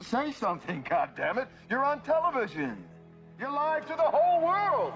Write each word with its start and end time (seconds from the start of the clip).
Say 0.00 0.32
something, 0.32 0.82
goddammit. 0.82 1.48
You're 1.68 1.84
on 1.84 2.00
television. 2.02 2.84
You're 3.38 3.50
live 3.50 3.86
to 3.86 3.96
the 3.96 4.02
whole 4.02 4.44
world. 4.44 4.92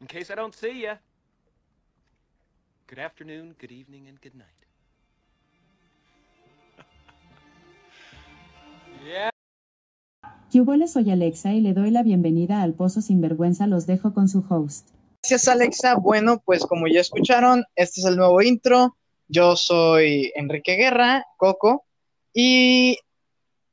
In 0.00 0.06
case 0.06 0.30
I 0.30 0.36
don't 0.36 0.54
see 0.54 0.82
you, 0.82 0.92
good 2.86 3.00
afternoon, 3.00 3.56
good 3.58 3.72
evening, 3.72 4.06
and 4.06 4.20
good 4.20 4.36
night. 4.36 4.46
Yeah. 9.06 9.30
Yubole 10.52 10.88
soy 10.88 11.10
Alexa 11.10 11.52
y 11.52 11.60
le 11.60 11.72
doy 11.72 11.90
la 11.90 12.02
bienvenida 12.02 12.62
al 12.62 12.74
Pozo 12.74 13.00
Sinvergüenza. 13.00 13.66
Los 13.66 13.86
dejo 13.86 14.12
con 14.14 14.28
su 14.28 14.44
host. 14.48 14.88
Gracias 15.22 15.48
Alexa. 15.48 15.96
Bueno, 15.96 16.42
pues 16.44 16.64
como 16.64 16.86
ya 16.86 17.00
escucharon, 17.00 17.64
este 17.74 18.00
es 18.00 18.06
el 18.06 18.16
nuevo 18.16 18.40
intro. 18.42 18.96
Yo 19.28 19.56
soy 19.56 20.32
Enrique 20.36 20.76
Guerra, 20.76 21.24
Coco, 21.36 21.84
y 22.32 22.98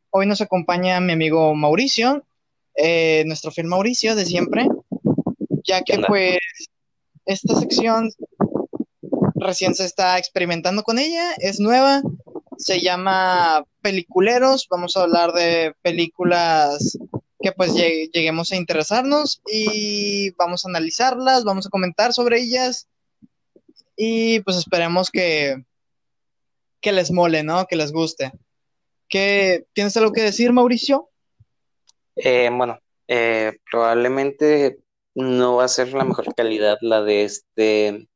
hoy 0.10 0.26
nos 0.26 0.42
acompaña 0.42 1.00
mi 1.00 1.14
amigo 1.14 1.54
Mauricio, 1.54 2.26
eh, 2.76 3.24
nuestro 3.28 3.52
fiel 3.52 3.68
Mauricio 3.68 4.16
de 4.16 4.26
siempre, 4.26 4.68
ya 5.64 5.84
que 5.84 6.00
pues 6.08 6.40
esta 7.26 7.60
sección 7.60 8.10
recién 9.36 9.76
se 9.76 9.86
está 9.86 10.18
experimentando 10.18 10.82
con 10.82 10.98
ella, 10.98 11.34
es 11.38 11.60
nueva, 11.60 12.02
se 12.58 12.82
llama 12.82 13.64
Peliculeros, 13.84 14.68
vamos 14.70 14.96
a 14.96 15.04
hablar 15.04 15.34
de 15.34 15.76
películas 15.82 16.98
que 17.40 17.52
pues 17.52 17.74
lleg- 17.74 18.10
lleguemos 18.14 18.52
a 18.52 18.56
interesarnos 18.56 19.42
y 19.46 20.32
vamos 20.32 20.66
a 20.66 20.70
analizarlas, 20.70 21.44
vamos 21.44 21.68
a 21.68 21.70
comentar 21.70 22.14
sobre 22.14 22.40
ellas 22.40 22.88
y 23.98 24.40
pues 24.40 24.56
esperemos 24.58 25.12
que, 25.12 25.64
que 26.80 26.92
les 26.94 27.12
mole, 27.12 27.44
¿no? 27.44 27.66
Que 27.68 27.76
les 27.76 27.92
guste. 27.92 28.32
¿Qué, 29.10 29.66
¿Tienes 29.74 29.96
algo 29.98 30.14
que 30.14 30.22
decir, 30.22 30.54
Mauricio? 30.54 31.10
Eh, 32.16 32.50
bueno, 32.52 32.80
eh, 33.08 33.60
probablemente 33.70 34.80
no 35.14 35.58
va 35.58 35.66
a 35.66 35.68
ser 35.68 35.94
la 35.94 36.06
mejor 36.06 36.34
calidad 36.34 36.78
la 36.82 37.02
de 37.04 37.26
este, 37.26 38.08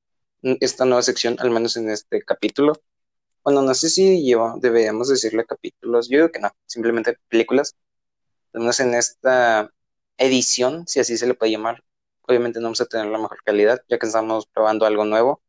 esta 0.42 0.86
nueva 0.86 1.02
sección, 1.02 1.36
al 1.40 1.52
menos 1.52 1.76
en 1.76 1.90
este 1.90 2.22
capítulo. 2.24 2.82
Bueno, 3.48 3.62
no 3.62 3.74
sé 3.74 3.88
si 3.90 4.24
lleva, 4.24 4.56
deberíamos 4.60 5.08
decirle 5.08 5.46
capítulos, 5.46 6.10
yo 6.10 6.18
digo 6.18 6.32
que 6.34 6.40
no, 6.40 6.50
simplemente 6.66 7.18
películas. 7.30 7.78
Menos 8.52 8.78
en 8.82 8.94
esta 8.94 9.72
edición, 10.18 10.86
si 10.86 11.00
así 11.00 11.18
se 11.18 11.28
le 11.28 11.34
puede 11.34 11.54
llamar, 11.54 11.82
obviamente 12.24 12.60
no 12.60 12.66
vamos 12.66 12.82
a 12.82 12.88
tener 12.88 13.06
la 13.06 13.18
mejor 13.18 13.38
calidad, 13.46 13.80
ya 13.88 13.98
que 14.00 14.06
estamos 14.06 14.48
probando 14.48 14.86
algo 14.86 15.06
nuevo, 15.06 15.42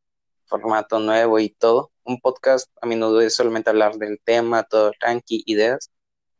formato 0.47 1.01
nuevo 1.01 1.41
y 1.41 1.49
todo. 1.51 1.91
Un 2.05 2.21
podcast 2.21 2.71
a 2.81 2.87
menudo 2.87 3.21
es 3.21 3.35
solamente 3.35 3.71
hablar 3.71 3.97
del 3.97 4.21
tema, 4.23 4.63
todo 4.63 4.93
tranqui, 5.01 5.43
ideas. 5.47 5.91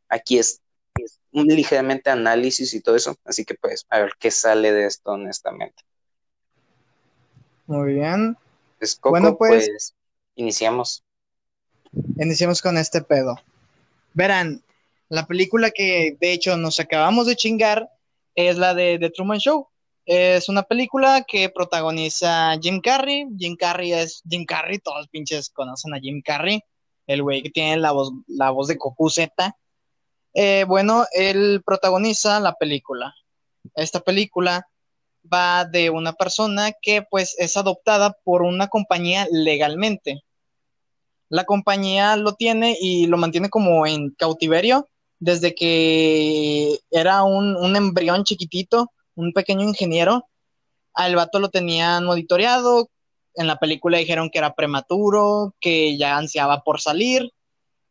Aquí 0.07 0.39
es 0.39 0.61
es 0.95 1.19
un 1.33 1.47
ligeramente 1.47 2.09
análisis 2.09 2.73
y 2.73 2.79
todo 2.79 2.95
eso, 2.95 3.17
así 3.25 3.43
que 3.43 3.55
pues 3.55 3.85
a 3.89 3.99
ver 3.99 4.13
qué 4.17 4.31
sale 4.31 4.71
de 4.71 4.85
esto 4.85 5.11
honestamente. 5.11 5.83
Muy 7.67 7.95
bien, 7.95 8.37
Pues, 8.77 8.95
Coco, 8.95 9.11
Bueno, 9.11 9.35
pues- 9.35 9.67
pues 9.67 9.95
iniciamos. 10.35 11.03
Iniciemos 12.17 12.61
con 12.61 12.77
este 12.77 13.01
pedo. 13.01 13.39
Verán, 14.13 14.63
la 15.09 15.25
película 15.25 15.71
que 15.71 16.17
de 16.19 16.33
hecho 16.33 16.57
nos 16.57 16.79
acabamos 16.79 17.25
de 17.27 17.35
chingar 17.35 17.89
es 18.35 18.57
la 18.57 18.73
de 18.73 18.97
The 18.99 19.09
Truman 19.09 19.39
Show. 19.39 19.67
Es 20.05 20.49
una 20.49 20.63
película 20.63 21.25
que 21.27 21.49
protagoniza 21.49 22.57
Jim 22.61 22.81
Carrey. 22.81 23.27
Jim 23.37 23.55
Carrey 23.55 23.93
es 23.93 24.21
Jim 24.27 24.45
Carrey, 24.45 24.79
todos 24.79 25.07
pinches 25.07 25.49
conocen 25.49 25.93
a 25.93 25.99
Jim 25.99 26.21
Carrey, 26.23 26.61
el 27.05 27.21
güey 27.21 27.43
que 27.43 27.49
tiene 27.49 27.77
la 27.77 27.91
voz, 27.91 28.11
la 28.27 28.49
voz 28.49 28.67
de 28.67 28.75
Goku. 28.75 29.09
Eh, 30.33 30.63
bueno, 30.67 31.05
él 31.11 31.61
protagoniza 31.65 32.39
la 32.39 32.53
película. 32.53 33.13
Esta 33.75 33.99
película 33.99 34.67
va 35.31 35.65
de 35.65 35.89
una 35.89 36.13
persona 36.13 36.71
que 36.81 37.01
pues 37.01 37.35
es 37.37 37.57
adoptada 37.57 38.15
por 38.23 38.41
una 38.41 38.67
compañía 38.67 39.27
legalmente. 39.31 40.23
La 41.29 41.45
compañía 41.45 42.15
lo 42.15 42.33
tiene 42.33 42.75
y 42.79 43.07
lo 43.07 43.17
mantiene 43.17 43.49
como 43.49 43.85
en 43.87 44.11
cautiverio 44.11 44.87
desde 45.19 45.53
que 45.53 46.79
era 46.89 47.23
un, 47.23 47.55
un 47.55 47.75
embrión 47.75 48.23
chiquitito, 48.23 48.91
un 49.15 49.33
pequeño 49.33 49.63
ingeniero. 49.63 50.25
Al 50.93 51.15
vato 51.15 51.39
lo 51.39 51.49
tenían 51.49 52.05
monitoreado. 52.05 52.89
En 53.35 53.47
la 53.47 53.59
película 53.59 53.97
dijeron 53.97 54.29
que 54.29 54.39
era 54.39 54.55
prematuro, 54.55 55.53
que 55.59 55.97
ya 55.97 56.17
ansiaba 56.17 56.63
por 56.63 56.81
salir. 56.81 57.31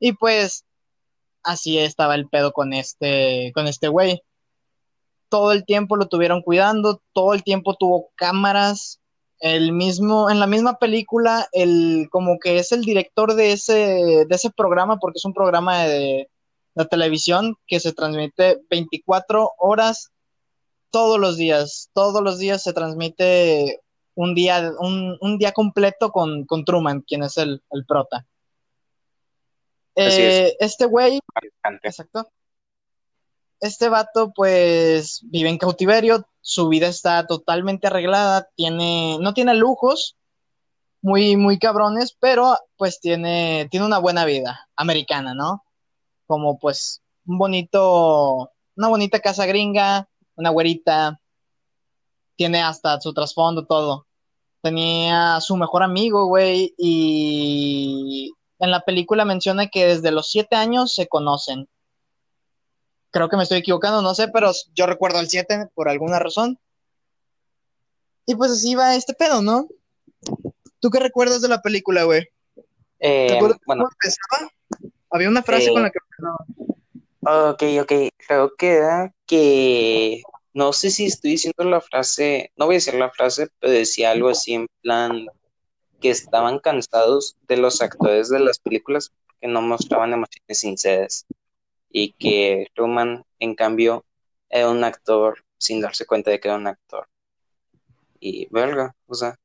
Y 0.00 0.12
pues 0.12 0.64
así 1.42 1.78
estaba 1.78 2.14
el 2.14 2.28
pedo 2.28 2.52
con 2.52 2.72
este, 2.72 3.52
con 3.54 3.66
este 3.66 3.88
güey. 3.88 4.22
Todo 5.28 5.52
el 5.52 5.64
tiempo 5.64 5.96
lo 5.96 6.08
tuvieron 6.08 6.42
cuidando, 6.42 7.02
todo 7.12 7.34
el 7.34 7.44
tiempo 7.44 7.76
tuvo 7.76 8.10
cámaras. 8.14 9.00
El 9.40 9.72
mismo, 9.72 10.30
en 10.30 10.40
la 10.40 10.46
misma 10.46 10.78
película, 10.78 11.48
el, 11.52 12.08
como 12.10 12.38
que 12.38 12.58
es 12.58 12.72
el 12.72 12.82
director 12.82 13.34
de 13.34 13.52
ese, 13.52 13.72
de 13.72 14.34
ese 14.34 14.50
programa, 14.50 14.98
porque 14.98 15.18
es 15.18 15.24
un 15.24 15.34
programa 15.34 15.84
de, 15.84 16.28
de 16.74 16.86
televisión 16.86 17.56
que 17.66 17.80
se 17.80 17.92
transmite 17.92 18.60
24 18.70 19.52
horas 19.58 20.10
todos 20.90 21.18
los 21.18 21.36
días. 21.36 21.90
Todos 21.92 22.22
los 22.22 22.38
días 22.38 22.62
se 22.62 22.72
transmite 22.72 23.80
un 24.14 24.34
día, 24.34 24.72
un, 24.80 25.16
un 25.20 25.38
día 25.38 25.52
completo 25.52 26.10
con, 26.10 26.44
con 26.44 26.64
Truman, 26.64 27.02
quien 27.02 27.22
es 27.22 27.36
el, 27.36 27.62
el 27.70 27.84
prota. 27.86 28.26
Es. 29.94 30.18
Eh, 30.18 30.56
este 30.60 30.86
güey. 30.86 31.20
Exacto. 31.82 32.28
Este 33.60 33.88
vato, 33.88 34.32
pues, 34.34 35.20
vive 35.24 35.48
en 35.48 35.58
cautiverio, 35.58 36.26
su 36.40 36.68
vida 36.68 36.88
está 36.88 37.26
totalmente 37.26 37.88
arreglada, 37.88 38.48
tiene, 38.54 39.18
no 39.20 39.34
tiene 39.34 39.54
lujos, 39.54 40.16
muy, 41.02 41.36
muy 41.36 41.58
cabrones, 41.58 42.16
pero 42.18 42.56
pues 42.76 43.00
tiene, 43.00 43.68
tiene 43.70 43.86
una 43.86 43.98
buena 43.98 44.24
vida 44.24 44.68
americana, 44.76 45.34
¿no? 45.34 45.64
Como 46.26 46.58
pues 46.58 47.02
un 47.26 47.38
bonito, 47.38 48.50
una 48.76 48.88
bonita 48.88 49.20
casa 49.20 49.46
gringa, 49.46 50.08
una 50.36 50.50
güerita, 50.50 51.20
tiene 52.36 52.62
hasta 52.62 53.00
su 53.00 53.12
trasfondo, 53.12 53.66
todo. 53.66 54.06
Tenía 54.62 55.40
su 55.40 55.56
mejor 55.56 55.82
amigo, 55.82 56.26
güey, 56.26 56.74
y 56.76 58.32
en 58.58 58.70
la 58.70 58.80
película 58.80 59.24
menciona 59.24 59.68
que 59.68 59.86
desde 59.86 60.10
los 60.10 60.30
siete 60.30 60.56
años 60.56 60.94
se 60.94 61.08
conocen 61.08 61.68
creo 63.10 63.28
que 63.28 63.36
me 63.36 63.42
estoy 63.42 63.58
equivocando, 63.58 64.02
no 64.02 64.14
sé, 64.14 64.28
pero 64.28 64.52
yo 64.74 64.86
recuerdo 64.86 65.20
el 65.20 65.28
7 65.28 65.68
por 65.74 65.88
alguna 65.88 66.18
razón. 66.18 66.58
Y 68.26 68.34
pues 68.34 68.50
así 68.52 68.74
va 68.74 68.94
este 68.94 69.14
pedo, 69.14 69.40
¿no? 69.42 69.68
¿Tú 70.80 70.90
qué 70.90 71.00
recuerdas 71.00 71.40
de 71.40 71.48
la 71.48 71.62
película, 71.62 72.04
güey? 72.04 72.28
¿Te 73.04 73.34
Eh, 73.34 73.36
acuerdas 73.36 73.58
bueno, 73.66 73.84
cómo 73.84 73.90
empezaba? 73.92 74.52
Había 75.10 75.28
una 75.28 75.42
frase 75.42 75.70
Eh, 75.70 75.72
con 75.72 75.82
la 75.82 75.90
que 75.90 75.98
empezaba. 75.98 77.50
ok, 77.52 77.62
ok, 77.82 77.92
creo 78.26 78.54
que 78.56 78.72
era 78.72 79.14
que, 79.26 80.22
no 80.52 80.72
sé 80.72 80.90
si 80.90 81.06
estoy 81.06 81.32
diciendo 81.32 81.64
la 81.64 81.80
frase, 81.80 82.52
no 82.56 82.66
voy 82.66 82.74
a 82.74 82.78
decir 82.78 82.94
la 82.94 83.10
frase, 83.10 83.48
pero 83.58 83.72
decía 83.72 84.10
algo 84.10 84.28
así 84.28 84.54
en 84.54 84.66
plan 84.82 85.26
que 86.00 86.10
estaban 86.10 86.58
cansados 86.60 87.36
de 87.48 87.56
los 87.56 87.80
actores 87.82 88.28
de 88.28 88.40
las 88.40 88.58
películas 88.58 89.10
que 89.40 89.48
no 89.48 89.62
mostraban 89.62 90.12
emociones 90.12 90.58
sinceras 90.58 91.26
y 91.90 92.12
que 92.12 92.68
Truman, 92.74 93.24
en 93.38 93.54
cambio, 93.54 94.04
era 94.48 94.70
un 94.70 94.84
actor 94.84 95.44
sin 95.58 95.80
darse 95.80 96.06
cuenta 96.06 96.30
de 96.30 96.40
que 96.40 96.48
era 96.48 96.56
un 96.56 96.66
actor. 96.66 97.08
Y 98.20 98.48
verga, 98.50 98.94
o 99.06 99.14
sea, 99.14 99.38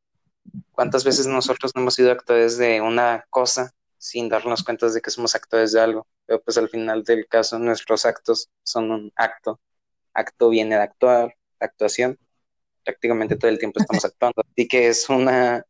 ¿cuántas 0.71 1.03
veces 1.03 1.27
nosotros 1.27 1.71
no 1.75 1.81
hemos 1.81 1.95
sido 1.95 2.11
actores 2.11 2.57
de 2.57 2.81
una 2.81 3.25
cosa 3.29 3.73
sin 3.97 4.29
darnos 4.29 4.63
cuenta 4.63 4.89
de 4.89 5.01
que 5.01 5.11
somos 5.11 5.35
actores 5.35 5.71
de 5.71 5.81
algo? 5.81 6.07
Pero 6.25 6.41
pues 6.41 6.57
al 6.57 6.69
final 6.69 7.03
del 7.03 7.27
caso 7.27 7.59
nuestros 7.59 8.05
actos 8.05 8.49
son 8.63 8.91
un 8.91 9.11
acto. 9.15 9.59
Acto 10.13 10.49
viene 10.49 10.75
de 10.75 10.81
actuar, 10.81 11.35
actuación. 11.59 12.17
Prácticamente 12.83 13.35
todo 13.35 13.49
el 13.49 13.59
tiempo 13.59 13.79
estamos 13.79 14.05
actuando. 14.05 14.43
Así 14.51 14.67
que 14.67 14.87
es 14.87 15.09
una, 15.09 15.65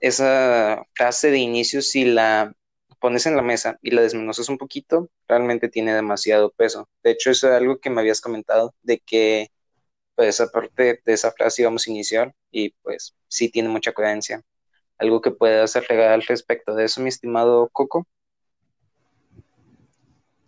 esa 0.00 0.84
frase 0.94 1.30
de 1.30 1.38
inicio, 1.38 1.82
si 1.82 2.04
la 2.04 2.52
pones 3.00 3.26
en 3.26 3.36
la 3.36 3.42
mesa 3.42 3.78
y 3.82 3.90
la 3.90 4.02
desmenuzas 4.02 4.48
un 4.48 4.58
poquito, 4.58 5.08
realmente 5.28 5.68
tiene 5.68 5.94
demasiado 5.94 6.50
peso. 6.50 6.88
De 7.02 7.12
hecho, 7.12 7.30
eso 7.30 7.48
es 7.48 7.54
algo 7.54 7.78
que 7.78 7.90
me 7.90 8.00
habías 8.00 8.20
comentado, 8.20 8.74
de 8.82 9.00
que 9.00 9.50
pues 10.14 10.40
aparte 10.40 11.00
de 11.04 11.12
esa 11.12 11.32
frase 11.32 11.62
íbamos 11.62 11.86
a 11.86 11.90
iniciar 11.90 12.34
y 12.50 12.70
pues 12.82 13.14
sí 13.28 13.48
tiene 13.50 13.68
mucha 13.68 13.92
coherencia. 13.92 14.42
¿Algo 14.98 15.20
que 15.20 15.30
puedas 15.32 15.74
agregar 15.76 16.12
al 16.12 16.22
respecto 16.22 16.74
de 16.74 16.84
eso, 16.84 17.00
mi 17.00 17.08
estimado 17.08 17.68
Coco? 17.72 18.06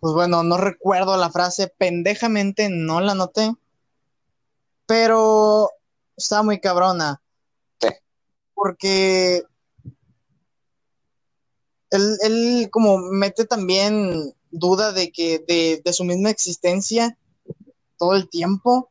pues 0.05 0.13
bueno, 0.13 0.43
no 0.43 0.57
recuerdo 0.57 1.17
la 1.17 1.31
frase, 1.31 1.67
pendejamente 1.79 2.69
no 2.69 3.01
la 3.01 3.15
noté, 3.15 3.51
pero 4.85 5.71
está 6.15 6.43
muy 6.43 6.59
cabrona. 6.59 7.23
Sí. 7.81 7.87
Porque 8.53 9.41
él, 11.91 12.17
él 12.21 12.69
como 12.71 12.97
mete 12.97 13.45
también 13.45 14.33
duda 14.51 14.91
de 14.91 15.11
que 15.11 15.39
de, 15.83 15.93
su 15.93 16.03
misma 16.03 16.29
existencia 16.29 17.17
todo 17.97 18.15
el 18.15 18.29
tiempo 18.29 18.89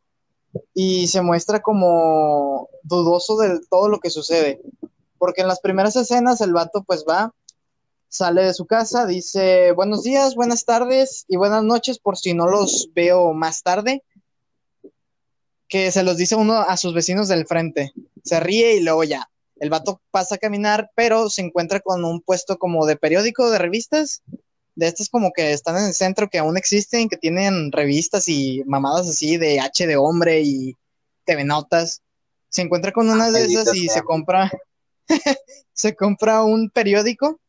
y 0.72 1.08
se 1.08 1.22
muestra 1.22 1.60
como 1.60 2.68
dudoso 2.82 3.36
de 3.36 3.60
todo 3.68 3.88
lo 3.88 3.98
que 3.98 4.10
sucede. 4.10 4.60
Porque 5.18 5.42
en 5.42 5.48
las 5.48 5.60
primeras 5.60 5.96
escenas 5.96 6.40
el 6.40 6.52
vato 6.52 6.84
pues 6.84 7.04
va, 7.08 7.34
sale 8.08 8.44
de 8.44 8.54
su 8.54 8.66
casa, 8.66 9.06
dice 9.06 9.72
buenos 9.72 10.02
días, 10.02 10.34
buenas 10.34 10.64
tardes 10.64 11.24
y 11.28 11.36
buenas 11.36 11.64
noches 11.64 11.98
por 11.98 12.16
si 12.16 12.34
no 12.34 12.46
los 12.46 12.90
veo 12.94 13.32
más 13.32 13.62
tarde. 13.62 14.02
Que 15.66 15.90
se 15.90 16.02
los 16.02 16.16
dice 16.18 16.36
uno 16.36 16.54
a 16.54 16.76
sus 16.76 16.94
vecinos 16.94 17.26
del 17.28 17.46
frente. 17.46 17.92
Se 18.22 18.38
ríe 18.38 18.76
y 18.76 18.80
luego 18.80 19.02
ya. 19.02 19.28
El 19.56 19.70
vato 19.70 20.00
pasa 20.10 20.34
a 20.34 20.38
caminar, 20.38 20.90
pero 20.96 21.30
se 21.30 21.42
encuentra 21.42 21.80
con 21.80 22.04
un 22.04 22.20
puesto 22.20 22.58
como 22.58 22.86
de 22.86 22.96
periódico, 22.96 23.50
de 23.50 23.58
revistas, 23.58 24.22
de 24.74 24.86
estos 24.86 25.08
como 25.08 25.32
que 25.32 25.52
están 25.52 25.76
en 25.76 25.84
el 25.84 25.94
centro, 25.94 26.28
que 26.28 26.38
aún 26.38 26.56
existen, 26.56 27.08
que 27.08 27.16
tienen 27.16 27.70
revistas 27.70 28.28
y 28.28 28.62
mamadas 28.66 29.08
así 29.08 29.36
de 29.36 29.60
H 29.60 29.86
de 29.86 29.96
hombre 29.96 30.40
y 30.42 30.76
TV 31.24 31.44
Notas. 31.44 32.02
Se 32.48 32.62
encuentra 32.62 32.92
con 32.92 33.08
una 33.08 33.30
de 33.30 33.44
esas 33.44 33.74
y 33.74 33.88
se 33.88 34.02
compra, 34.02 34.50
se 35.72 35.94
compra 35.94 36.42
un 36.42 36.70
periódico 36.70 37.40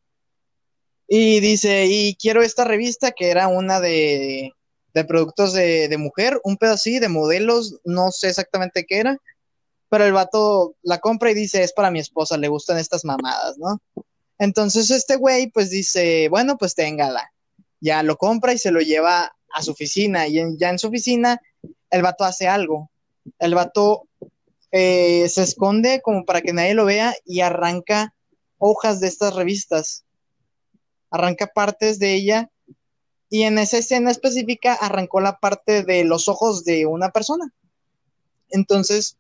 y 1.08 1.40
dice, 1.40 1.86
y 1.88 2.16
quiero 2.16 2.42
esta 2.42 2.64
revista 2.64 3.12
que 3.12 3.30
era 3.30 3.48
una 3.48 3.80
de, 3.80 4.54
de 4.94 5.06
productos 5.06 5.54
de, 5.54 5.88
de 5.88 5.98
mujer, 5.98 6.40
un 6.44 6.58
pedo 6.58 6.74
así, 6.74 7.00
de 7.00 7.10
modelos, 7.10 7.80
no 7.84 8.12
sé 8.12 8.30
exactamente 8.30 8.86
qué 8.86 9.00
era, 9.00 9.18
pero 9.90 10.06
el 10.06 10.14
vato 10.14 10.76
la 10.84 11.00
compra 11.00 11.32
y 11.32 11.34
dice, 11.34 11.64
es 11.64 11.74
para 11.74 11.92
mi 11.92 12.00
esposa, 12.00 12.38
le 12.38 12.48
gustan 12.48 12.78
estas 12.78 13.06
mamadas, 13.06 13.58
¿no? 13.58 13.82
Entonces 14.38 14.92
este 14.92 15.16
güey 15.16 15.50
pues 15.52 15.70
dice, 15.70 16.28
bueno, 16.30 16.58
pues 16.58 16.76
téngala. 16.76 17.32
Ya 17.80 18.04
lo 18.04 18.18
compra 18.18 18.54
y 18.54 18.58
se 18.58 18.72
lo 18.72 18.82
lleva 18.82 19.36
a 19.54 19.62
su 19.62 19.72
oficina 19.72 20.28
y 20.28 20.40
en- 20.40 20.58
ya 20.58 20.70
en 20.70 20.80
su 20.80 20.88
oficina 20.88 21.40
el 21.90 22.02
vato 22.02 22.24
hace 22.24 22.48
algo. 22.48 22.90
El 23.40 23.56
vato 23.56 24.08
eh, 24.72 25.30
se 25.30 25.44
esconde 25.44 26.02
como 26.02 26.26
para 26.26 26.42
que 26.42 26.52
nadie 26.52 26.74
lo 26.74 26.86
vea 26.86 27.14
y 27.26 27.40
arranca 27.42 28.14
hojas 28.58 29.00
de 29.00 29.08
estas 29.08 29.36
revistas. 29.36 30.04
Arranca 31.12 31.48
partes 31.48 32.00
de 32.00 32.14
ella 32.14 32.50
y 33.30 33.44
en 33.44 33.58
esa 33.58 33.78
escena 33.78 34.12
específica 34.12 34.74
arrancó 34.74 35.22
la 35.22 35.38
parte 35.40 35.84
de 35.84 36.04
los 36.04 36.28
ojos 36.28 36.66
de 36.66 36.86
una 36.86 37.12
persona. 37.12 37.54
Entonces, 38.50 39.18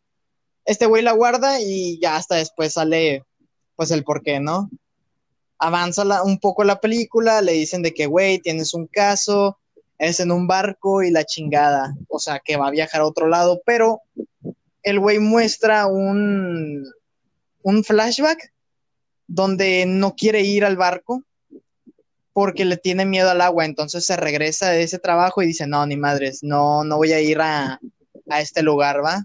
este 0.65 0.85
güey 0.85 1.03
la 1.03 1.13
guarda 1.13 1.59
y 1.61 1.99
ya 1.99 2.15
hasta 2.15 2.35
después 2.35 2.73
sale 2.73 3.23
pues 3.75 3.91
el 3.91 4.03
por 4.03 4.23
qué, 4.23 4.39
¿no? 4.39 4.69
avanza 5.57 6.23
un 6.23 6.39
poco 6.39 6.63
la 6.63 6.79
película, 6.79 7.41
le 7.41 7.53
dicen 7.53 7.81
de 7.81 7.93
que, 7.93 8.05
güey, 8.05 8.39
tienes 8.39 8.73
un 8.73 8.87
caso, 8.87 9.57
es 9.97 10.19
en 10.19 10.31
un 10.31 10.47
barco 10.47 11.03
y 11.03 11.11
la 11.11 11.23
chingada, 11.23 11.95
o 12.09 12.19
sea, 12.19 12.39
que 12.43 12.57
va 12.57 12.67
a 12.67 12.71
viajar 12.71 13.01
a 13.01 13.05
otro 13.05 13.27
lado, 13.27 13.61
pero 13.65 14.01
el 14.83 14.99
güey 14.99 15.19
muestra 15.19 15.87
un, 15.87 16.85
un 17.63 17.83
flashback 17.83 18.53
donde 19.27 19.85
no 19.87 20.15
quiere 20.15 20.41
ir 20.41 20.65
al 20.65 20.77
barco 20.77 21.23
porque 22.33 22.65
le 22.65 22.75
tiene 22.75 23.05
miedo 23.05 23.29
al 23.29 23.41
agua, 23.41 23.63
entonces 23.63 24.05
se 24.05 24.17
regresa 24.17 24.69
de 24.69 24.83
ese 24.83 24.99
trabajo 24.99 25.41
y 25.41 25.47
dice, 25.47 25.65
no, 25.67 25.85
ni 25.85 25.95
madres, 25.95 26.43
no, 26.43 26.83
no 26.83 26.97
voy 26.97 27.13
a 27.13 27.21
ir 27.21 27.39
a, 27.39 27.79
a 28.29 28.41
este 28.41 28.61
lugar, 28.61 29.03
¿va? 29.03 29.23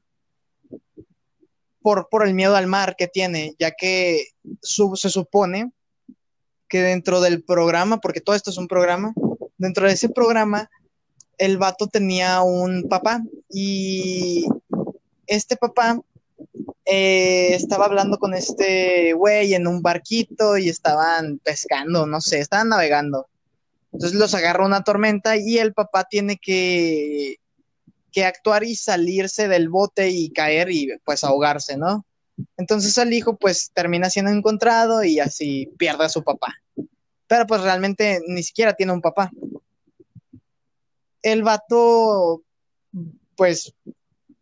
Por, 1.82 2.08
por 2.10 2.26
el 2.26 2.34
miedo 2.34 2.56
al 2.56 2.66
mar 2.66 2.94
que 2.96 3.08
tiene, 3.08 3.54
ya 3.58 3.70
que 3.70 4.28
se 4.62 5.10
supone 5.10 5.72
que 6.68 6.82
dentro 6.82 7.20
del 7.20 7.42
programa, 7.42 8.00
porque 8.00 8.20
todo 8.20 8.36
esto 8.36 8.50
es 8.50 8.58
un 8.58 8.68
programa, 8.68 9.12
dentro 9.58 9.86
de 9.86 9.94
ese 9.94 10.08
programa, 10.08 10.70
el 11.38 11.56
vato 11.58 11.86
tenía 11.86 12.42
un 12.42 12.86
papá 12.88 13.22
y 13.48 14.46
este 15.26 15.56
papá 15.56 16.00
eh, 16.84 17.54
estaba 17.54 17.86
hablando 17.86 18.18
con 18.18 18.34
este 18.34 19.12
güey 19.14 19.54
en 19.54 19.66
un 19.66 19.80
barquito 19.80 20.58
y 20.58 20.68
estaban 20.68 21.38
pescando, 21.38 22.06
no 22.06 22.20
sé, 22.20 22.40
estaban 22.40 22.68
navegando. 22.68 23.28
Entonces 23.92 24.18
los 24.18 24.34
agarra 24.34 24.66
una 24.66 24.82
tormenta 24.82 25.36
y 25.36 25.58
el 25.58 25.72
papá 25.72 26.04
tiene 26.04 26.36
que, 26.36 27.36
que 28.10 28.24
actuar 28.24 28.64
y 28.64 28.76
salirse 28.76 29.48
del 29.48 29.68
bote 29.68 30.10
y 30.10 30.30
caer 30.30 30.70
y 30.70 30.88
pues 31.04 31.24
ahogarse, 31.24 31.76
¿no? 31.76 32.04
Entonces 32.56 32.96
el 32.98 33.12
hijo 33.12 33.36
pues 33.36 33.70
termina 33.72 34.10
siendo 34.10 34.30
encontrado 34.30 35.04
y 35.04 35.20
así 35.20 35.70
pierde 35.78 36.04
a 36.04 36.08
su 36.08 36.22
papá. 36.22 36.54
Pero 37.26 37.46
pues 37.46 37.60
realmente 37.62 38.20
ni 38.26 38.42
siquiera 38.42 38.74
tiene 38.74 38.92
un 38.92 39.00
papá. 39.00 39.30
El 41.22 41.42
vato 41.42 42.42
pues 43.36 43.74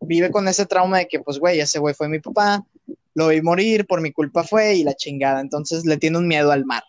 vive 0.01 0.31
con 0.31 0.47
ese 0.47 0.65
trauma 0.65 0.99
de 0.99 1.07
que 1.07 1.19
pues 1.19 1.39
güey, 1.39 1.59
ese 1.59 1.79
güey 1.79 1.93
fue 1.93 2.09
mi 2.09 2.19
papá, 2.19 2.65
lo 3.13 3.27
vi 3.27 3.41
morir, 3.41 3.85
por 3.85 4.01
mi 4.01 4.11
culpa 4.11 4.43
fue 4.43 4.75
y 4.75 4.83
la 4.83 4.95
chingada. 4.95 5.41
Entonces 5.41 5.85
le 5.85 5.97
tiene 5.97 6.17
un 6.17 6.27
miedo 6.27 6.51
al 6.51 6.65
mar. 6.65 6.83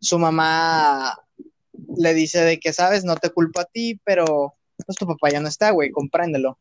Su 0.00 0.18
mamá 0.18 1.16
le 1.96 2.14
dice 2.14 2.40
de 2.40 2.58
que 2.58 2.72
sabes, 2.72 3.04
no 3.04 3.16
te 3.16 3.30
culpo 3.30 3.60
a 3.60 3.64
ti, 3.64 4.00
pero 4.04 4.55
pues 4.84 4.96
tu 4.96 5.06
papá 5.06 5.30
ya 5.30 5.40
no 5.40 5.48
está, 5.48 5.70
güey, 5.70 5.90
compréndelo. 5.90 6.58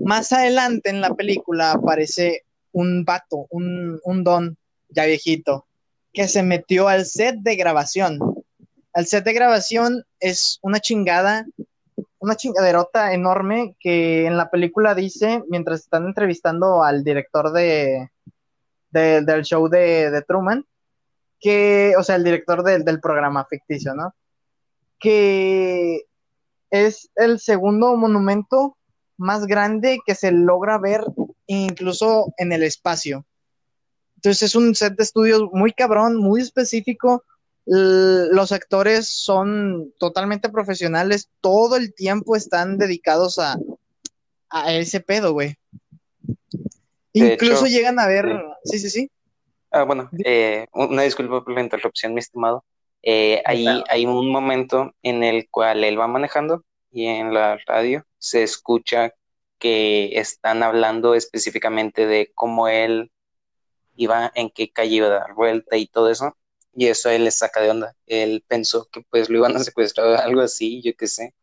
Más 0.00 0.32
adelante 0.32 0.90
en 0.90 1.00
la 1.00 1.14
película 1.14 1.72
aparece 1.72 2.44
un 2.72 3.04
vato, 3.04 3.46
un, 3.50 4.00
un 4.04 4.24
don 4.24 4.56
ya 4.88 5.04
viejito, 5.06 5.66
que 6.12 6.28
se 6.28 6.42
metió 6.42 6.88
al 6.88 7.06
set 7.06 7.36
de 7.40 7.56
grabación. 7.56 8.18
El 8.92 9.06
set 9.06 9.24
de 9.24 9.32
grabación 9.32 10.04
es 10.20 10.58
una 10.62 10.80
chingada, 10.80 11.46
una 12.18 12.36
chingaderota 12.36 13.12
enorme 13.12 13.76
que 13.80 14.26
en 14.26 14.36
la 14.36 14.50
película 14.50 14.94
dice, 14.94 15.42
mientras 15.48 15.80
están 15.80 16.06
entrevistando 16.06 16.82
al 16.82 17.02
director 17.04 17.52
de, 17.52 18.10
de- 18.90 19.22
del 19.22 19.42
show 19.42 19.68
de, 19.68 20.22
Truman, 20.26 20.64
que, 21.40 21.94
o 21.98 22.02
sea, 22.02 22.16
el 22.16 22.24
director 22.24 22.62
del 22.62 23.00
programa 23.00 23.44
ficticio, 23.44 23.94
¿no? 23.94 24.14
Que 24.98 26.04
es 26.74 27.08
el 27.14 27.38
segundo 27.38 27.96
monumento 27.96 28.76
más 29.16 29.46
grande 29.46 30.00
que 30.04 30.16
se 30.16 30.32
logra 30.32 30.76
ver 30.78 31.04
incluso 31.46 32.34
en 32.36 32.52
el 32.52 32.64
espacio. 32.64 33.24
Entonces 34.16 34.42
es 34.42 34.54
un 34.56 34.74
set 34.74 34.96
de 34.96 35.04
estudios 35.04 35.42
muy 35.52 35.72
cabrón, 35.72 36.16
muy 36.16 36.40
específico. 36.40 37.22
L- 37.66 38.26
los 38.32 38.50
actores 38.50 39.06
son 39.08 39.92
totalmente 39.98 40.48
profesionales, 40.48 41.28
todo 41.40 41.76
el 41.76 41.94
tiempo 41.94 42.34
están 42.34 42.76
dedicados 42.76 43.38
a, 43.38 43.56
a 44.50 44.72
ese 44.74 44.98
pedo, 44.98 45.32
güey. 45.32 45.54
Incluso 47.12 47.66
hecho, 47.66 47.66
llegan 47.66 48.00
a 48.00 48.08
ver, 48.08 48.26
sí, 48.64 48.80
sí, 48.80 48.90
sí. 48.90 49.10
Ah, 49.70 49.84
bueno, 49.84 50.10
eh, 50.24 50.66
una 50.72 51.02
disculpa 51.02 51.44
por 51.44 51.54
la 51.54 51.60
interrupción, 51.60 52.14
mi 52.14 52.18
estimado. 52.18 52.64
Eh, 53.06 53.42
ahí 53.46 53.64
Claro. 53.64 53.84
hay 53.90 54.06
un 54.06 54.30
momento 54.32 54.94
en 55.02 55.24
el 55.24 55.48
cual 55.50 55.84
él 55.84 56.00
va 56.00 56.08
manejando 56.08 56.64
y 56.92 57.06
en 57.06 57.34
la 57.34 57.58
radio 57.66 58.06
se 58.18 58.42
escucha 58.44 59.14
que 59.58 60.18
están 60.18 60.62
hablando 60.64 61.14
específicamente 61.14 62.06
de 62.06 62.32
cómo 62.34 62.68
él 62.68 63.12
iba, 63.96 64.32
en 64.34 64.50
qué 64.50 64.72
calle 64.72 64.96
iba 64.96 65.06
a 65.08 65.10
dar 65.10 65.34
vuelta 65.34 65.76
y 65.76 65.86
todo 65.86 66.10
eso. 66.10 66.36
Y 66.74 66.88
eso 66.88 67.08
a 67.10 67.14
él 67.14 67.24
le 67.24 67.32
saca 67.32 67.60
de 67.60 67.70
onda. 67.70 67.96
Él 68.06 68.44
pensó 68.48 68.88
que 68.92 69.02
pues 69.10 69.30
lo 69.30 69.38
iban 69.38 69.56
a 69.56 69.60
secuestrar 69.64 70.08
o 70.08 70.18
algo 70.18 70.42
así, 70.42 70.82
yo 70.82 70.92
qué 70.96 71.06
sé. 71.08 71.34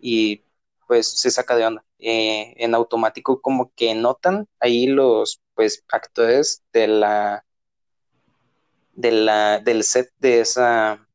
Y 0.00 0.44
pues 0.88 1.08
se 1.08 1.32
saca 1.32 1.56
de 1.56 1.66
onda. 1.66 1.86
Eh, 2.00 2.54
en 2.58 2.74
automático 2.76 3.42
como 3.42 3.72
que 3.76 3.94
notan 3.96 4.48
ahí 4.60 4.88
los 4.88 5.42
pues 5.54 5.84
actores 5.90 6.64
de 6.74 6.88
la 6.88 7.45
de 8.96 9.12
la, 9.12 9.60
del 9.60 9.84
set 9.84 10.10
de, 10.18 10.40
esa, 10.40 11.06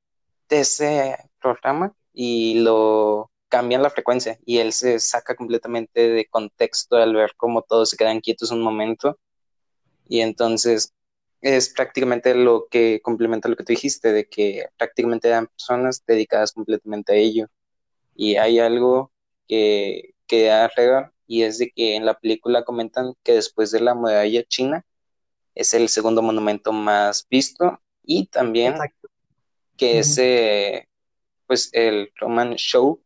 de 0.48 0.60
ese 0.62 1.18
programa 1.42 1.94
y 2.14 2.60
lo 2.60 3.32
cambian 3.50 3.82
la 3.84 3.90
frecuencia 3.90 4.40
y 4.46 4.60
él 4.60 4.72
se 4.72 5.00
saca 5.00 5.36
completamente 5.36 6.10
de 6.10 6.26
contexto 6.28 6.96
al 6.96 7.14
ver 7.16 7.34
cómo 7.36 7.64
todos 7.64 7.90
se 7.90 7.98
quedan 7.98 8.22
quietos 8.22 8.52
un 8.52 8.62
momento. 8.62 9.20
Y 10.08 10.22
entonces 10.22 10.94
es 11.42 11.70
prácticamente 11.74 12.36
lo 12.36 12.68
que 12.70 13.02
complementa 13.02 13.50
lo 13.50 13.56
que 13.56 13.64
tú 13.64 13.74
dijiste 13.74 14.14
de 14.14 14.28
que 14.28 14.68
prácticamente 14.78 15.28
eran 15.28 15.48
personas 15.48 16.04
dedicadas 16.06 16.54
completamente 16.54 17.14
a 17.14 17.16
ello. 17.16 17.48
Y 18.16 18.36
hay 18.36 18.60
algo 18.60 19.12
que, 19.48 20.14
que 20.28 20.52
agrega 20.52 21.14
y 21.28 21.44
es 21.44 21.58
de 21.58 21.72
que 21.72 21.96
en 21.96 22.06
la 22.06 22.20
película 22.20 22.64
comentan 22.64 23.16
que 23.24 23.34
después 23.34 23.72
de 23.72 23.82
la 23.82 23.96
muralla 23.96 24.44
china 24.44 24.86
es 25.56 25.74
el 25.74 25.90
segundo 25.90 26.22
monumento 26.22 26.72
más 26.72 27.28
visto 27.30 27.82
y 28.04 28.28
también 28.28 28.74
Exacto. 28.74 29.10
que 29.78 30.00
ese 30.00 30.88
pues 31.48 31.70
el 31.74 32.12
Truman 32.18 32.56
Show 32.56 33.04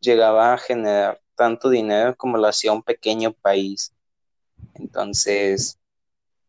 llegaba 0.00 0.54
a 0.54 0.58
generar 0.58 1.20
tanto 1.34 1.68
dinero 1.68 2.14
como 2.16 2.38
lo 2.38 2.46
hacía 2.46 2.72
un 2.72 2.82
pequeño 2.82 3.32
país. 3.32 3.92
Entonces, 4.74 5.78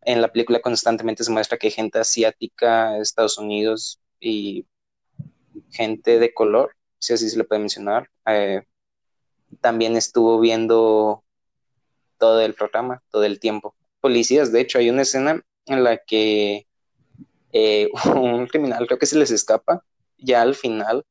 en 0.02 0.22
la 0.22 0.32
película 0.32 0.62
constantemente 0.62 1.24
se 1.24 1.32
muestra 1.32 1.58
que 1.58 1.68
hay 1.68 1.72
gente 1.72 2.00
asiática, 2.00 2.98
Estados 2.98 3.38
Unidos 3.38 4.00
y 4.20 4.66
gente 5.72 6.20
de 6.20 6.34
color, 6.34 6.76
si 7.00 7.14
así 7.14 7.30
se 7.30 7.38
le 7.38 7.44
puede 7.44 7.62
mencionar, 7.62 8.10
eh, 8.28 8.64
también 9.62 9.96
estuvo 9.96 10.40
viendo 10.40 11.24
todo 12.18 12.42
el 12.42 12.54
programa, 12.54 13.02
todo 13.10 13.24
el 13.24 13.40
tiempo. 13.40 13.76
Policías, 14.02 14.52
de 14.52 14.62
hecho, 14.62 14.80
hay 14.80 14.90
una 14.90 15.04
escena 15.04 15.42
en 15.68 15.84
la 15.84 15.98
que 15.98 16.68
eh, 17.54 17.90
un 18.16 18.48
criminal 18.48 18.88
creo 18.88 19.00
que 19.00 19.06
se 19.06 19.18
les 19.18 19.32
escapa 19.32 19.84
ya 20.18 20.42
al 20.42 20.56
final 20.56 21.04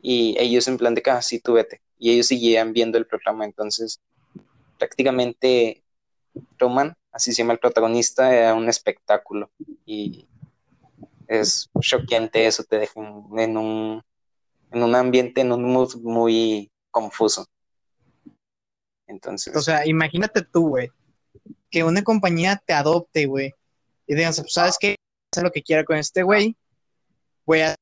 y 0.00 0.36
ellos 0.38 0.68
en 0.68 0.76
plan 0.76 0.94
de 0.94 1.02
ah, 1.06 1.22
sí, 1.22 1.40
tú 1.40 1.54
vete. 1.54 1.80
Y 1.98 2.12
ellos 2.12 2.26
seguían 2.26 2.72
viendo 2.72 2.98
el 2.98 3.06
programa, 3.06 3.44
entonces 3.44 4.00
prácticamente 4.78 5.82
Roman, 6.58 6.94
así 7.12 7.32
se 7.32 7.42
llama 7.42 7.54
el 7.54 7.58
protagonista, 7.58 8.34
era 8.34 8.54
un 8.54 8.68
espectáculo 8.68 9.50
y 9.86 10.26
es 11.26 11.70
choqueante 11.80 12.46
eso, 12.46 12.64
te 12.64 12.78
deja 12.78 13.00
en 13.00 13.56
un, 13.56 14.02
en 14.70 14.82
un 14.82 14.94
ambiente, 14.94 15.40
en 15.40 15.52
un 15.52 15.64
mood 15.64 15.94
muy 16.02 16.70
confuso. 16.90 17.46
Entonces. 19.06 19.54
O 19.56 19.60
sea, 19.60 19.86
imagínate 19.86 20.42
tú, 20.42 20.70
güey, 20.70 20.90
que 21.74 21.82
una 21.82 22.04
compañía 22.04 22.62
te 22.64 22.72
adopte, 22.72 23.26
güey, 23.26 23.52
y 24.06 24.14
digas, 24.14 24.40
pues, 24.40 24.52
¿sabes 24.52 24.76
qué? 24.78 24.94
Haz 25.34 25.42
lo 25.42 25.50
que 25.50 25.60
quiera 25.60 25.82
con 25.82 25.96
este 25.96 26.22
güey, 26.22 26.56
voy 27.44 27.62
a. 27.62 27.74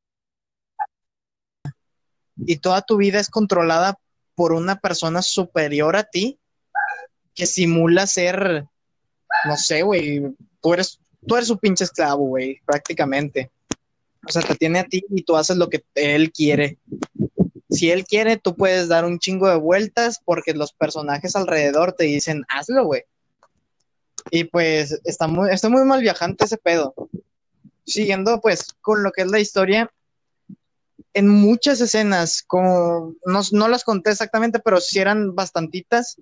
Y 2.38 2.56
toda 2.56 2.80
tu 2.80 2.96
vida 2.96 3.20
es 3.20 3.28
controlada 3.28 3.98
por 4.34 4.54
una 4.54 4.76
persona 4.76 5.20
superior 5.20 5.94
a 5.94 6.04
ti 6.04 6.38
que 7.34 7.44
simula 7.44 8.06
ser, 8.06 8.64
no 9.44 9.56
sé, 9.58 9.82
güey, 9.82 10.22
tú 10.62 10.72
eres, 10.72 10.98
tú 11.26 11.36
eres 11.36 11.48
su 11.48 11.58
pinche 11.58 11.84
esclavo, 11.84 12.28
güey, 12.28 12.62
prácticamente. 12.64 13.50
O 14.26 14.32
sea, 14.32 14.40
te 14.40 14.54
tiene 14.54 14.78
a 14.78 14.84
ti 14.84 15.04
y 15.10 15.22
tú 15.22 15.36
haces 15.36 15.58
lo 15.58 15.68
que 15.68 15.84
él 15.96 16.32
quiere 16.32 16.78
si 17.72 17.90
él 17.90 18.04
quiere, 18.04 18.36
tú 18.36 18.54
puedes 18.54 18.88
dar 18.88 19.04
un 19.04 19.18
chingo 19.18 19.48
de 19.48 19.56
vueltas 19.56 20.20
porque 20.24 20.52
los 20.52 20.72
personajes 20.72 21.34
alrededor 21.34 21.92
te 21.92 22.04
dicen, 22.04 22.44
hazlo, 22.48 22.84
güey. 22.84 23.02
Y 24.30 24.44
pues 24.44 25.00
está 25.04 25.26
muy, 25.26 25.50
está 25.50 25.68
muy 25.68 25.84
mal 25.84 26.00
viajante 26.00 26.44
ese 26.44 26.56
pedo. 26.56 26.94
Siguiendo 27.84 28.40
pues 28.40 28.74
con 28.80 29.02
lo 29.02 29.12
que 29.12 29.22
es 29.22 29.28
la 29.28 29.40
historia, 29.40 29.90
en 31.14 31.28
muchas 31.28 31.80
escenas, 31.80 32.42
como 32.42 33.14
no, 33.24 33.68
las 33.68 33.84
conté 33.84 34.10
exactamente, 34.10 34.60
pero 34.60 34.80
si 34.80 34.98
eran 34.98 35.34
bastantitas, 35.34 36.16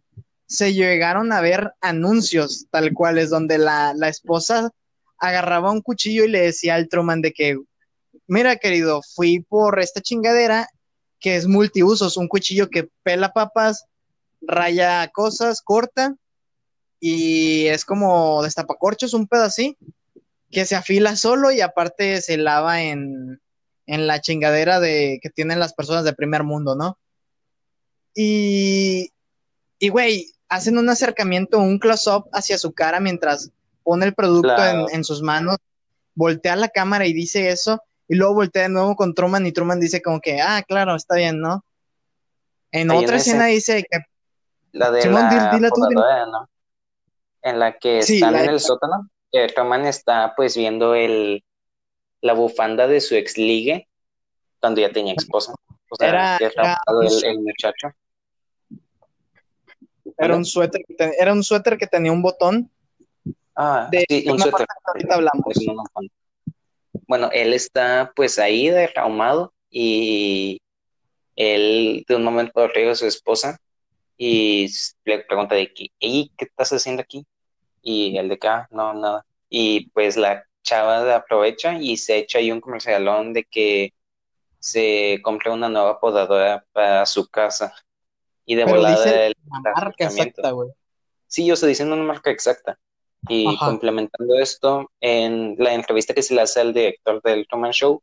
se 0.46 0.74
llegaron 0.74 1.32
a 1.32 1.40
ver 1.40 1.74
anuncios 1.80 2.66
tal 2.70 2.92
cuales 2.92 3.30
donde 3.30 3.58
la, 3.58 3.94
la 3.94 4.08
esposa 4.08 4.70
agarraba 5.18 5.70
un 5.70 5.80
cuchillo 5.80 6.24
y 6.24 6.28
le 6.28 6.40
decía 6.40 6.74
al 6.74 6.88
Truman 6.88 7.22
de 7.22 7.32
que, 7.32 7.58
mira 8.26 8.56
querido, 8.56 9.00
fui 9.14 9.40
por 9.40 9.78
esta 9.78 10.00
chingadera 10.00 10.68
que 11.20 11.36
es 11.36 11.46
multiusos, 11.46 12.16
un 12.16 12.26
cuchillo 12.26 12.68
que 12.70 12.88
pela 13.02 13.32
papas, 13.32 13.84
raya 14.40 15.06
cosas, 15.08 15.60
corta, 15.60 16.16
y 17.00 17.66
es 17.66 17.84
como 17.84 18.42
destapacorchos, 18.42 19.14
un 19.14 19.26
pedo 19.26 19.44
así, 19.44 19.76
que 20.50 20.66
se 20.66 20.76
afila 20.76 21.16
solo 21.16 21.50
y 21.50 21.62
aparte 21.62 22.20
se 22.20 22.36
lava 22.36 22.82
en, 22.82 23.40
en 23.86 24.06
la 24.06 24.20
chingadera 24.20 24.78
de, 24.80 25.18
que 25.22 25.30
tienen 25.30 25.58
las 25.58 25.72
personas 25.72 26.04
de 26.04 26.12
primer 26.12 26.44
mundo, 26.44 26.76
¿no? 26.76 26.98
Y, 28.14 29.10
y 29.78 29.88
güey, 29.88 30.26
hacen 30.48 30.76
un 30.76 30.88
acercamiento, 30.90 31.58
un 31.58 31.78
close-up 31.78 32.28
hacia 32.32 32.58
su 32.58 32.72
cara 32.72 33.00
mientras 33.00 33.50
pone 33.82 34.04
el 34.06 34.14
producto 34.14 34.62
en, 34.64 34.84
en, 34.92 35.04
sus 35.04 35.22
manos, 35.22 35.56
voltea 36.14 36.56
la 36.56 36.68
cámara 36.68 37.06
y 37.06 37.12
dice 37.12 37.50
eso, 37.50 37.82
y 38.08 38.16
luego 38.16 38.34
voltea 38.34 38.64
de 38.64 38.68
nuevo 38.68 38.96
con 38.96 39.14
Truman 39.14 39.46
y 39.46 39.52
Truman 39.52 39.80
dice 39.80 40.02
como 40.02 40.20
que, 40.20 40.40
ah, 40.40 40.62
claro, 40.66 40.96
está 40.96 41.14
bien, 41.14 41.40
¿no? 41.40 41.64
En 42.72 42.90
otra 42.90 43.16
escena 43.16 43.46
dice 43.46 43.84
que... 43.88 44.00
La 44.72 44.90
de 44.90 45.08
la 45.10 45.30
¿no? 46.26 46.49
En 47.42 47.58
la 47.58 47.78
que 47.78 47.98
están 47.98 48.36
en 48.36 48.50
el 48.50 48.60
sótano, 48.60 49.08
que 49.32 49.46
Truman 49.48 49.86
está 49.86 50.34
pues 50.36 50.56
viendo 50.56 50.94
el 50.94 51.42
la 52.20 52.34
bufanda 52.34 52.86
de 52.86 53.00
su 53.00 53.14
ex 53.14 53.38
ligue 53.38 53.88
cuando 54.60 54.80
ya 54.80 54.90
tenía 54.90 55.14
esposa. 55.16 55.54
O 55.90 55.96
sea, 55.96 56.08
era, 56.08 56.36
que 56.38 56.44
era 56.44 56.78
el, 57.02 57.24
el, 57.24 57.38
muchacho. 57.40 57.88
Era 60.18 60.36
un 60.36 60.44
suéter, 60.44 60.84
era 61.18 61.32
un 61.32 61.42
suéter 61.42 61.78
que 61.78 61.86
tenía 61.86 62.12
un 62.12 62.22
botón. 62.22 62.70
Ah, 63.56 63.88
de 63.90 64.04
sí, 64.08 64.28
un 64.28 64.38
suéter. 64.38 64.66
ahorita 64.84 65.14
hablamos. 65.14 65.54
Bueno, 67.06 67.30
él 67.32 67.54
está 67.54 68.12
pues 68.14 68.38
ahí 68.38 68.68
derramado 68.68 69.52
y 69.70 70.60
él 71.36 72.04
de 72.06 72.16
un 72.16 72.22
momento 72.22 72.60
arriba 72.60 72.92
a 72.92 72.96
su 72.96 73.06
esposa 73.06 73.58
y 74.22 74.70
le 75.06 75.20
pregunta 75.20 75.54
de 75.54 75.72
que, 75.72 75.88
¿qué 75.98 76.28
estás 76.44 76.70
haciendo 76.74 77.00
aquí? 77.00 77.26
Y 77.80 78.18
él 78.18 78.28
de 78.28 78.34
acá, 78.34 78.68
no, 78.70 78.92
nada. 78.92 79.24
Y 79.48 79.88
pues 79.90 80.18
la 80.18 80.44
chava 80.62 81.16
aprovecha 81.16 81.78
y 81.80 81.96
se 81.96 82.18
echa 82.18 82.36
ahí 82.36 82.52
un 82.52 82.60
comercialón 82.60 83.32
de 83.32 83.44
que 83.44 83.94
se 84.58 85.20
compra 85.22 85.52
una 85.52 85.70
nueva 85.70 85.98
podadora 85.98 86.62
para 86.72 87.06
su 87.06 87.28
casa. 87.28 87.72
Y 88.44 88.56
de 88.56 88.66
volada 88.66 89.26
el 89.28 89.34
marca 89.48 90.04
exacta, 90.04 90.50
güey. 90.50 90.68
Sí, 91.26 91.46
yo 91.46 91.54
estoy 91.54 91.70
diciendo 91.70 91.94
una 91.94 92.04
marca 92.04 92.30
exacta. 92.30 92.78
Y 93.26 93.56
complementando 93.56 94.38
esto, 94.38 94.90
en 95.00 95.56
la 95.58 95.72
entrevista 95.72 96.12
que 96.12 96.22
se 96.22 96.34
le 96.34 96.42
hace 96.42 96.60
al 96.60 96.74
director 96.74 97.22
del 97.22 97.46
Truman 97.48 97.72
Show, 97.72 98.02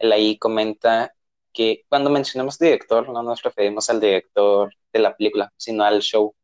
él 0.00 0.10
ahí 0.10 0.36
comenta 0.36 1.14
que 1.54 1.84
cuando 1.88 2.10
mencionamos 2.10 2.58
director 2.58 3.08
no 3.08 3.22
nos 3.22 3.42
referimos 3.42 3.88
al 3.88 4.00
director 4.00 4.74
de 4.92 4.98
la 4.98 5.16
película, 5.16 5.52
sino 5.56 5.84
al 5.84 6.00
show. 6.00 6.34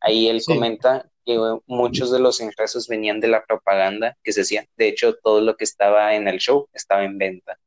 Ahí 0.00 0.28
él 0.28 0.42
comenta 0.46 1.10
que 1.24 1.38
muchos 1.66 2.12
de 2.12 2.20
los 2.20 2.40
ingresos 2.40 2.86
venían 2.86 3.20
de 3.20 3.28
la 3.28 3.44
propaganda 3.44 4.16
que 4.22 4.32
se 4.32 4.42
hacía. 4.42 4.66
De 4.76 4.88
hecho, 4.88 5.14
todo 5.14 5.40
lo 5.40 5.56
que 5.56 5.64
estaba 5.64 6.14
en 6.14 6.28
el 6.28 6.38
show 6.38 6.68
estaba 6.72 7.04
en 7.04 7.18
venta. 7.18 7.58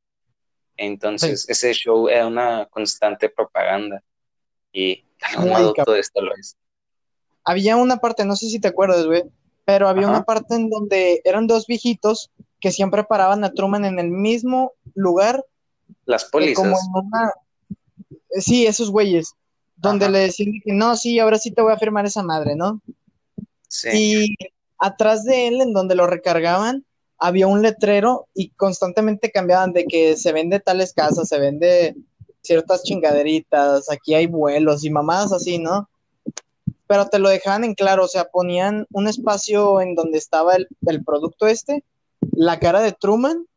Entonces, 0.77 1.49
ese 1.49 1.73
show 1.73 2.07
era 2.07 2.27
una 2.27 2.67
constante 2.67 3.29
propaganda. 3.29 4.03
Y 4.71 5.03
todo 5.75 5.95
esto 5.95 6.21
lo 6.21 6.35
es. 6.35 6.57
Había 7.43 7.75
una 7.75 7.97
parte, 7.97 8.25
no 8.25 8.35
sé 8.35 8.49
si 8.49 8.59
te 8.59 8.69
acuerdas, 8.69 9.05
güey, 9.05 9.23
pero 9.65 9.87
había 9.87 10.07
una 10.07 10.23
parte 10.23 10.55
en 10.55 10.69
donde 10.69 11.21
eran 11.23 11.47
dos 11.47 11.67
viejitos 11.67 12.31
que 12.59 12.71
siempre 12.71 13.03
paraban 13.03 13.43
a 13.43 13.51
Truman 13.51 13.85
en 13.85 13.99
el 13.99 14.09
mismo 14.09 14.73
lugar. 14.95 15.43
Las 16.05 16.25
pólizas. 16.25 16.55
Como 16.55 17.01
eh, 17.01 18.41
Sí, 18.41 18.65
esos 18.65 18.89
güeyes. 18.89 19.33
Donde 19.75 20.09
le 20.09 20.19
decían 20.19 20.53
que 20.63 20.71
no, 20.71 20.95
sí, 20.95 21.19
ahora 21.19 21.37
sí 21.37 21.51
te 21.51 21.61
voy 21.61 21.73
a 21.73 21.77
firmar 21.77 22.05
esa 22.05 22.23
madre, 22.23 22.55
¿no? 22.55 22.81
Sí. 23.67 23.89
Y 23.93 24.35
atrás 24.79 25.25
de 25.25 25.47
él, 25.47 25.61
en 25.61 25.73
donde 25.73 25.95
lo 25.95 26.07
recargaban, 26.07 26.85
había 27.17 27.47
un 27.47 27.61
letrero 27.61 28.27
y 28.33 28.49
constantemente 28.49 29.31
cambiaban 29.31 29.73
de 29.73 29.85
que 29.85 30.15
se 30.15 30.31
vende 30.31 30.59
tales 30.59 30.93
casas, 30.93 31.27
se 31.27 31.39
vende 31.39 31.95
ciertas 32.41 32.83
chingaderitas, 32.83 33.89
aquí 33.89 34.13
hay 34.13 34.27
vuelos 34.27 34.83
y 34.83 34.89
mamadas 34.89 35.31
así, 35.31 35.57
¿no? 35.57 35.89
pero 36.93 37.07
te 37.07 37.17
lo 37.17 37.29
dejaban 37.29 37.63
en 37.63 37.73
claro, 37.73 38.05
o 38.05 38.07
sea, 38.07 38.25
ponían 38.25 38.85
un 38.91 39.07
espacio 39.07 39.81
en 39.81 39.95
donde 39.95 40.17
estaba 40.19 40.55
el, 40.55 41.03
producto 41.03 41.47
este, 41.47 41.83
la 42.33 42.59
cara 42.59 42.81
de 42.81 42.91
Truman 42.91 43.47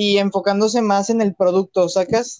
y 0.00 0.18
enfocándose 0.18 0.80
más 0.80 1.10
en 1.10 1.20
el 1.20 1.34
producto, 1.34 1.88
¿sacas? 1.88 2.38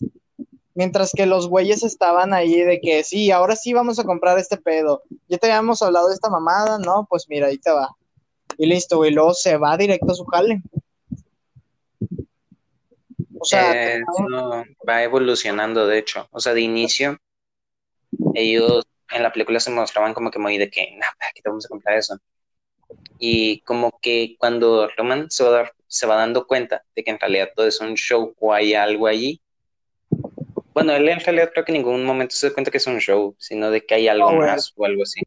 Mientras 0.74 1.10
que 1.10 1.26
los 1.26 1.48
güeyes 1.48 1.82
estaban 1.82 2.32
ahí 2.32 2.60
de 2.60 2.80
que 2.80 3.02
sí, 3.02 3.32
ahora 3.32 3.56
sí 3.56 3.72
vamos 3.72 3.98
a 3.98 4.04
comprar 4.04 4.38
este 4.38 4.58
pedo. 4.58 5.02
Ya 5.26 5.38
te 5.38 5.48
habíamos 5.48 5.82
hablado 5.82 6.06
de 6.06 6.14
esta 6.14 6.30
mamada, 6.30 6.78
¿no? 6.78 7.08
Pues 7.10 7.26
mira, 7.28 7.48
ahí 7.48 7.58
te 7.58 7.72
va. 7.72 7.88
Y 8.58 8.66
listo, 8.66 8.98
güey, 8.98 9.10
luego 9.10 9.34
se 9.34 9.56
va 9.56 9.76
directo 9.76 10.12
a 10.12 10.14
su 10.14 10.24
jale. 10.26 10.62
O 13.40 13.44
sea, 13.44 13.96
eh, 13.96 14.02
va 14.88 15.02
evolucionando, 15.02 15.84
de 15.88 15.98
hecho. 15.98 16.28
O 16.30 16.38
sea, 16.38 16.54
de 16.54 16.60
inicio, 16.60 17.18
ellos 18.34 18.84
en 19.10 19.24
la 19.24 19.32
película 19.32 19.58
se 19.58 19.72
mostraban 19.72 20.14
como 20.14 20.30
que 20.30 20.38
muy 20.38 20.58
de 20.58 20.70
que, 20.70 20.92
no, 20.92 21.06
¿para 21.18 21.32
qué 21.34 21.42
te 21.42 21.48
vamos 21.48 21.66
a 21.66 21.70
comprar 21.70 21.98
eso? 21.98 22.16
Y 23.18 23.62
como 23.62 23.98
que 24.00 24.36
cuando 24.38 24.86
Roman 24.96 25.28
se 25.28 25.42
va, 25.42 25.68
se 25.88 26.06
va 26.06 26.16
dando 26.16 26.46
cuenta 26.46 26.84
de 26.94 27.02
que 27.02 27.10
en 27.10 27.18
realidad 27.18 27.48
todo 27.56 27.66
es 27.66 27.80
un 27.80 27.94
show 27.94 28.34
o 28.38 28.52
hay 28.52 28.74
algo 28.74 29.06
allí, 29.08 29.40
bueno, 30.74 30.92
él 30.92 31.08
en 31.08 31.18
realidad 31.18 31.50
creo 31.52 31.64
que 31.64 31.72
en 31.72 31.78
ningún 31.78 32.04
momento 32.04 32.36
se 32.36 32.48
da 32.48 32.54
cuenta 32.54 32.70
que 32.70 32.76
es 32.76 32.86
un 32.86 33.00
show, 33.00 33.34
sino 33.38 33.68
de 33.72 33.84
que 33.84 33.96
hay 33.96 34.06
algo 34.06 34.30
más 34.32 34.72
o 34.76 34.84
algo 34.84 35.02
así. 35.02 35.22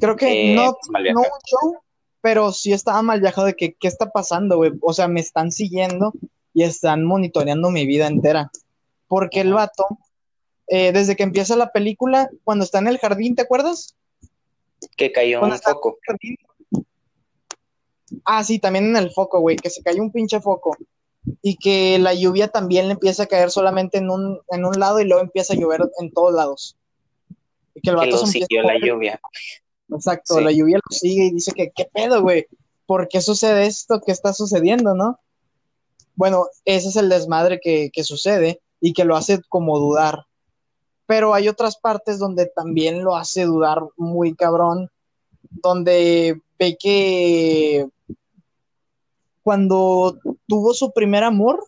Creo 0.00 0.16
que 0.16 0.52
eh, 0.52 0.54
no, 0.56 0.76
no 0.90 1.20
un 1.20 1.40
show, 1.46 1.78
pero 2.20 2.50
sí 2.50 2.72
estaba 2.72 3.02
mal 3.02 3.20
viajado 3.20 3.46
de 3.46 3.54
que 3.54 3.74
qué 3.74 3.86
está 3.86 4.10
pasando, 4.10 4.56
güey. 4.56 4.72
O 4.80 4.92
sea, 4.92 5.06
me 5.06 5.20
están 5.20 5.52
siguiendo 5.52 6.12
y 6.54 6.64
están 6.64 7.04
monitoreando 7.04 7.70
mi 7.70 7.86
vida 7.86 8.08
entera. 8.08 8.50
porque 9.06 9.42
el 9.42 9.52
vato, 9.52 9.86
eh, 10.66 10.90
desde 10.90 11.14
que 11.14 11.22
empieza 11.22 11.54
la 11.54 11.70
película, 11.70 12.28
cuando 12.42 12.64
está 12.64 12.78
en 12.78 12.88
el 12.88 12.98
jardín, 12.98 13.36
¿te 13.36 13.42
acuerdas? 13.42 13.94
Que 14.96 15.12
cayó 15.12 15.38
Cuando 15.38 15.56
un 15.56 15.62
foco. 15.62 15.98
jardín. 16.04 16.36
Ah, 18.24 18.44
sí, 18.44 18.58
también 18.58 18.86
en 18.86 18.96
el 18.96 19.10
foco, 19.10 19.40
güey, 19.40 19.56
que 19.56 19.70
se 19.70 19.82
cayó 19.82 20.02
un 20.02 20.12
pinche 20.12 20.40
foco. 20.40 20.76
Y 21.40 21.56
que 21.56 21.98
la 21.98 22.14
lluvia 22.14 22.48
también 22.48 22.88
le 22.88 22.94
empieza 22.94 23.24
a 23.24 23.26
caer 23.26 23.50
solamente 23.50 23.98
en 23.98 24.10
un, 24.10 24.40
en 24.48 24.64
un 24.64 24.78
lado 24.78 25.00
y 25.00 25.04
luego 25.04 25.22
empieza 25.22 25.54
a 25.54 25.56
llover 25.56 25.80
en 26.00 26.12
todos 26.12 26.34
lados. 26.34 26.76
Y 27.74 27.80
que 27.80 27.90
el 27.90 28.00
Que 28.00 28.06
lo 28.06 28.26
siguió 28.26 28.62
la 28.62 28.78
lluvia. 28.78 29.20
Exacto, 29.90 30.34
Sí. 30.34 30.44
la 30.44 30.50
lluvia 30.52 30.76
lo 30.76 30.96
sigue 30.96 31.26
y 31.26 31.30
dice 31.30 31.52
que, 31.52 31.70
¿qué 31.74 31.88
pedo, 31.92 32.22
güey? 32.22 32.46
¿Por 32.86 33.08
qué 33.08 33.20
sucede 33.20 33.66
esto? 33.66 34.00
¿Qué 34.04 34.12
está 34.12 34.32
sucediendo, 34.32 34.94
no? 34.94 35.18
Bueno, 36.14 36.46
ese 36.64 36.88
es 36.88 36.96
el 36.96 37.08
desmadre 37.08 37.60
que, 37.60 37.90
que 37.92 38.04
sucede 38.04 38.60
y 38.80 38.92
que 38.92 39.04
lo 39.04 39.16
hace 39.16 39.40
como 39.48 39.78
dudar. 39.78 40.26
Pero 41.06 41.34
hay 41.34 41.48
otras 41.48 41.78
partes 41.78 42.18
donde 42.18 42.46
también 42.46 43.04
lo 43.04 43.16
hace 43.16 43.44
dudar 43.44 43.80
muy 43.96 44.34
cabrón, 44.34 44.90
donde 45.62 46.40
ve 46.58 46.76
que 46.78 47.86
cuando 49.42 50.18
tuvo 50.46 50.72
su 50.74 50.92
primer 50.92 51.24
amor, 51.24 51.60
o 51.60 51.66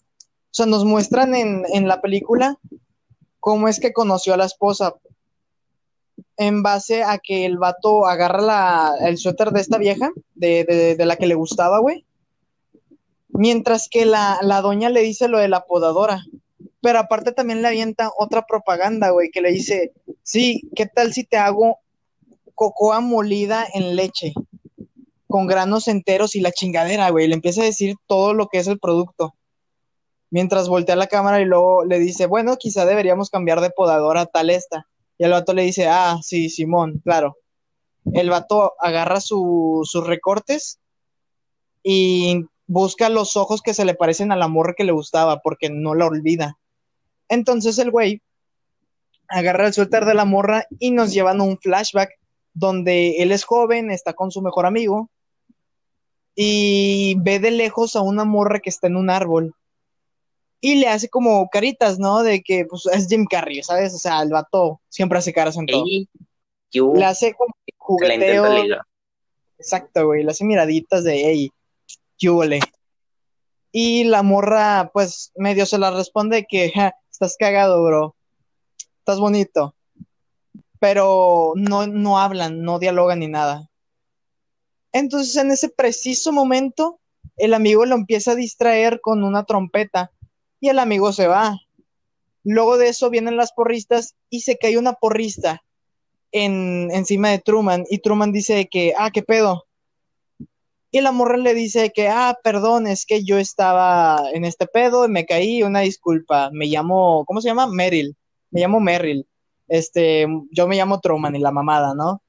sea, 0.51 0.67
nos 0.67 0.85
muestran 0.85 1.35
en, 1.35 1.65
en 1.73 1.89
la 1.89 2.01
película 2.01 2.59
cómo 3.41 3.69
es 3.69 3.81
que 3.81 3.93
conoció 3.93 4.35
a 4.35 4.37
la 4.39 4.45
esposa, 4.47 4.95
en 6.37 6.63
base 6.63 7.03
a 7.03 7.19
que 7.19 7.45
el 7.45 7.59
vato 7.59 8.07
agarra 8.07 8.41
la, 8.41 8.95
el 9.01 9.19
suéter 9.19 9.51
de 9.51 9.61
esta 9.61 9.79
vieja, 9.79 10.11
de, 10.35 10.65
de- 10.65 10.95
de 10.97 11.07
la 11.07 11.17
que 11.17 11.27
le 11.27 11.35
gustaba, 11.35 11.79
güey. 11.81 12.05
Mientras 13.29 13.89
que 13.89 14.05
la, 14.07 14.39
la 14.43 14.61
doña 14.61 14.91
le 14.91 15.01
dice 15.01 15.29
lo 15.29 15.39
de 15.39 15.49
la 15.49 15.65
podadora. 15.65 16.25
Pero 16.81 16.99
aparte 17.01 17.33
también 17.33 17.63
le 17.63 17.69
avienta 17.69 18.11
otra 18.17 18.47
propaganda, 18.47 19.11
güey, 19.11 19.31
que 19.31 19.41
le 19.41 19.51
dice, 19.51 19.93
sí, 20.23 20.69
¿qué 20.77 20.87
tal 20.87 21.13
si 21.13 21.25
te 21.25 21.37
hago 21.37 21.79
cocoa 22.55 23.01
molida 23.01 23.67
en 23.73 23.97
leche? 23.97 24.33
Con 25.27 25.47
granos 25.47 25.89
enteros 25.89 26.37
y 26.37 26.41
la 26.41 26.53
chingadera, 26.53 27.11
güey. 27.11 27.27
Le 27.29 27.35
empieza 27.35 27.63
a 27.63 27.65
decir 27.65 27.97
todo 28.07 28.35
lo 28.35 28.49
que 28.49 28.59
es 28.59 28.69
el 28.69 28.79
producto. 28.79 29.35
Mientras 30.31 30.69
voltea 30.69 30.97
la 30.97 31.07
cámara 31.07 31.41
y 31.41 31.45
luego 31.45 31.85
le 31.85 31.99
dice, 31.99 32.27
bueno, 32.27 32.57
quizá 32.57 32.85
deberíamos 32.87 33.31
cambiar 33.31 33.61
de 33.61 33.71
podadora 33.71 34.27
tal 34.27 34.51
esta. 34.51 34.87
Y 35.19 35.25
el 35.25 35.31
vato 35.31 35.55
le 35.55 35.63
dice, 35.63 35.87
ah, 35.89 36.19
sí, 36.23 36.51
Simón, 36.51 37.01
claro. 37.05 37.37
El 38.13 38.31
vato 38.31 38.75
agarra 38.81 39.21
su- 39.21 39.83
sus 39.85 40.07
recortes 40.07 40.79
y 41.83 42.45
busca 42.67 43.09
los 43.09 43.37
ojos 43.37 43.63
que 43.63 43.75
se 43.75 43.85
le 43.85 43.95
parecen 43.95 44.33
a 44.33 44.37
la 44.37 44.49
morra 44.49 44.75
que 44.77 44.85
le 44.85 44.93
gustaba, 44.93 45.41
porque 45.41 45.71
no 45.71 45.95
la 45.95 46.07
olvida. 46.07 46.59
Entonces 47.29 47.79
el 47.79 47.91
güey 47.91 48.21
agarra 49.29 49.67
el 49.67 49.73
suéter 49.73 50.05
de 50.05 50.15
la 50.15 50.25
morra 50.25 50.67
y 50.79 50.91
nos 50.91 51.13
llevan 51.13 51.41
a 51.41 51.45
un 51.45 51.59
flashback 51.59 52.11
donde 52.55 53.23
él 53.23 53.33
es 53.33 53.45
joven, 53.45 53.91
está 53.91 54.15
con 54.15 54.31
su 54.31 54.41
mejor 54.41 54.65
amigo 54.65 55.11
y 56.35 57.17
ve 57.19 57.39
de 57.39 57.51
lejos 57.51 57.97
a 57.97 58.01
una 58.01 58.25
morra 58.25 58.61
que 58.61 58.71
está 58.71 58.87
en 58.87 58.97
un 58.97 59.11
árbol 59.11 59.55
y 60.61 60.77
le 60.77 60.89
hace 60.89 61.09
como 61.09 61.49
caritas, 61.51 61.99
¿no? 61.99 62.23
De 62.23 62.43
que 62.43 62.65
pues 62.65 62.87
es 62.87 63.07
Jim 63.07 63.27
Carrey, 63.27 63.63
¿sabes? 63.63 63.95
O 63.95 63.99
sea, 63.99 64.23
el 64.23 64.31
vato 64.31 64.81
siempre 64.89 65.19
hace 65.19 65.33
caras 65.33 65.57
en 65.59 65.67
todo. 65.67 65.85
Yo 66.73 66.93
Le 66.95 67.05
hace 67.05 67.35
como 67.35 67.55
la 67.67 67.75
jugueteo. 67.77 68.65
Exacto, 69.59 70.07
güey. 70.07 70.25
Le 70.25 70.31
hace 70.31 70.45
miraditas 70.45 71.05
de, 71.05 71.23
hey, 71.23 71.51
¿qué 72.19 72.31
huele? 72.31 72.61
Y 73.71 74.05
la 74.05 74.23
morra, 74.23 74.91
pues, 74.93 75.33
medio 75.37 75.67
se 75.67 75.79
la 75.79 75.91
responde 75.91 76.47
que, 76.49 76.71
"Ja, 76.71 76.95
estás 77.11 77.37
cagado, 77.39 77.85
bro. 77.85 78.17
Estás 79.01 79.21
bonito. 79.21 79.75
Pero 80.85 81.55
no, 81.57 81.87
no 81.87 82.19
hablan, 82.19 82.61
no 82.61 82.79
dialogan 82.79 83.21
ni 83.21 83.27
nada. 83.27 83.71
Entonces, 84.93 85.35
en 85.37 85.51
ese 85.51 85.71
preciso 85.71 86.31
momento, 86.31 87.01
el 87.39 87.55
amigo 87.55 87.87
lo 87.87 87.95
empieza 87.95 88.33
a 88.33 88.35
distraer 88.35 89.01
con 89.01 89.25
una 89.25 89.45
trompeta 89.45 90.13
y 90.61 90.69
el 90.69 90.79
amigo 90.79 91.15
se 91.15 91.27
va. 91.27 91.59
Luego 92.43 92.77
de 92.77 92.89
eso 92.89 93.09
vienen 93.09 93.39
las 93.39 93.55
porristas 93.55 94.15
y 94.29 94.43
se 94.43 94.59
cae 94.59 94.77
una 94.77 94.93
porrista 94.93 95.63
en, 96.33 96.91
encima 96.93 97.31
de 97.31 97.39
Truman 97.39 97.87
y 97.89 98.01
Truman 98.01 98.31
dice 98.31 98.69
que, 98.71 98.93
ah, 98.99 99.11
qué 99.11 99.23
pedo. 99.23 99.65
Y 100.91 101.01
la 101.01 101.13
morra 101.13 101.39
le 101.39 101.55
dice 101.55 101.93
que, 101.95 102.09
ah, 102.09 102.39
perdón, 102.45 102.89
es 102.89 103.07
que 103.07 103.25
yo 103.25 103.39
estaba 103.39 104.21
en 104.35 104.45
este 104.45 104.67
pedo 104.67 105.07
y 105.07 105.09
me 105.09 105.25
caí, 105.25 105.63
una 105.63 105.81
disculpa. 105.81 106.51
Me 106.53 106.67
llamo, 106.67 107.25
¿cómo 107.25 107.41
se 107.41 107.49
llama? 107.49 107.69
Meryl. 107.69 108.15
Me 108.51 108.61
llamo 108.61 108.81
Merrill. 108.81 109.27
Este, 109.69 110.27
yo 110.51 110.67
me 110.69 110.77
llamo 110.77 111.01
Truman 111.01 111.37
y 111.37 111.41
la 111.41 111.51
mamada, 111.51 111.95
¿no? 111.95 112.23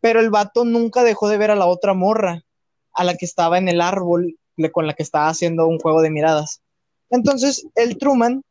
Pero 0.00 0.20
el 0.20 0.30
vato 0.30 0.64
nunca 0.64 1.04
dejó 1.04 1.28
de 1.28 1.38
ver 1.38 1.50
a 1.50 1.56
la 1.56 1.66
otra 1.66 1.94
morra, 1.94 2.44
a 2.92 3.04
la 3.04 3.16
que 3.16 3.24
estaba 3.24 3.58
en 3.58 3.68
el 3.68 3.80
árbol, 3.80 4.36
con 4.72 4.86
la 4.86 4.94
que 4.94 5.02
estaba 5.02 5.28
haciendo 5.28 5.66
un 5.66 5.78
juego 5.78 6.02
de 6.02 6.10
miradas. 6.10 6.60
Entonces, 7.10 7.66
el 7.74 7.98
Truman, 7.98 8.44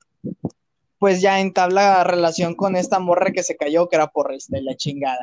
pues 1.00 1.22
ya 1.22 1.40
entabla 1.40 2.04
relación 2.04 2.56
con 2.56 2.76
esta 2.76 3.00
morra 3.00 3.32
que 3.32 3.44
se 3.44 3.58
cayó, 3.58 3.90
que 3.90 3.96
era 3.96 4.08
porrista 4.08 4.58
y 4.58 4.64
la 4.64 4.76
chingada. 4.76 5.20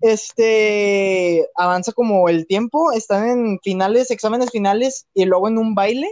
Este 0.00 1.46
avanza 1.54 1.92
como 1.92 2.28
el 2.28 2.46
tiempo, 2.46 2.92
están 2.92 3.28
en 3.28 3.60
finales, 3.60 4.10
exámenes 4.10 4.50
finales 4.50 5.06
y 5.14 5.26
luego 5.26 5.48
en 5.48 5.58
un 5.58 5.74
baile. 5.74 6.10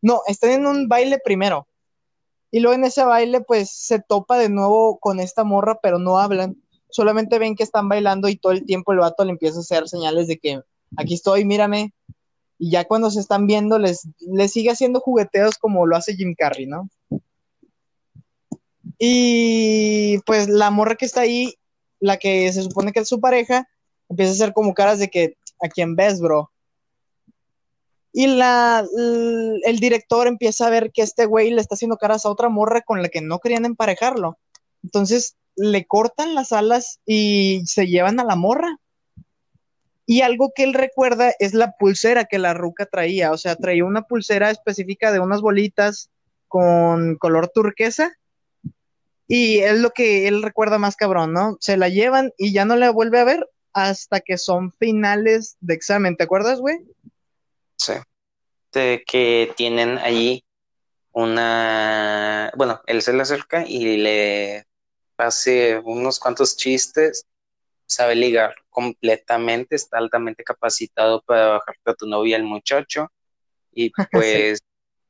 No, 0.00 0.22
están 0.28 0.50
en 0.50 0.66
un 0.66 0.88
baile 0.88 1.18
primero. 1.22 1.66
Y 2.50 2.60
luego 2.60 2.74
en 2.74 2.84
ese 2.84 3.04
baile, 3.04 3.40
pues 3.40 3.70
se 3.70 4.00
topa 4.00 4.38
de 4.38 4.48
nuevo 4.48 4.98
con 4.98 5.20
esta 5.20 5.44
morra, 5.44 5.78
pero 5.82 5.98
no 5.98 6.18
hablan. 6.18 6.56
Solamente 6.90 7.38
ven 7.38 7.54
que 7.54 7.62
están 7.62 7.88
bailando 7.88 8.28
y 8.28 8.36
todo 8.36 8.52
el 8.52 8.64
tiempo 8.64 8.92
el 8.92 8.98
vato 8.98 9.24
le 9.24 9.32
empieza 9.32 9.58
a 9.58 9.60
hacer 9.60 9.88
señales 9.88 10.28
de 10.28 10.38
que 10.38 10.60
aquí 10.96 11.14
estoy, 11.14 11.44
mírame. 11.44 11.92
Y 12.58 12.70
ya 12.70 12.84
cuando 12.86 13.10
se 13.10 13.20
están 13.20 13.46
viendo, 13.46 13.78
les, 13.78 14.08
les 14.20 14.52
sigue 14.52 14.70
haciendo 14.70 15.00
jugueteos 15.00 15.58
como 15.58 15.86
lo 15.86 15.96
hace 15.96 16.14
Jim 16.14 16.34
Carrey, 16.36 16.66
¿no? 16.66 16.88
Y 18.98 20.18
pues 20.26 20.48
la 20.48 20.70
morra 20.70 20.96
que 20.96 21.04
está 21.04 21.20
ahí, 21.20 21.54
la 22.00 22.16
que 22.16 22.52
se 22.52 22.62
supone 22.62 22.92
que 22.92 23.00
es 23.00 23.08
su 23.08 23.20
pareja, 23.20 23.68
empieza 24.08 24.32
a 24.32 24.34
hacer 24.34 24.52
como 24.52 24.74
caras 24.74 24.98
de 24.98 25.08
que 25.08 25.36
a 25.62 25.68
quién 25.68 25.94
ves, 25.94 26.20
bro. 26.20 26.50
Y 28.18 28.26
la, 28.26 28.84
el 29.62 29.78
director 29.78 30.26
empieza 30.26 30.66
a 30.66 30.70
ver 30.70 30.90
que 30.90 31.02
este 31.02 31.24
güey 31.24 31.52
le 31.52 31.60
está 31.60 31.76
haciendo 31.76 31.98
caras 31.98 32.26
a 32.26 32.30
otra 32.30 32.48
morra 32.48 32.80
con 32.80 33.00
la 33.00 33.10
que 33.10 33.20
no 33.20 33.38
querían 33.38 33.64
emparejarlo. 33.64 34.40
Entonces 34.82 35.36
le 35.54 35.86
cortan 35.86 36.34
las 36.34 36.50
alas 36.50 36.98
y 37.06 37.62
se 37.66 37.86
llevan 37.86 38.18
a 38.18 38.24
la 38.24 38.34
morra. 38.34 38.80
Y 40.04 40.22
algo 40.22 40.50
que 40.52 40.64
él 40.64 40.74
recuerda 40.74 41.32
es 41.38 41.54
la 41.54 41.76
pulsera 41.78 42.24
que 42.24 42.40
la 42.40 42.54
ruca 42.54 42.86
traía. 42.86 43.30
O 43.30 43.38
sea, 43.38 43.54
traía 43.54 43.84
una 43.84 44.02
pulsera 44.02 44.50
específica 44.50 45.12
de 45.12 45.20
unas 45.20 45.40
bolitas 45.40 46.10
con 46.48 47.14
color 47.18 47.52
turquesa. 47.54 48.18
Y 49.28 49.58
es 49.58 49.78
lo 49.78 49.90
que 49.90 50.26
él 50.26 50.42
recuerda 50.42 50.78
más 50.78 50.96
cabrón, 50.96 51.32
¿no? 51.32 51.56
Se 51.60 51.76
la 51.76 51.88
llevan 51.88 52.32
y 52.36 52.52
ya 52.52 52.64
no 52.64 52.74
la 52.74 52.90
vuelve 52.90 53.20
a 53.20 53.24
ver 53.24 53.48
hasta 53.72 54.18
que 54.18 54.38
son 54.38 54.72
finales 54.72 55.56
de 55.60 55.74
examen. 55.74 56.16
¿Te 56.16 56.24
acuerdas, 56.24 56.58
güey? 56.58 56.78
Sí. 57.78 57.94
De 58.72 59.02
que 59.06 59.52
tienen 59.56 59.98
allí 59.98 60.44
una, 61.12 62.52
bueno, 62.56 62.82
él 62.86 63.02
se 63.02 63.12
le 63.12 63.22
acerca 63.22 63.64
y 63.66 63.96
le 63.96 64.66
hace 65.16 65.78
unos 65.78 66.20
cuantos 66.20 66.56
chistes, 66.56 67.26
sabe 67.86 68.14
ligar 68.14 68.54
completamente, 68.68 69.76
está 69.76 69.98
altamente 69.98 70.44
capacitado 70.44 71.22
para 71.22 71.48
bajarte 71.48 71.90
a 71.90 71.94
tu 71.94 72.06
novia 72.06 72.36
el 72.36 72.44
muchacho 72.44 73.10
y 73.72 73.90
pues 74.12 74.60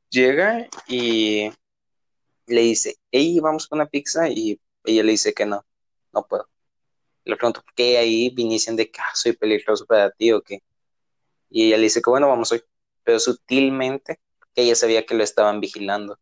llega 0.09 0.69
y 0.87 1.51
le 2.47 2.61
dice, 2.63 2.97
hey, 3.11 3.39
vamos 3.41 3.67
con 3.67 3.79
una 3.81 3.89
pizza 3.89 4.29
y 4.29 4.61
ella 4.85 5.03
le 5.03 5.13
dice 5.13 5.35
que 5.35 5.45
no, 5.45 5.65
no 6.13 6.27
puedo. 6.27 6.49
Le 7.25 7.37
pregunto, 7.37 7.63
¿por 7.63 7.75
qué 7.75 7.99
ahí 7.99 8.31
vinician 8.31 8.77
de 8.77 8.91
que 8.91 9.01
ah, 9.01 9.15
soy 9.15 9.33
peligroso 9.33 9.85
para 9.85 10.11
ti 10.11 10.33
o 10.33 10.41
qué? 10.41 10.63
Y 11.51 11.69
ella 11.69 11.77
le 11.77 11.85
dice 11.85 12.03
que 12.03 12.11
bueno, 12.11 12.29
vamos 12.29 12.53
hoy, 12.53 12.63
pero 13.05 13.19
sutilmente, 13.19 14.21
que 14.55 14.63
ella 14.63 14.75
sabía 14.75 15.07
que 15.07 15.15
lo 15.15 15.25
estaban 15.25 15.61
vigilando. 15.61 16.19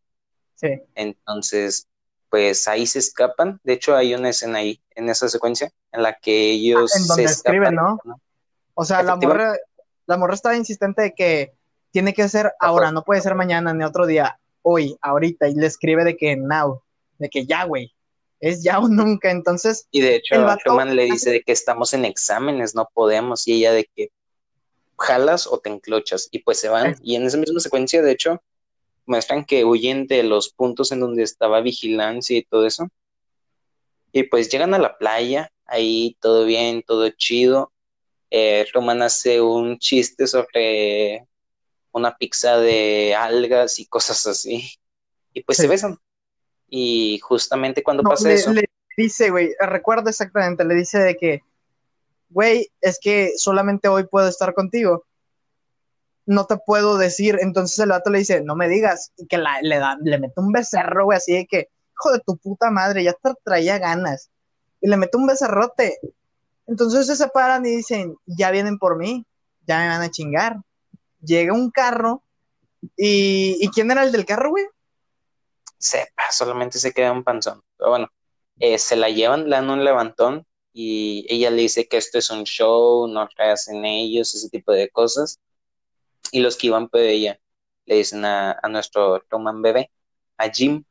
Sí. 0.55 0.81
Entonces, 0.95 1.87
pues 2.29 2.67
ahí 2.67 2.87
se 2.87 2.99
escapan. 2.99 3.59
De 3.63 3.73
hecho, 3.73 3.95
hay 3.95 4.13
una 4.13 4.29
escena 4.29 4.59
ahí, 4.59 4.81
en 4.95 5.09
esa 5.09 5.29
secuencia, 5.29 5.71
en 5.91 6.03
la 6.03 6.13
que 6.13 6.51
ellos 6.51 6.91
Ah, 6.93 6.99
en 6.99 7.07
donde 7.07 7.27
se 7.27 7.33
escapan. 7.33 7.55
escriben, 7.55 7.75
¿no? 7.75 7.99
O 8.73 8.85
sea, 8.85 9.03
la 9.03 9.15
morra, 9.15 9.55
la 10.05 10.17
morra 10.17 10.33
estaba 10.33 10.55
insistente 10.55 11.01
de 11.01 11.13
que 11.13 11.53
tiene 11.91 12.13
que 12.13 12.27
ser 12.29 12.53
ahora, 12.59 12.91
no 12.91 13.03
puede 13.03 13.21
ser 13.21 13.35
mañana 13.35 13.73
ni 13.73 13.83
otro 13.83 14.05
día, 14.05 14.39
hoy, 14.61 14.97
ahorita, 15.01 15.47
y 15.47 15.55
le 15.55 15.65
escribe 15.65 16.03
de 16.03 16.15
que 16.17 16.35
now, 16.35 16.81
de 17.17 17.29
que 17.29 17.45
ya, 17.45 17.63
güey, 17.63 17.93
es 18.39 18.61
ya 18.61 18.79
o 18.79 18.87
nunca. 18.87 19.31
Entonces, 19.31 19.87
Y 19.91 20.01
de 20.01 20.17
hecho, 20.17 20.35
Truman 20.63 20.95
le 20.95 21.05
dice 21.05 21.31
de 21.31 21.41
que 21.41 21.51
estamos 21.53 21.93
en 21.93 22.05
exámenes, 22.05 22.75
no 22.75 22.87
podemos, 22.93 23.47
y 23.47 23.53
ella 23.53 23.71
de 23.71 23.89
que 23.95 24.11
jalas 24.97 25.47
o 25.47 25.59
te 25.59 25.69
enclochas, 25.69 26.27
y 26.31 26.39
pues 26.39 26.59
se 26.59 26.69
van. 26.69 26.95
Y 27.01 27.15
en 27.15 27.23
esa 27.23 27.37
misma 27.37 27.59
secuencia, 27.59 28.01
de 28.01 28.11
hecho, 28.11 28.41
muestran 29.05 29.45
que 29.45 29.65
huyen 29.65 30.07
de 30.07 30.23
los 30.23 30.49
puntos 30.49 30.91
en 30.91 30.99
donde 30.99 31.23
estaba 31.23 31.61
vigilancia 31.61 32.37
y 32.37 32.43
todo 32.43 32.65
eso. 32.65 32.87
Y 34.11 34.23
pues 34.23 34.49
llegan 34.49 34.73
a 34.73 34.79
la 34.79 34.97
playa, 34.97 35.51
ahí 35.65 36.17
todo 36.19 36.45
bien, 36.45 36.83
todo 36.83 37.09
chido. 37.09 37.71
Eh, 38.29 38.65
Roman 38.73 39.01
hace 39.01 39.41
un 39.41 39.77
chiste 39.79 40.27
sobre 40.27 41.25
una 41.91 42.17
pizza 42.17 42.57
de 42.57 43.15
algas 43.15 43.79
y 43.79 43.85
cosas 43.85 44.25
así. 44.27 44.71
Y 45.33 45.43
pues 45.43 45.57
se 45.57 45.67
besan. 45.67 45.97
Y 46.69 47.19
justamente 47.19 47.83
cuando 47.83 48.03
pasa 48.03 48.31
eso. 48.31 48.51
Le 48.51 48.65
dice, 48.97 49.29
güey, 49.29 49.53
recuerdo 49.59 50.09
exactamente, 50.09 50.65
le 50.65 50.75
dice 50.75 50.99
de 50.99 51.15
que, 51.15 51.43
güey, 52.29 52.69
es 52.81 52.99
que 53.01 53.31
solamente 53.37 53.87
hoy 53.87 54.05
puedo 54.05 54.27
estar 54.27 54.53
contigo. 54.53 55.05
No 56.25 56.45
te 56.45 56.57
puedo 56.57 56.97
decir. 56.97 57.37
Entonces 57.41 57.79
el 57.79 57.89
vato 57.89 58.09
le 58.09 58.19
dice, 58.19 58.41
no 58.41 58.55
me 58.55 58.67
digas. 58.67 59.11
Y 59.17 59.27
que 59.27 59.37
le, 59.37 59.79
da, 59.79 59.97
le 60.01 60.19
mete 60.19 60.39
un 60.39 60.51
becerro, 60.51 61.05
güey, 61.05 61.17
así 61.17 61.33
de 61.33 61.47
que, 61.47 61.69
hijo 61.93 62.11
de 62.11 62.19
tu 62.25 62.37
puta 62.37 62.69
madre, 62.69 63.03
ya 63.03 63.13
te 63.13 63.33
traía 63.43 63.77
ganas. 63.79 64.29
Y 64.81 64.89
le 64.89 64.97
mete 64.97 65.17
un 65.17 65.27
becerrote. 65.27 65.99
Entonces 66.67 67.07
se 67.07 67.15
separan 67.15 67.65
y 67.65 67.77
dicen, 67.77 68.15
ya 68.25 68.51
vienen 68.51 68.77
por 68.77 68.97
mí, 68.97 69.25
ya 69.65 69.79
me 69.79 69.87
van 69.87 70.01
a 70.01 70.11
chingar. 70.11 70.57
Llega 71.21 71.53
un 71.53 71.71
carro. 71.71 72.23
¿Y, 72.95 73.57
¿y 73.59 73.69
quién 73.69 73.89
era 73.89 74.03
el 74.03 74.11
del 74.11 74.25
carro, 74.25 74.49
güey? 74.51 74.65
Sepa, 75.77 76.31
solamente 76.31 76.77
se 76.77 76.91
queda 76.91 77.11
un 77.11 77.23
panzón. 77.23 77.63
Pero 77.77 77.89
bueno, 77.91 78.09
eh, 78.59 78.77
se 78.77 78.95
la 78.95 79.09
llevan, 79.09 79.45
le 79.45 79.55
dan 79.55 79.69
un 79.69 79.83
levantón 79.83 80.45
y 80.79 81.25
ella 81.27 81.49
le 81.49 81.63
dice 81.63 81.87
que 81.87 81.97
esto 81.97 82.19
es 82.19 82.29
un 82.29 82.43
show, 82.43 83.07
no 83.07 83.27
hacen 83.37 83.83
ellos, 83.83 84.35
ese 84.35 84.47
tipo 84.47 84.71
de 84.71 84.89
cosas. 84.89 85.39
Y 86.31 86.39
los 86.39 86.55
que 86.55 86.67
iban 86.67 86.87
por 86.87 86.99
ella 86.99 87.39
le 87.85 87.95
dicen 87.95 88.23
a, 88.25 88.59
nuestro 88.69 89.23
Roman 89.27 89.63
bebé, 89.63 89.91
a 90.37 90.49
Jim, 90.51 90.83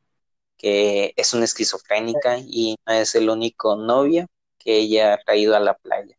que 0.57 1.13
es 1.15 1.33
una 1.33 1.45
esquizofrénica 1.45 2.37
y 2.39 2.75
no 2.85 2.93
es 2.95 3.15
el 3.15 3.29
único 3.29 3.77
novio 3.77 4.27
que 4.57 4.75
ella 4.77 5.13
ha 5.13 5.17
traído 5.19 5.55
a 5.55 5.61
la 5.61 5.77
playa. 5.77 6.17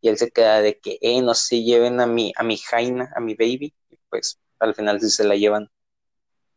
Y 0.00 0.08
él 0.08 0.16
se 0.16 0.30
queda 0.30 0.62
de 0.62 0.78
que, 0.78 0.98
eh, 1.02 1.20
no 1.20 1.34
se 1.34 1.62
lleven 1.62 2.00
a 2.00 2.06
mi, 2.06 2.32
a 2.34 2.42
mi 2.42 2.56
Jaina, 2.56 3.12
a 3.14 3.20
mi 3.20 3.34
baby. 3.34 3.74
Pues 4.08 4.38
al 4.58 4.74
final 4.74 5.02
sí 5.02 5.10
se 5.10 5.24
la 5.24 5.36
llevan. 5.36 5.70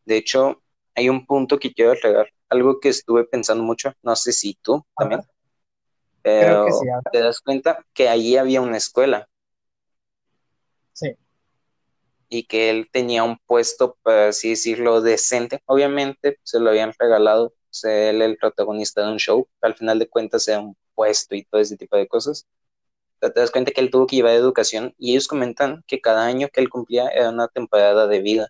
De 0.06 0.16
hecho, 0.16 0.62
hay 0.94 1.10
un 1.10 1.26
punto 1.26 1.58
que 1.58 1.74
quiero 1.74 1.92
agregar, 1.92 2.30
algo 2.48 2.80
que 2.80 2.88
estuve 2.88 3.24
pensando 3.24 3.62
mucho, 3.62 3.92
no 4.02 4.16
sé 4.16 4.32
si 4.32 4.54
tú 4.62 4.86
también, 4.96 5.20
pero 6.26 6.66
te 7.12 7.20
das 7.20 7.40
cuenta 7.40 7.86
que 7.94 8.08
allí 8.08 8.36
había 8.36 8.60
una 8.60 8.78
escuela. 8.78 9.28
Sí. 10.92 11.14
Y 12.28 12.48
que 12.48 12.68
él 12.68 12.88
tenía 12.90 13.22
un 13.22 13.38
puesto, 13.46 13.96
por 14.02 14.12
así 14.12 14.50
decirlo, 14.50 15.00
decente. 15.02 15.62
Obviamente 15.66 16.40
se 16.42 16.58
lo 16.58 16.70
habían 16.70 16.92
regalado, 16.98 17.54
ser 17.70 18.16
él 18.16 18.22
el 18.22 18.36
protagonista 18.38 19.06
de 19.06 19.12
un 19.12 19.18
show, 19.18 19.46
al 19.60 19.76
final 19.76 20.00
de 20.00 20.08
cuentas 20.08 20.42
sea 20.42 20.58
un 20.58 20.76
puesto 20.96 21.36
y 21.36 21.44
todo 21.44 21.60
ese 21.60 21.76
tipo 21.76 21.96
de 21.96 22.08
cosas. 22.08 22.44
te 23.20 23.30
das 23.30 23.52
cuenta 23.52 23.70
que 23.70 23.80
él 23.80 23.92
tuvo 23.92 24.08
que 24.08 24.16
llevar 24.16 24.32
educación 24.32 24.94
y 24.98 25.12
ellos 25.12 25.28
comentan 25.28 25.84
que 25.86 26.00
cada 26.00 26.26
año 26.26 26.48
que 26.52 26.60
él 26.60 26.68
cumplía 26.68 27.06
era 27.06 27.30
una 27.30 27.46
temporada 27.46 28.08
de 28.08 28.20
vida. 28.20 28.48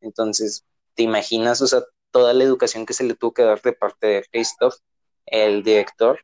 Entonces, 0.00 0.64
¿te 0.94 1.02
imaginas, 1.02 1.60
o 1.60 1.66
sea, 1.66 1.82
toda 2.12 2.32
la 2.32 2.44
educación 2.44 2.86
que 2.86 2.94
se 2.94 3.04
le 3.04 3.14
tuvo 3.14 3.34
que 3.34 3.42
dar 3.42 3.60
de 3.60 3.74
parte 3.74 4.06
de 4.06 4.24
Christoph, 4.32 4.76
el 5.26 5.62
director, 5.62 6.20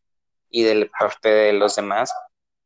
y 0.57 0.63
de 0.63 0.91
parte 0.99 1.29
de 1.29 1.53
los 1.53 1.77
demás? 1.77 2.11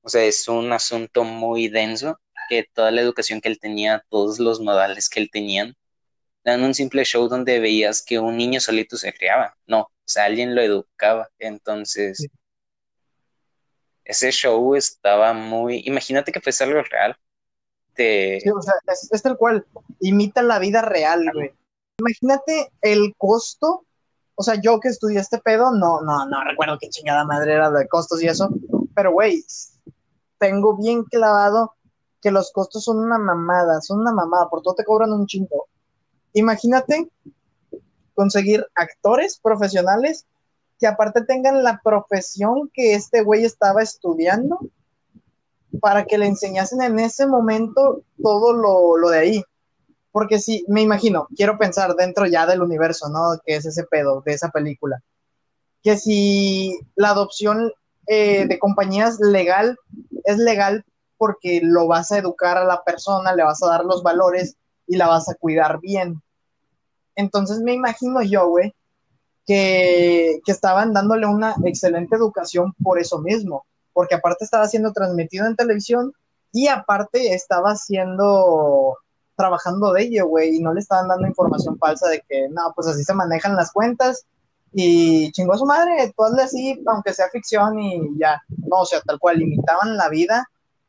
O 0.03 0.09
sea, 0.09 0.24
es 0.24 0.46
un 0.46 0.72
asunto 0.72 1.24
muy 1.24 1.66
denso 1.66 2.20
que 2.48 2.64
toda 2.72 2.92
la 2.92 3.00
educación 3.00 3.40
que 3.40 3.48
él 3.48 3.59
tenía, 3.59 4.05
todos 4.09 4.38
los 4.38 4.61
modales 4.61 5.09
que 5.09 5.18
él 5.18 5.29
tenía, 5.33 5.74
dan 6.44 6.62
un 6.62 6.72
simple 6.72 7.05
show 7.05 7.26
donde 7.26 7.59
veías 7.59 8.00
que 8.03 8.20
un 8.20 8.37
niño 8.37 8.61
solito 8.61 8.96
se 8.96 9.12
criaba. 9.12 9.57
No, 9.66 9.81
o 9.81 9.90
sea, 10.05 10.26
alguien 10.26 10.55
lo 10.55 10.62
educaba. 10.62 11.31
Entonces, 11.40 12.29
ese 14.05 14.31
show 14.31 14.76
estaba 14.76 15.33
muy. 15.33 15.83
Imagínate 15.85 16.31
que 16.31 16.40
fuese 16.40 16.62
algo 16.62 16.83
real. 16.83 17.16
Sí, 17.96 18.48
o 18.48 18.62
sea, 18.62 18.74
es, 19.11 19.22
tal 19.22 19.37
cual. 19.37 19.66
Imita 19.98 20.42
la 20.42 20.61
vida 20.61 20.81
real, 20.81 21.29
güey. 21.35 21.50
Imagínate 21.98 22.70
el 22.83 23.14
costo. 23.18 23.85
O 24.34 24.42
sea, 24.42 24.54
yo 24.60 24.80
que 24.80 24.88
estudié 24.88 25.20
este 25.20 25.38
pedo, 25.38 25.70
no, 25.72 26.00
no, 26.00 26.26
no 26.26 26.44
recuerdo 26.44 26.78
qué 26.80 26.88
chingada 26.88 27.24
madre 27.24 27.54
era 27.54 27.70
de 27.70 27.88
costos 27.88 28.22
y 28.22 28.26
eso. 28.26 28.48
Pero, 28.94 29.12
güey, 29.12 29.44
tengo 30.38 30.76
bien 30.76 31.04
clavado 31.04 31.74
que 32.20 32.30
los 32.30 32.52
costos 32.52 32.84
son 32.84 32.98
una 32.98 33.18
mamada, 33.18 33.80
son 33.80 34.00
una 34.00 34.12
mamada, 34.12 34.48
por 34.48 34.62
todo 34.62 34.74
te 34.74 34.84
cobran 34.84 35.12
un 35.12 35.26
chingo. 35.26 35.68
Imagínate 36.32 37.10
conseguir 38.14 38.66
actores 38.74 39.38
profesionales 39.38 40.26
que 40.78 40.86
aparte 40.86 41.22
tengan 41.24 41.62
la 41.62 41.80
profesión 41.82 42.70
que 42.72 42.94
este 42.94 43.22
güey 43.22 43.44
estaba 43.44 43.82
estudiando 43.82 44.58
para 45.80 46.04
que 46.04 46.18
le 46.18 46.26
enseñasen 46.26 46.82
en 46.82 46.98
ese 46.98 47.26
momento 47.26 48.02
todo 48.22 48.52
lo, 48.52 49.08
de 49.10 49.18
ahí. 49.18 49.44
Porque 50.12 50.38
si, 50.38 50.64
me 50.68 50.83
imagino, 50.83 51.29
quiero 51.37 51.59
pensar 51.59 51.94
dentro 51.94 52.27
ya 52.27 52.46
del 52.46 52.62
universo, 52.62 53.09
¿no? 53.09 53.38
Que 53.44 53.57
es 53.57 53.66
ese 53.66 53.85
pedo 53.85 54.23
de 54.25 54.33
esa 54.33 54.51
película. 54.51 55.03
Que 55.83 55.96
si 55.96 56.79
la 56.96 57.11
adopción 57.11 57.73
eh, 58.07 58.46
de 58.46 58.59
compañías 58.59 59.20
legal 59.20 59.79
es 60.25 60.38
legal 60.38 60.85
porque 61.16 61.61
lo 61.62 61.87
vas 61.87 62.11
a 62.11 62.18
educar 62.18 62.59
a 62.59 62.64
la 62.64 62.83
persona, 62.83 63.35
le 63.35 63.44
vas 63.44 63.62
a 63.62 63.68
dar 63.68 63.85
los 63.85 64.03
valores 64.03 64.57
y 64.87 64.96
la 64.96 65.07
vas 65.07 65.29
a 65.29 65.35
cuidar 65.35 65.81
bien. 65.81 66.20
Entonces 67.14 67.61
me 67.61 67.75
imagino 67.75 68.23
yo, 68.23 68.49
güey, 68.49 68.75
que, 69.46 70.40
que 70.44 70.53
estaban 70.53 70.92
dándole 70.92 71.27
una 71.27 71.55
excelente 71.64 72.16
educación 72.16 72.73
por 72.83 72.99
eso 72.99 73.18
mismo, 73.18 73.66
porque 73.92 74.14
aparte 74.14 74.44
estaba 74.44 74.66
siendo 74.66 74.92
transmitido 74.92 75.46
en 75.46 75.57
televisión 75.57 76.12
y 76.53 76.68
aparte 76.68 77.35
estaba 77.35 77.77
siendo 77.77 78.96
trabajando 79.40 79.92
de 79.92 80.03
ello, 80.03 80.26
güey, 80.26 80.57
y 80.57 80.61
no 80.61 80.72
le 80.74 80.81
estaban 80.81 81.09
dando 81.09 81.26
información 81.26 81.79
falsa 81.79 82.09
de 82.09 82.22
que, 82.29 82.48
no, 82.50 82.72
pues 82.74 82.87
así 82.88 83.03
se 83.03 83.14
manejan 83.14 83.57
las 83.57 83.72
cuentas 83.72 84.26
y 84.72 85.33
chingó 85.33 85.55
a 85.55 85.59
su 85.59 85.66
madre, 85.66 86.12
tú 86.16 86.24
hazle 86.24 86.42
así, 86.42 86.83
aunque 86.87 87.12
sea 87.12 87.29
ficción 87.31 87.79
y 87.79 88.18
ya, 88.18 88.40
no, 88.48 88.81
o 88.81 88.85
sea, 88.85 89.00
tal 89.00 89.18
cual, 89.18 89.38
limitaban 89.38 89.96
la 89.96 90.09
vida, 90.09 90.46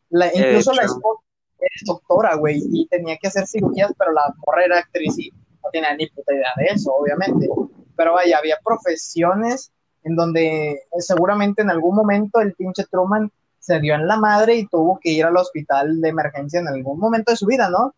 la, 0.10 0.28
incluso 0.28 0.74
la 0.74 0.84
esposa 0.84 1.22
es 1.60 1.82
doctora, 1.86 2.36
güey, 2.36 2.62
y 2.72 2.88
tenía 2.88 3.18
que 3.18 3.28
hacer 3.28 3.48
cirugías, 3.48 3.92
pero 3.98 4.12
la 4.12 4.34
morra 4.46 4.66
era 4.66 4.80
actriz 4.80 5.18
y 5.18 5.32
no 5.32 5.70
tenía 5.72 5.96
ni 5.96 6.08
puta 6.08 6.34
idea 6.34 6.52
de 6.58 6.66
eso, 6.66 6.92
obviamente, 6.94 7.48
pero 7.96 8.14
vaya, 8.14 8.38
había 8.38 8.58
profesiones 8.64 9.72
en 10.04 10.16
donde 10.16 10.72
eh, 10.72 10.82
seguramente 11.00 11.62
en 11.62 11.70
algún 11.70 11.96
momento 11.96 12.40
el 12.42 12.54
pinche 12.54 12.86
Truman 12.86 13.32
se 13.60 13.80
dio 13.80 13.94
en 13.94 14.08
la 14.08 14.18
madre 14.18 14.56
y 14.56 14.68
tuvo 14.68 15.00
que 15.00 15.12
ir 15.12 15.24
al 15.24 15.38
hospital 15.38 16.02
de 16.02 16.10
emergencia 16.10 16.60
en 16.60 16.68
algún 16.68 17.00
momento 17.00 17.32
de 17.32 17.38
su 17.38 17.46
vida, 17.46 17.70
¿no? 17.70 17.94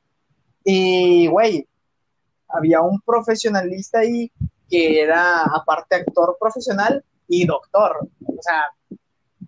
Y, 0.63 1.27
güey, 1.27 1.67
había 2.47 2.81
un 2.81 3.01
profesionalista 3.01 3.99
ahí 3.99 4.31
que 4.69 5.01
era 5.01 5.43
aparte 5.43 5.95
actor 5.95 6.37
profesional 6.39 7.03
y 7.27 7.45
doctor. 7.45 8.07
O 8.25 8.41
sea, 8.41 8.63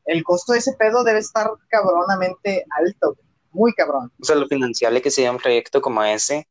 el 0.05 0.23
costo 0.23 0.53
de 0.53 0.59
ese 0.59 0.73
pedo 0.73 1.03
debe 1.03 1.19
estar 1.19 1.49
cabronamente 1.67 2.65
alto, 2.69 3.17
muy 3.51 3.73
cabrón. 3.73 4.11
O 4.21 4.25
sea, 4.25 4.35
lo 4.35 4.47
financiable 4.47 5.01
que 5.01 5.11
sea 5.11 5.31
un 5.31 5.37
proyecto 5.37 5.81
como 5.81 6.03
ese 6.03 6.47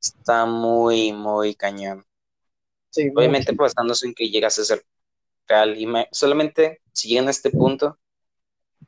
está 0.00 0.46
muy, 0.46 1.12
muy 1.12 1.54
cañón. 1.54 2.04
Sí, 2.90 3.10
Obviamente 3.14 3.52
basándose 3.52 4.06
en 4.06 4.14
que 4.14 4.28
llegas 4.28 4.58
a 4.58 4.64
ser 4.64 4.84
real. 5.46 5.76
Y 5.76 5.86
solamente 6.12 6.80
si 6.92 7.08
llegan 7.08 7.28
a 7.28 7.30
este 7.30 7.50
punto, 7.50 7.98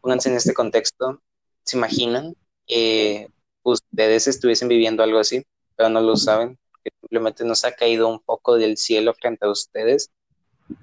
pónganse 0.00 0.30
en 0.30 0.36
este 0.36 0.54
contexto, 0.54 1.22
se 1.62 1.76
imaginan 1.76 2.34
que 2.66 3.30
ustedes 3.70 4.28
estuviesen 4.28 4.68
viviendo 4.68 5.02
algo 5.02 5.18
así, 5.18 5.44
pero 5.76 5.88
no 5.88 6.00
lo 6.00 6.16
saben, 6.16 6.58
que 6.84 6.90
simplemente 7.00 7.44
nos 7.44 7.64
ha 7.64 7.72
caído 7.72 8.08
un 8.08 8.20
poco 8.20 8.56
del 8.56 8.76
cielo 8.76 9.14
frente 9.14 9.46
a 9.46 9.50
ustedes 9.50 10.10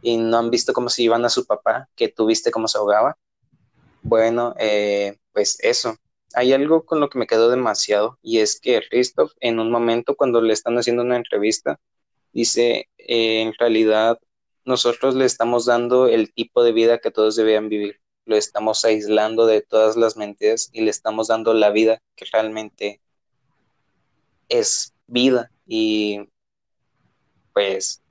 y 0.01 0.17
no 0.17 0.37
han 0.37 0.49
visto 0.49 0.73
cómo 0.73 0.89
se 0.89 1.03
iban 1.03 1.25
a 1.25 1.29
su 1.29 1.45
papá, 1.45 1.89
que 1.95 2.07
tuviste 2.07 2.51
cómo 2.51 2.67
se 2.67 2.77
ahogaba. 2.77 3.17
Bueno, 4.01 4.55
eh, 4.59 5.17
pues 5.31 5.57
eso. 5.61 5.95
Hay 6.33 6.53
algo 6.53 6.85
con 6.85 6.99
lo 6.99 7.09
que 7.09 7.17
me 7.17 7.27
quedó 7.27 7.49
demasiado 7.49 8.19
y 8.21 8.39
es 8.39 8.59
que 8.59 8.81
Christoph 8.89 9.31
en 9.39 9.59
un 9.59 9.71
momento 9.71 10.15
cuando 10.15 10.41
le 10.41 10.53
están 10.53 10.77
haciendo 10.77 11.03
una 11.03 11.15
entrevista 11.15 11.79
dice, 12.33 12.89
eh, 12.97 13.41
en 13.41 13.53
realidad 13.53 14.19
nosotros 14.65 15.15
le 15.15 15.25
estamos 15.25 15.65
dando 15.65 16.07
el 16.07 16.33
tipo 16.33 16.63
de 16.63 16.73
vida 16.73 16.97
que 16.99 17.11
todos 17.11 17.35
debían 17.35 17.69
vivir. 17.69 18.01
Lo 18.25 18.35
estamos 18.35 18.83
aislando 18.85 19.45
de 19.45 19.61
todas 19.61 19.95
las 19.95 20.17
mentiras 20.17 20.69
y 20.73 20.81
le 20.81 20.89
estamos 20.89 21.27
dando 21.27 21.53
la 21.53 21.69
vida 21.69 22.01
que 22.15 22.25
realmente 22.31 22.99
es 24.49 24.93
vida. 25.07 25.51
Y 25.67 26.27
pues 27.53 28.01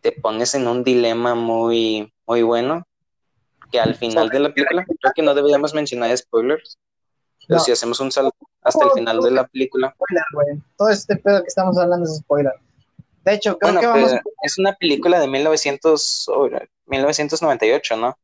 te 0.00 0.12
pones 0.12 0.54
en 0.54 0.66
un 0.66 0.84
dilema 0.84 1.34
muy, 1.34 2.12
muy 2.26 2.42
bueno. 2.42 2.86
Que 3.70 3.80
al 3.80 3.94
final 3.96 4.28
de 4.30 4.38
la 4.38 4.54
película, 4.54 4.84
creo 4.84 5.12
que 5.14 5.22
no 5.22 5.34
deberíamos 5.34 5.74
mencionar 5.74 6.16
spoilers. 6.16 6.78
Pero 7.48 7.60
si 7.60 7.72
hacemos 7.72 8.00
un 8.00 8.10
salto 8.12 8.34
hasta 8.62 8.84
el 8.84 8.90
final 8.92 9.20
de 9.20 9.30
la 9.30 9.46
película. 9.46 9.94
Spoiler. 9.94 10.62
Todo 10.76 10.88
este 10.90 11.16
pedo 11.16 11.42
que 11.42 11.48
estamos 11.48 11.76
hablando 11.78 12.04
es 12.06 12.16
spoiler. 12.18 12.54
De 13.24 13.34
hecho, 13.34 13.58
creo 13.58 13.72
Bueno, 13.72 13.80
que 13.80 13.86
vamos 13.86 14.10
pero 14.12 14.22
es 14.42 14.58
una 14.58 14.74
película 14.76 15.18
de 15.20 15.26
1900, 15.28 16.28
o- 16.28 16.48
1998, 16.86 17.96
¿no? 17.96 18.16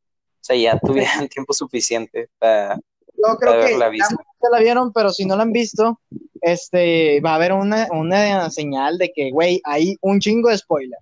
O 0.43 0.45
sea, 0.45 0.57
ya 0.57 0.79
tuvieran 0.79 1.29
tiempo 1.29 1.53
suficiente 1.53 2.29
para, 2.39 2.75
Yo 2.75 3.37
creo 3.39 3.53
para 3.53 3.65
que 3.65 3.75
haberla 3.75 3.87
ya 3.87 3.91
visto. 3.91 4.17
muchos 4.17 4.51
la 4.51 4.59
vieron, 4.59 4.93
pero 4.93 5.11
si 5.13 5.25
no 5.25 5.37
la 5.37 5.43
han 5.43 5.53
visto, 5.53 6.01
este, 6.41 7.21
va 7.21 7.33
a 7.33 7.35
haber 7.37 7.53
una, 7.53 7.87
una 7.93 8.51
señal 8.51 8.99
de 8.99 9.13
que, 9.13 9.31
güey, 9.31 9.61
hay 9.65 9.97
un 10.01 10.19
chingo 10.19 10.49
de 10.49 10.59
spoiler 10.59 10.99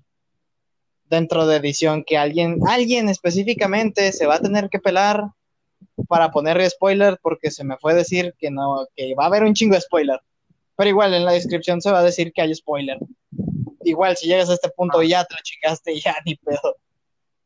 dentro 1.04 1.46
de 1.46 1.56
edición 1.56 2.04
que 2.06 2.18
alguien, 2.18 2.60
alguien 2.68 3.08
específicamente 3.08 4.12
se 4.12 4.26
va 4.26 4.36
a 4.36 4.40
tener 4.40 4.68
que 4.68 4.78
pelar 4.78 5.24
para 6.06 6.30
poner 6.30 6.68
spoiler 6.70 7.18
porque 7.22 7.50
se 7.50 7.64
me 7.64 7.78
fue 7.78 7.94
decir 7.94 8.34
que 8.38 8.50
no, 8.50 8.86
que 8.94 9.14
va 9.14 9.24
a 9.24 9.26
haber 9.26 9.42
un 9.42 9.54
chingo 9.54 9.74
de 9.74 9.80
spoiler. 9.80 10.20
Pero 10.76 10.90
igual 10.90 11.14
en 11.14 11.24
la 11.24 11.32
descripción 11.32 11.80
se 11.80 11.90
va 11.90 12.00
a 12.00 12.04
decir 12.04 12.32
que 12.32 12.42
hay 12.42 12.54
spoiler. 12.54 12.98
Igual 13.84 14.16
si 14.16 14.28
llegas 14.28 14.50
a 14.50 14.54
este 14.54 14.70
punto 14.70 15.02
y 15.02 15.08
ya 15.08 15.24
te 15.24 15.34
lo 15.34 15.40
chingaste, 15.42 15.98
ya 15.98 16.14
ni 16.26 16.36
pedo. 16.36 16.76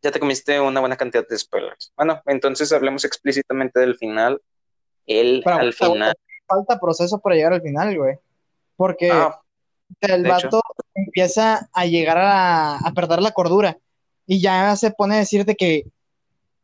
Ya 0.04 0.10
te 0.10 0.20
comiste 0.20 0.60
una 0.60 0.80
buena 0.80 0.98
cantidad 0.98 1.26
de 1.26 1.38
spoilers. 1.38 1.90
Bueno, 1.96 2.20
entonces 2.26 2.70
hablemos 2.72 3.06
explícitamente 3.06 3.80
del 3.80 3.96
final. 3.96 4.38
Pero, 5.06 5.42
al 5.56 5.72
final. 5.72 6.14
falta 6.46 6.78
proceso 6.78 7.18
para 7.20 7.36
llegar 7.36 7.54
al 7.54 7.62
final, 7.62 7.96
güey. 7.96 8.18
Porque 8.76 9.10
Ah, 9.10 9.40
el 10.02 10.24
vato 10.24 10.60
empieza 10.94 11.70
a 11.72 11.86
llegar 11.86 12.18
a, 12.18 12.76
a 12.76 12.92
perder 12.92 13.22
la 13.22 13.30
cordura 13.32 13.78
y 14.26 14.42
ya 14.42 14.76
se 14.76 14.90
pone 14.90 15.14
a 15.14 15.18
decirte 15.20 15.54
que, 15.56 15.84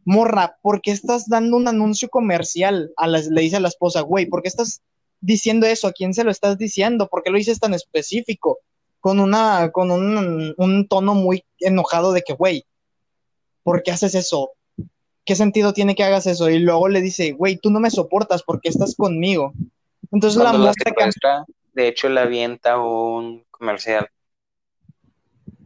morra, 0.05 0.59
¿por 0.61 0.83
qué 0.83 0.91
estás 0.91 1.27
dando 1.27 1.57
un 1.57 1.67
anuncio 1.67 2.11
comercial? 2.11 2.93
A 2.99 3.07
la- 3.07 3.21
le 3.21 3.41
dice 3.41 3.57
a 3.57 3.61
la 3.61 3.69
esposa, 3.69 4.03
güey, 4.03 4.27
¿por 4.27 4.43
qué 4.43 4.49
estás 4.49 4.83
diciendo 5.23 5.67
eso? 5.67 5.89
¿A 5.89 5.93
quién 5.93 6.13
se 6.13 6.25
lo 6.25 6.31
estás 6.31 6.59
diciendo? 6.59 7.09
¿Por 7.09 7.23
qué 7.23 7.31
lo 7.31 7.39
dices 7.39 7.59
tan 7.59 7.73
específico? 7.73 8.59
Con, 9.01 9.19
una, 9.19 9.71
con 9.73 9.91
un, 9.91 10.55
un 10.59 10.89
tono 10.89 11.15
muy 11.15 11.43
enojado 11.59 12.13
de 12.13 12.21
que, 12.21 12.35
güey, 12.35 12.67
¿por 13.63 13.83
qué 13.83 13.91
haces 13.93 14.15
eso? 14.15 14.53
¿Qué 15.25 15.37
sentido 15.37 15.73
tiene 15.73 15.95
que 15.95 16.05
hagas 16.05 16.27
eso? 16.27 16.49
Y 16.51 16.59
luego 16.59 16.89
le 16.89 17.01
dice, 17.01 17.33
güey, 17.33 17.57
tú 17.57 17.71
no 17.71 17.81
me 17.81 17.91
soportas 17.91 18.43
porque 18.43 18.69
estás 18.69 18.95
conmigo. 18.95 19.53
Entonces 20.11 20.39
la 20.39 20.51
cuando 20.51 20.67
la 20.67 20.73
secuestra, 20.73 21.45
de 21.73 21.89
hecho, 21.89 22.09
le 22.09 22.21
avienta 22.21 22.79
un 22.79 23.45
comercial. 23.51 24.09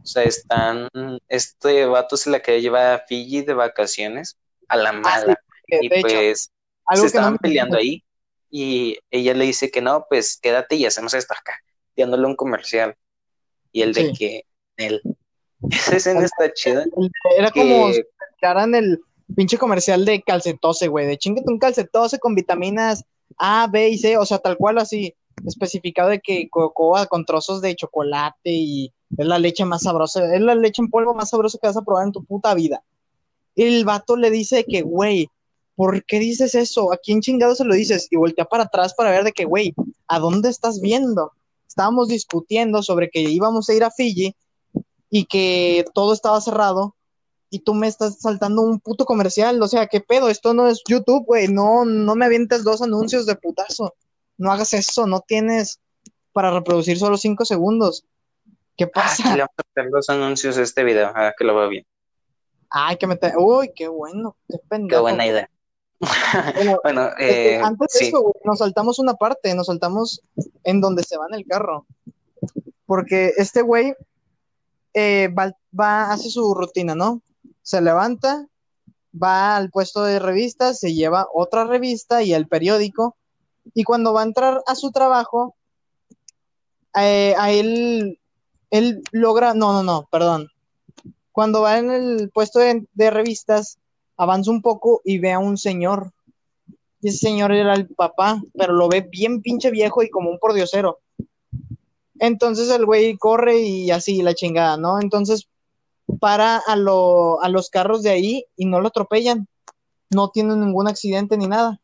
O 0.01 0.05
sea, 0.05 0.23
están. 0.23 0.87
Este 1.27 1.85
vato 1.85 2.15
se 2.15 2.29
la 2.29 2.41
quería 2.41 2.61
llevar 2.61 2.93
a 2.93 3.05
Fiji 3.07 3.41
de 3.41 3.53
vacaciones 3.53 4.37
a 4.67 4.77
la 4.77 4.91
mala. 4.91 5.35
que, 5.65 5.79
y 5.81 5.87
hecho, 5.87 6.01
pues 6.01 6.51
se 6.93 6.99
no 6.99 7.05
estaban 7.05 7.37
peleando 7.37 7.77
ahí. 7.77 8.03
Y 8.51 8.99
ella 9.09 9.33
le 9.33 9.45
dice 9.45 9.71
que 9.71 9.81
no, 9.81 10.05
pues 10.07 10.37
quédate 10.37 10.75
y 10.75 10.85
hacemos 10.85 11.13
esto 11.13 11.33
acá, 11.33 11.59
dándole 11.97 12.27
un 12.27 12.35
comercial. 12.35 12.95
Y 13.71 13.81
el 13.81 13.93
de 13.93 14.13
que 14.13 14.45
él. 14.77 15.01
Esa 15.69 15.95
escena 15.97 16.25
está 16.25 16.53
chida. 16.53 16.85
Era 17.37 17.51
como 17.51 17.91
si 17.91 18.01
el 18.75 18.99
pinche 19.35 19.57
comercial 19.57 20.05
de 20.05 20.21
calcetose, 20.21 20.87
güey, 20.87 21.07
de 21.07 21.17
chingate 21.17 21.51
un 21.51 21.59
calcetose 21.59 22.19
con 22.19 22.35
vitaminas 22.35 23.05
A, 23.37 23.67
B 23.67 23.89
y 23.89 23.97
C, 23.97 24.17
o 24.17 24.25
sea, 24.25 24.37
tal 24.37 24.57
cual 24.57 24.77
así, 24.77 25.15
especificado 25.45 26.09
de 26.09 26.19
que 26.19 26.47
cocoa 26.49 27.07
con 27.07 27.25
trozos 27.25 27.61
de 27.61 27.75
chocolate 27.75 28.51
y 28.51 28.93
es 29.17 29.25
la 29.25 29.39
leche 29.39 29.65
más 29.65 29.83
sabrosa, 29.83 30.33
es 30.33 30.41
la 30.41 30.55
leche 30.55 30.81
en 30.81 30.89
polvo 30.89 31.13
más 31.13 31.29
sabrosa 31.29 31.57
que 31.59 31.67
vas 31.67 31.77
a 31.77 31.81
probar 31.81 32.05
en 32.05 32.11
tu 32.11 32.23
puta 32.23 32.53
vida. 32.53 32.83
Y 33.55 33.63
el 33.63 33.85
vato 33.85 34.15
le 34.15 34.29
dice 34.29 34.65
que, 34.65 34.81
güey, 34.81 35.29
¿por 35.75 36.05
qué 36.05 36.19
dices 36.19 36.55
eso? 36.55 36.91
¿A 36.91 36.97
quién 36.97 37.21
chingado 37.21 37.55
se 37.55 37.65
lo 37.65 37.73
dices? 37.73 38.07
Y 38.11 38.17
voltea 38.17 38.45
para 38.45 38.63
atrás 38.63 38.93
para 38.93 39.11
ver 39.11 39.23
de 39.23 39.31
que, 39.31 39.45
güey, 39.45 39.73
¿a 40.07 40.19
dónde 40.19 40.49
estás 40.49 40.81
viendo? 40.81 41.31
Estábamos 41.67 42.09
discutiendo 42.09 42.83
sobre 42.83 43.09
que 43.09 43.21
íbamos 43.21 43.69
a 43.69 43.73
ir 43.73 43.83
a 43.83 43.91
Fiji 43.91 44.35
y 45.09 45.25
que 45.25 45.85
todo 45.93 46.13
estaba 46.13 46.41
cerrado 46.41 46.95
y 47.49 47.59
tú 47.59 47.73
me 47.73 47.87
estás 47.87 48.19
saltando 48.19 48.61
un 48.61 48.79
puto 48.79 49.05
comercial, 49.05 49.61
o 49.61 49.67
sea, 49.67 49.87
¿qué 49.87 50.01
pedo? 50.01 50.29
Esto 50.29 50.53
no 50.53 50.67
es 50.67 50.83
YouTube, 50.87 51.25
güey, 51.25 51.47
no, 51.47 51.85
no 51.85 52.15
me 52.15 52.25
avientes 52.25 52.63
dos 52.63 52.81
anuncios 52.81 53.25
de 53.25 53.35
putazo, 53.35 53.93
no 54.37 54.51
hagas 54.51 54.73
eso, 54.73 55.07
no 55.07 55.21
tienes 55.21 55.79
para 56.33 56.51
reproducir 56.51 56.97
solo 56.97 57.17
cinco 57.17 57.45
segundos. 57.45 58.03
¿Qué 58.75 58.85
ah, 58.85 58.91
pasa? 58.93 59.23
aquí 59.23 59.37
le 59.37 59.43
vamos 59.43 59.55
a 59.57 59.63
meter 59.73 59.91
los 59.91 60.09
anuncios 60.09 60.57
a 60.57 60.63
este 60.63 60.83
video, 60.83 61.11
ah, 61.15 61.33
que 61.37 61.45
lo 61.45 61.55
veo 61.55 61.69
bien. 61.69 61.85
Ay, 62.69 62.97
que 62.97 63.07
meter, 63.07 63.33
uy, 63.37 63.71
qué 63.73 63.87
bueno, 63.87 64.35
qué 64.49 64.57
pendejo. 64.67 64.97
Qué 64.97 65.01
buena 65.01 65.25
idea. 65.25 65.49
Bueno, 66.55 66.79
bueno, 66.83 67.07
Este, 67.17 67.55
eh, 67.55 67.61
antes 67.61 67.87
de 67.93 67.99
sí. 67.99 68.05
eso, 68.07 68.21
güey, 68.21 68.33
nos 68.43 68.59
saltamos 68.59 68.99
una 68.99 69.13
parte, 69.13 69.55
nos 69.55 69.67
saltamos 69.67 70.21
en 70.65 70.81
donde 70.81 71.03
se 71.03 71.17
va 71.17 71.27
en 71.29 71.35
el 71.35 71.45
carro. 71.45 71.85
Porque 72.85 73.31
este 73.37 73.61
güey 73.61 73.95
eh, 74.95 75.29
va, 75.29 76.11
hace 76.11 76.29
su 76.29 76.53
rutina, 76.53 76.95
¿no? 76.95 77.21
Se 77.61 77.81
levanta, 77.81 78.47
va 79.13 79.55
al 79.55 79.69
puesto 79.69 80.03
de 80.03 80.19
revistas, 80.19 80.79
se 80.79 80.93
lleva 80.93 81.27
otra 81.33 81.65
revista 81.65 82.23
y 82.23 82.33
el 82.33 82.47
periódico. 82.47 83.15
Y 83.73 83.83
cuando 83.83 84.13
va 84.13 84.21
a 84.21 84.25
entrar 84.25 84.63
a 84.65 84.75
su 84.75 84.91
trabajo, 84.91 85.55
eh, 86.97 87.35
a 87.37 87.51
él, 87.51 88.19
él 88.71 89.03
logra, 89.11 89.53
no, 89.53 89.73
no, 89.73 89.83
no, 89.83 90.07
perdón. 90.11 90.47
Cuando 91.31 91.61
va 91.61 91.77
en 91.77 91.91
el 91.91 92.31
puesto 92.31 92.59
de, 92.59 92.87
de 92.93 93.09
revistas, 93.11 93.77
avanza 94.17 94.49
un 94.49 94.61
poco 94.61 95.01
y 95.03 95.19
ve 95.19 95.33
a 95.33 95.39
un 95.39 95.57
señor 95.57 96.13
y 97.05 97.09
ese 97.09 97.19
señor 97.19 97.51
era 97.51 97.75
el 97.75 97.87
papá, 97.87 98.41
pero 98.57 98.73
lo 98.73 98.89
ve 98.89 99.01
bien 99.01 99.43
pinche 99.43 99.69
viejo 99.69 100.01
y 100.01 100.09
como 100.09 100.31
un 100.31 100.39
pordiosero. 100.39 101.01
Entonces 102.19 102.69
el 102.69 102.85
güey 102.85 103.17
corre 103.17 103.59
y 103.59 103.91
así 103.91 104.21
la 104.21 104.33
chingada, 104.33 104.77
¿no? 104.77 104.99
Entonces 105.01 105.47
para 106.19 106.57
a, 106.57 106.75
lo- 106.75 107.41
a 107.41 107.49
los 107.49 107.69
carros 107.69 108.03
de 108.03 108.11
ahí 108.11 108.45
y 108.55 108.65
no 108.65 108.79
lo 108.81 108.87
atropellan. 108.89 109.47
No 110.11 110.29
tiene 110.29 110.55
ningún 110.55 110.87
accidente 110.87 111.37
ni 111.37 111.47
nada. 111.47 111.81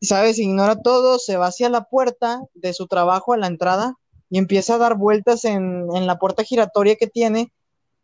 ¿Sabes? 0.00 0.38
Ignora 0.38 0.76
todo, 0.82 1.18
se 1.18 1.36
va 1.36 1.46
hacia 1.46 1.68
la 1.68 1.84
puerta 1.84 2.42
de 2.54 2.74
su 2.74 2.86
trabajo 2.86 3.32
a 3.32 3.38
la 3.38 3.46
entrada 3.46 3.94
y 4.28 4.38
empieza 4.38 4.74
a 4.74 4.78
dar 4.78 4.96
vueltas 4.96 5.44
en, 5.44 5.86
en 5.94 6.06
la 6.06 6.18
puerta 6.18 6.44
giratoria 6.44 6.96
que 6.96 7.06
tiene 7.06 7.52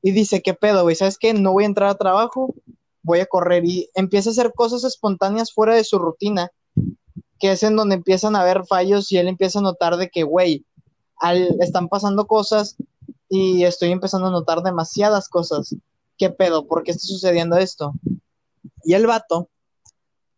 y 0.02 0.12
dice, 0.12 0.40
¿qué 0.42 0.54
pedo, 0.54 0.82
güey? 0.82 0.96
¿Sabes 0.96 1.18
qué? 1.18 1.34
No 1.34 1.52
voy 1.52 1.64
a 1.64 1.66
entrar 1.66 1.90
a 1.90 1.94
trabajo, 1.96 2.54
voy 3.02 3.20
a 3.20 3.26
correr 3.26 3.64
y 3.66 3.88
empieza 3.94 4.30
a 4.30 4.32
hacer 4.32 4.52
cosas 4.54 4.84
espontáneas 4.84 5.52
fuera 5.52 5.74
de 5.76 5.84
su 5.84 5.98
rutina, 5.98 6.50
que 7.38 7.52
es 7.52 7.62
en 7.62 7.76
donde 7.76 7.96
empiezan 7.96 8.34
a 8.36 8.40
haber 8.40 8.64
fallos 8.66 9.12
y 9.12 9.18
él 9.18 9.28
empieza 9.28 9.58
a 9.58 9.62
notar 9.62 9.96
de 9.96 10.08
que, 10.08 10.22
güey, 10.22 10.64
al- 11.22 11.56
están 11.60 11.88
pasando 11.88 12.26
cosas 12.26 12.76
y 13.28 13.64
estoy 13.64 13.90
empezando 13.92 14.26
a 14.28 14.30
notar 14.30 14.62
demasiadas 14.62 15.28
cosas. 15.28 15.74
¿Qué 16.18 16.28
pedo? 16.30 16.66
¿Por 16.66 16.82
qué 16.82 16.90
está 16.90 17.06
sucediendo 17.06 17.56
esto? 17.56 17.94
Y 18.84 18.94
el 18.94 19.06
vato 19.06 19.48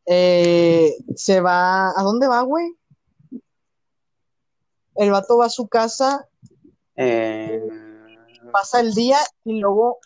eh, 0.06 0.94
se 1.16 1.40
va, 1.40 1.88
¿a 1.98 2.02
dónde 2.02 2.28
va, 2.28 2.42
güey? 2.42 2.76
El 4.94 5.10
vato 5.10 5.36
va 5.38 5.46
a 5.46 5.50
su 5.50 5.66
casa 5.66 6.28
Eh, 6.96 7.60
pasa 8.52 8.78
el 8.78 8.94
día 8.94 9.18
y 9.44 9.58
luego 9.58 9.98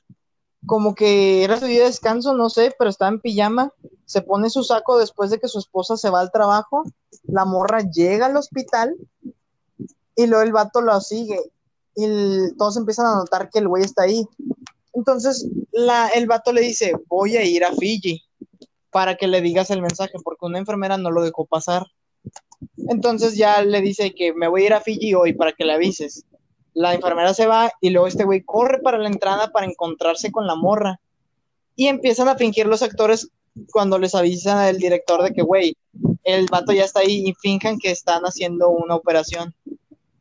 como 0.65 0.95
que 0.95 1.45
era 1.45 1.59
su 1.59 1.67
día 1.67 1.81
de 1.81 1.87
descanso, 1.87 2.33
no 2.33 2.49
sé, 2.49 2.75
pero 2.79 2.89
está 2.89 3.07
en 3.09 3.21
pijama, 3.21 3.73
se 4.07 4.23
pone 4.23 4.49
su 4.49 4.65
saco 4.65 4.97
después 4.99 5.29
de 5.31 5.39
que 5.39 5.49
su 5.49 5.59
esposa 5.59 5.99
se 5.99 6.09
va 6.09 6.21
al 6.21 6.31
trabajo, 6.31 6.85
la 7.25 7.45
morra 7.45 7.81
llega 7.81 8.27
al 8.27 8.37
hospital 8.39 8.95
y 10.19 10.27
luego 10.27 10.43
el 10.43 10.53
vato 10.53 10.81
lo 10.81 11.01
sigue 11.01 11.39
y 11.95 12.55
todos 12.57 12.77
empiezan 12.77 13.07
a 13.07 13.15
notar 13.15 13.51
que 13.51 13.61
el 13.61 13.69
güey 13.69 13.85
está 13.85 14.03
ahí. 14.03 14.27
Entonces 14.93 15.49
el 16.15 16.27
vato 16.27 16.53
le 16.53 16.61
dice, 16.61 16.93
voy 17.07 17.37
a 17.37 17.45
ir 17.45 17.65
a 17.65 17.73
Fiji 17.73 18.23
para 18.91 19.17
que 19.17 19.29
le 19.29 19.41
digas 19.41 19.71
el 19.71 19.81
mensaje, 19.81 20.19
porque 20.25 20.45
una 20.45 20.59
enfermera 20.59 20.99
no 20.99 21.13
lo 21.13 21.23
dejó 21.23 21.47
pasar. 21.47 21.87
Entonces 22.89 23.37
ya 23.37 23.63
le 23.63 23.81
dice 23.81 24.13
que 24.13 24.35
me 24.35 24.49
voy 24.49 24.65
a 24.65 24.67
ir 24.67 24.75
a 24.75 24.81
Fiji 24.81 25.15
hoy 25.15 25.35
para 25.35 25.53
que 25.53 25.65
le 25.65 25.75
avises 25.75 26.25
la 26.75 26.95
enfermera 26.95 27.35
se 27.35 27.49
va 27.49 27.73
y 27.81 27.91
luego 27.91 28.07
este 28.07 28.25
güey 28.25 28.43
corre 28.43 28.79
para 28.79 28.99
la 28.99 29.09
entrada 29.09 29.51
para 29.51 29.67
encontrarse 29.67 30.31
con 30.31 30.47
la 30.47 30.55
morra. 30.55 31.01
Y 31.75 31.89
empiezan 31.89 32.29
a 32.29 32.37
fingir 32.37 32.67
los 32.67 32.83
actores 32.83 33.31
cuando 33.73 33.99
les 33.99 34.15
avisa 34.15 34.71
el 34.71 34.79
director 34.79 35.23
de 35.25 35.33
que, 35.33 35.43
güey, 35.43 35.77
el 36.23 36.47
vato 36.47 36.73
ya 36.73 36.85
está 36.85 37.01
ahí 37.01 37.29
y 37.29 37.35
finjan 37.35 37.79
que 37.79 37.91
están 37.91 38.23
haciendo 38.23 38.71
una 38.71 38.95
operación. 38.95 39.55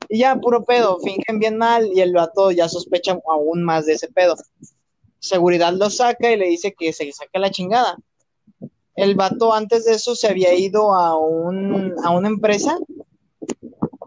Y 0.09 0.19
ya, 0.19 0.35
puro 0.35 0.63
pedo, 0.63 0.99
fingen 0.99 1.39
bien 1.39 1.57
mal 1.57 1.89
y 1.93 2.01
el 2.01 2.13
vato 2.13 2.51
ya 2.51 2.69
sospecha 2.69 3.19
aún 3.29 3.63
más 3.63 3.85
de 3.85 3.93
ese 3.93 4.07
pedo. 4.07 4.35
Seguridad 5.19 5.73
lo 5.73 5.89
saca 5.89 6.31
y 6.31 6.37
le 6.37 6.47
dice 6.47 6.73
que 6.77 6.93
se 6.93 7.11
saque 7.11 7.39
la 7.39 7.51
chingada. 7.51 7.97
El 8.95 9.15
vato 9.15 9.53
antes 9.53 9.85
de 9.85 9.93
eso 9.93 10.15
se 10.15 10.27
había 10.27 10.53
ido 10.53 10.93
a, 10.93 11.17
un, 11.17 11.93
a 12.03 12.11
una 12.11 12.27
empresa 12.27 12.77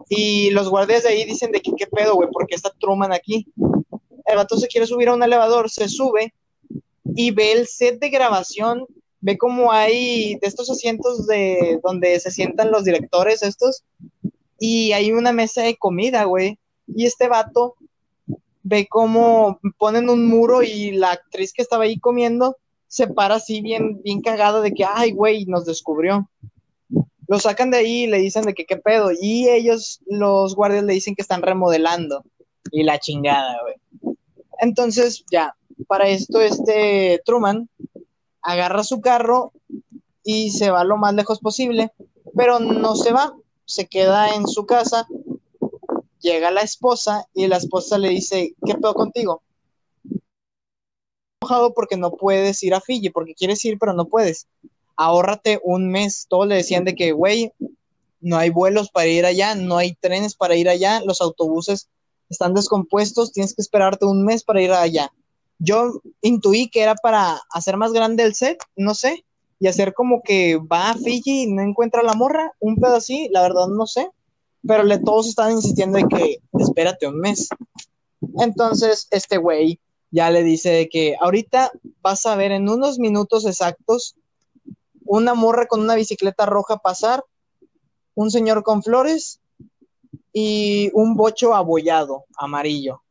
y 0.09 0.49
los 0.49 0.69
guardias 0.69 1.03
de 1.03 1.09
ahí 1.09 1.23
dicen 1.23 1.51
de 1.51 1.61
que 1.61 1.71
qué 1.77 1.87
pedo, 1.87 2.15
güey, 2.15 2.29
porque 2.31 2.55
está 2.55 2.71
Truman 2.79 3.13
aquí. 3.13 3.45
El 4.25 4.35
vato 4.35 4.57
se 4.57 4.67
quiere 4.67 4.87
subir 4.87 5.09
a 5.09 5.13
un 5.13 5.23
elevador, 5.23 5.69
se 5.69 5.87
sube 5.87 6.33
y 7.15 7.31
ve 7.31 7.53
el 7.53 7.67
set 7.67 7.99
de 7.99 8.09
grabación 8.09 8.85
ve 9.21 9.37
como 9.37 9.71
hay 9.71 10.35
de 10.35 10.47
estos 10.47 10.69
asientos 10.69 11.27
de 11.27 11.79
donde 11.83 12.19
se 12.19 12.31
sientan 12.31 12.71
los 12.71 12.83
directores 12.83 13.43
estos 13.43 13.83
y 14.63 14.91
hay 14.91 15.11
una 15.11 15.33
mesa 15.33 15.63
de 15.63 15.75
comida, 15.75 16.25
güey. 16.25 16.59
Y 16.85 17.07
este 17.07 17.27
vato 17.27 17.77
ve 18.61 18.87
como 18.87 19.59
ponen 19.79 20.07
un 20.07 20.27
muro 20.27 20.61
y 20.61 20.91
la 20.91 21.13
actriz 21.13 21.51
que 21.51 21.63
estaba 21.63 21.85
ahí 21.85 21.97
comiendo 21.97 22.57
se 22.87 23.07
para 23.07 23.35
así 23.35 23.61
bien, 23.61 24.03
bien 24.03 24.21
cagada 24.21 24.61
de 24.61 24.71
que, 24.71 24.85
ay, 24.85 25.13
güey, 25.13 25.45
nos 25.45 25.65
descubrió. 25.65 26.29
Lo 27.27 27.39
sacan 27.39 27.71
de 27.71 27.77
ahí 27.77 28.03
y 28.03 28.07
le 28.07 28.19
dicen 28.19 28.43
de 28.43 28.53
que 28.53 28.65
qué 28.65 28.77
pedo. 28.77 29.09
Y 29.19 29.49
ellos, 29.49 29.99
los 30.05 30.53
guardias, 30.55 30.83
le 30.83 30.93
dicen 30.93 31.15
que 31.15 31.23
están 31.23 31.41
remodelando. 31.41 32.23
Y 32.71 32.83
la 32.83 32.99
chingada, 32.99 33.57
güey. 33.63 34.15
Entonces, 34.59 35.25
ya, 35.31 35.55
para 35.87 36.07
esto, 36.07 36.39
este 36.39 37.19
Truman 37.25 37.67
agarra 38.43 38.83
su 38.83 39.01
carro 39.01 39.53
y 40.23 40.51
se 40.51 40.69
va 40.69 40.83
lo 40.83 40.97
más 40.97 41.15
lejos 41.15 41.39
posible, 41.39 41.91
pero 42.35 42.59
no 42.59 42.95
se 42.95 43.11
va, 43.11 43.33
se 43.71 43.87
queda 43.87 44.35
en 44.35 44.47
su 44.47 44.65
casa, 44.65 45.07
llega 46.19 46.51
la 46.51 46.61
esposa 46.61 47.25
y 47.33 47.47
la 47.47 47.57
esposa 47.57 47.97
le 47.97 48.09
dice, 48.09 48.53
¿qué 48.65 48.75
pedo 48.75 48.93
contigo? 48.93 49.41
Porque 51.75 51.97
no 51.97 52.11
puedes 52.11 52.61
ir 52.63 52.73
a 52.73 52.81
Fiji, 52.81 53.09
porque 53.09 53.33
quieres 53.33 53.63
ir, 53.65 53.77
pero 53.79 53.93
no 53.93 54.05
puedes. 54.05 54.47
Ahórrate 54.95 55.59
un 55.63 55.89
mes. 55.89 56.27
Todos 56.29 56.47
le 56.47 56.55
decían 56.55 56.85
de 56.85 56.95
que, 56.95 57.11
güey, 57.11 57.51
no 58.21 58.37
hay 58.37 58.49
vuelos 58.51 58.89
para 58.91 59.07
ir 59.07 59.25
allá, 59.25 59.55
no 59.55 59.77
hay 59.77 59.93
trenes 59.95 60.35
para 60.35 60.55
ir 60.55 60.69
allá, 60.69 61.01
los 61.01 61.19
autobuses 61.19 61.89
están 62.29 62.53
descompuestos, 62.53 63.33
tienes 63.33 63.53
que 63.53 63.61
esperarte 63.61 64.05
un 64.05 64.23
mes 64.23 64.43
para 64.43 64.61
ir 64.61 64.71
allá. 64.71 65.11
Yo 65.59 66.01
intuí 66.21 66.69
que 66.69 66.81
era 66.81 66.95
para 66.95 67.41
hacer 67.49 67.77
más 67.77 67.91
grande 67.91 68.23
el 68.23 68.35
set, 68.35 68.59
no 68.75 68.95
sé, 68.95 69.25
y 69.61 69.67
hacer 69.67 69.93
como 69.93 70.23
que 70.23 70.57
va 70.57 70.89
a 70.89 70.95
Fiji 70.95 71.43
y 71.43 71.53
no 71.53 71.61
encuentra 71.61 72.01
la 72.01 72.15
morra, 72.15 72.51
un 72.59 72.77
pedo 72.77 72.95
así, 72.95 73.29
la 73.31 73.43
verdad 73.43 73.67
no 73.67 73.85
sé, 73.85 74.09
pero 74.67 74.81
le, 74.81 74.97
todos 74.97 75.27
están 75.27 75.51
insistiendo 75.51 75.99
de 75.99 76.05
que 76.07 76.37
espérate 76.59 77.07
un 77.07 77.19
mes. 77.19 77.47
Entonces, 78.39 79.07
este 79.11 79.37
güey 79.37 79.79
ya 80.09 80.31
le 80.31 80.41
dice 80.41 80.71
de 80.71 80.89
que 80.89 81.15
ahorita 81.21 81.71
vas 82.01 82.25
a 82.25 82.35
ver 82.35 82.51
en 82.51 82.69
unos 82.69 82.97
minutos 82.97 83.45
exactos 83.45 84.15
una 85.05 85.35
morra 85.35 85.67
con 85.67 85.81
una 85.81 85.93
bicicleta 85.93 86.47
roja 86.47 86.77
pasar, 86.77 87.23
un 88.15 88.31
señor 88.31 88.63
con 88.63 88.81
flores 88.81 89.41
y 90.33 90.89
un 90.93 91.15
bocho 91.15 91.53
abollado, 91.53 92.25
amarillo. 92.35 93.03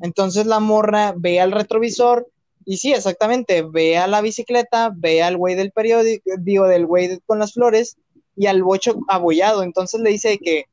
Entonces 0.00 0.46
la 0.46 0.60
morra 0.60 1.12
ve 1.14 1.40
al 1.40 1.52
retrovisor 1.52 2.26
y 2.64 2.76
sí, 2.76 2.92
exactamente, 2.92 3.62
ve 3.62 3.96
a 3.96 4.06
la 4.06 4.20
bicicleta, 4.20 4.92
ve 4.94 5.22
al 5.22 5.36
güey 5.36 5.54
del 5.54 5.72
periódico, 5.72 6.30
digo, 6.38 6.66
del 6.68 6.86
güey 6.86 7.18
con 7.26 7.38
las 7.38 7.54
flores 7.54 7.96
y 8.36 8.46
al 8.46 8.62
bocho 8.62 9.00
abollado. 9.08 9.62
Entonces 9.62 10.00
le 10.00 10.10
dice 10.10 10.38
que, 10.38 10.64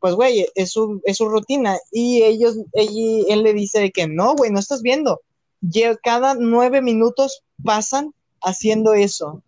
pues 0.00 0.14
güey, 0.14 0.46
es 0.54 0.72
su, 0.72 1.00
es 1.04 1.18
su 1.18 1.28
rutina. 1.28 1.78
Y 1.92 2.22
ellos, 2.22 2.56
él 2.74 3.42
le 3.42 3.52
dice 3.52 3.90
que 3.92 4.08
no, 4.08 4.34
güey, 4.34 4.50
no 4.50 4.58
estás 4.58 4.82
viendo. 4.82 5.20
Cada 6.02 6.34
nueve 6.34 6.82
minutos 6.82 7.42
pasan 7.64 8.12
haciendo 8.42 8.94
eso. 8.94 9.42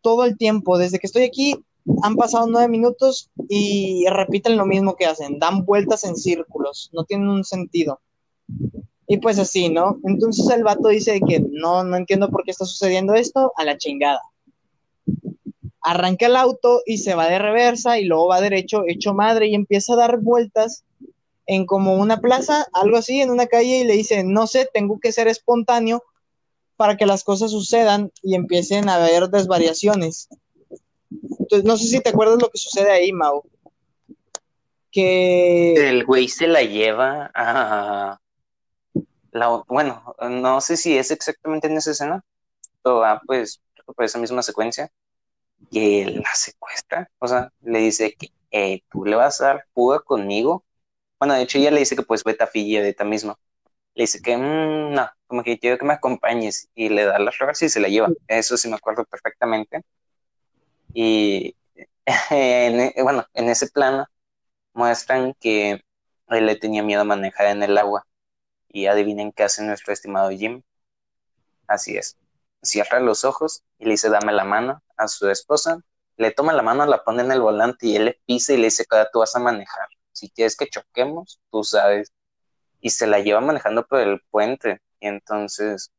Todo 0.00 0.24
el 0.24 0.38
tiempo, 0.38 0.78
desde 0.78 0.98
que 0.98 1.06
estoy 1.06 1.24
aquí, 1.24 1.56
han 2.02 2.14
pasado 2.14 2.46
nueve 2.46 2.68
minutos 2.68 3.30
y 3.48 4.06
repiten 4.08 4.56
lo 4.56 4.66
mismo 4.66 4.96
que 4.96 5.06
hacen, 5.06 5.38
dan 5.38 5.64
vueltas 5.64 6.04
en 6.04 6.16
círculos, 6.16 6.90
no 6.92 7.04
tienen 7.04 7.28
un 7.28 7.44
sentido. 7.44 8.00
Y 9.06 9.18
pues 9.18 9.38
así, 9.38 9.68
¿no? 9.68 9.98
Entonces 10.04 10.48
el 10.50 10.64
vato 10.64 10.88
dice 10.88 11.20
que 11.26 11.40
no, 11.50 11.84
no 11.84 11.96
entiendo 11.96 12.30
por 12.30 12.44
qué 12.44 12.50
está 12.50 12.64
sucediendo 12.64 13.14
esto, 13.14 13.52
a 13.56 13.64
la 13.64 13.76
chingada. 13.76 14.20
Arranca 15.82 16.26
el 16.26 16.36
auto 16.36 16.80
y 16.86 16.98
se 16.98 17.14
va 17.14 17.28
de 17.28 17.38
reversa 17.38 17.98
y 17.98 18.04
luego 18.04 18.28
va 18.28 18.40
derecho, 18.40 18.84
hecho 18.86 19.12
madre, 19.12 19.48
y 19.48 19.54
empieza 19.54 19.92
a 19.92 19.96
dar 19.96 20.18
vueltas 20.20 20.84
en 21.46 21.66
como 21.66 21.96
una 21.96 22.20
plaza, 22.20 22.66
algo 22.72 22.96
así, 22.96 23.20
en 23.20 23.30
una 23.30 23.46
calle, 23.46 23.80
y 23.80 23.84
le 23.84 23.94
dice, 23.94 24.24
no 24.24 24.46
sé, 24.46 24.68
tengo 24.72 24.98
que 24.98 25.12
ser 25.12 25.28
espontáneo 25.28 26.02
para 26.76 26.96
que 26.96 27.06
las 27.06 27.22
cosas 27.22 27.50
sucedan 27.50 28.10
y 28.22 28.34
empiecen 28.34 28.88
a 28.88 28.96
haber 28.96 29.28
desvariaciones. 29.28 30.28
Entonces, 31.38 31.64
no 31.64 31.76
sé 31.76 31.84
si 31.86 32.00
te 32.00 32.10
acuerdas 32.10 32.40
lo 32.40 32.48
que 32.48 32.58
sucede 32.58 32.90
ahí, 32.90 33.12
Mau. 33.12 33.42
Que. 34.90 35.74
El 35.74 36.04
güey 36.04 36.28
se 36.28 36.46
la 36.46 36.62
lleva 36.62 37.30
a. 37.34 38.20
La, 39.34 39.48
bueno, 39.68 40.14
no 40.30 40.60
sé 40.62 40.76
si 40.78 40.96
es 40.96 41.10
exactamente 41.10 41.66
en 41.68 41.76
esa 41.76 41.90
escena, 41.92 42.24
pero 42.82 42.98
va 43.00 43.20
pues 43.26 43.60
por 43.86 44.04
esa 44.04 44.18
misma 44.18 44.42
secuencia, 44.42 44.90
que 45.72 46.06
la 46.06 46.34
secuestra, 46.34 47.10
o 47.18 47.28
sea, 47.28 47.52
le 47.62 47.80
dice 47.80 48.14
que 48.16 48.28
eh, 48.52 48.82
tú 48.90 49.04
le 49.04 49.16
vas 49.16 49.40
a 49.40 49.46
dar 49.46 49.66
fuga 49.74 50.00
conmigo. 50.00 50.64
Bueno, 51.18 51.34
de 51.34 51.42
hecho 51.42 51.58
ella 51.58 51.70
le 51.72 51.80
dice 51.80 51.96
que 51.96 52.02
pues 52.04 52.24
vete 52.24 52.44
a 52.44 52.48
Fiji 52.48 52.78
ahorita 52.78 53.04
mismo. 53.04 53.38
Le 53.94 54.04
dice 54.04 54.22
que 54.22 54.36
mm, 54.36 54.94
no, 54.94 55.10
como 55.28 55.42
que 55.44 55.58
quiero 55.58 55.78
que 55.78 55.86
me 55.86 55.94
acompañes 55.94 56.68
y 56.74 56.88
le 56.90 57.04
da 57.06 57.18
las 57.18 57.36
flores 57.36 57.62
y 57.62 57.68
se 57.70 57.80
la 57.80 57.88
lleva. 57.88 58.10
Eso 58.28 58.56
sí 58.58 58.68
me 58.68 58.76
acuerdo 58.76 59.04
perfectamente. 59.06 59.82
Y 60.94 61.56
e, 62.30 62.94
bueno, 63.02 63.26
en 63.34 63.48
ese 63.48 63.68
plano 63.68 64.06
muestran 64.74 65.34
que 65.40 65.82
él 66.28 66.46
le 66.46 66.56
tenía 66.56 66.82
miedo 66.82 67.02
a 67.02 67.04
manejar 67.04 67.48
en 67.48 67.62
el 67.62 67.78
agua. 67.78 68.06
Y 68.74 68.88
adivinen 68.88 69.30
qué 69.30 69.44
hace 69.44 69.62
nuestro 69.62 69.92
estimado 69.92 70.30
Jim. 70.30 70.62
Así 71.68 71.96
es. 71.96 72.18
Cierra 72.60 72.98
los 72.98 73.24
ojos 73.24 73.62
y 73.78 73.84
le 73.84 73.92
dice 73.92 74.08
dame 74.08 74.32
la 74.32 74.42
mano 74.42 74.82
a 74.96 75.06
su 75.06 75.30
esposa. 75.30 75.78
Le 76.16 76.32
toma 76.32 76.52
la 76.52 76.62
mano, 76.62 76.84
la 76.84 77.04
pone 77.04 77.22
en 77.22 77.30
el 77.30 77.40
volante 77.40 77.86
y 77.86 77.94
él 77.94 78.06
le 78.06 78.20
pisa 78.26 78.52
y 78.52 78.56
le 78.56 78.64
dice, 78.64 78.84
cada 78.84 79.08
tú 79.12 79.20
vas 79.20 79.36
a 79.36 79.38
manejar. 79.38 79.86
Si 80.10 80.28
quieres 80.28 80.56
que 80.56 80.68
choquemos, 80.68 81.40
tú 81.52 81.62
sabes. 81.62 82.12
Y 82.80 82.90
se 82.90 83.06
la 83.06 83.20
lleva 83.20 83.40
manejando 83.40 83.86
por 83.86 84.00
el 84.00 84.20
puente. 84.30 84.82
Y 84.98 85.06
entonces, 85.06 85.92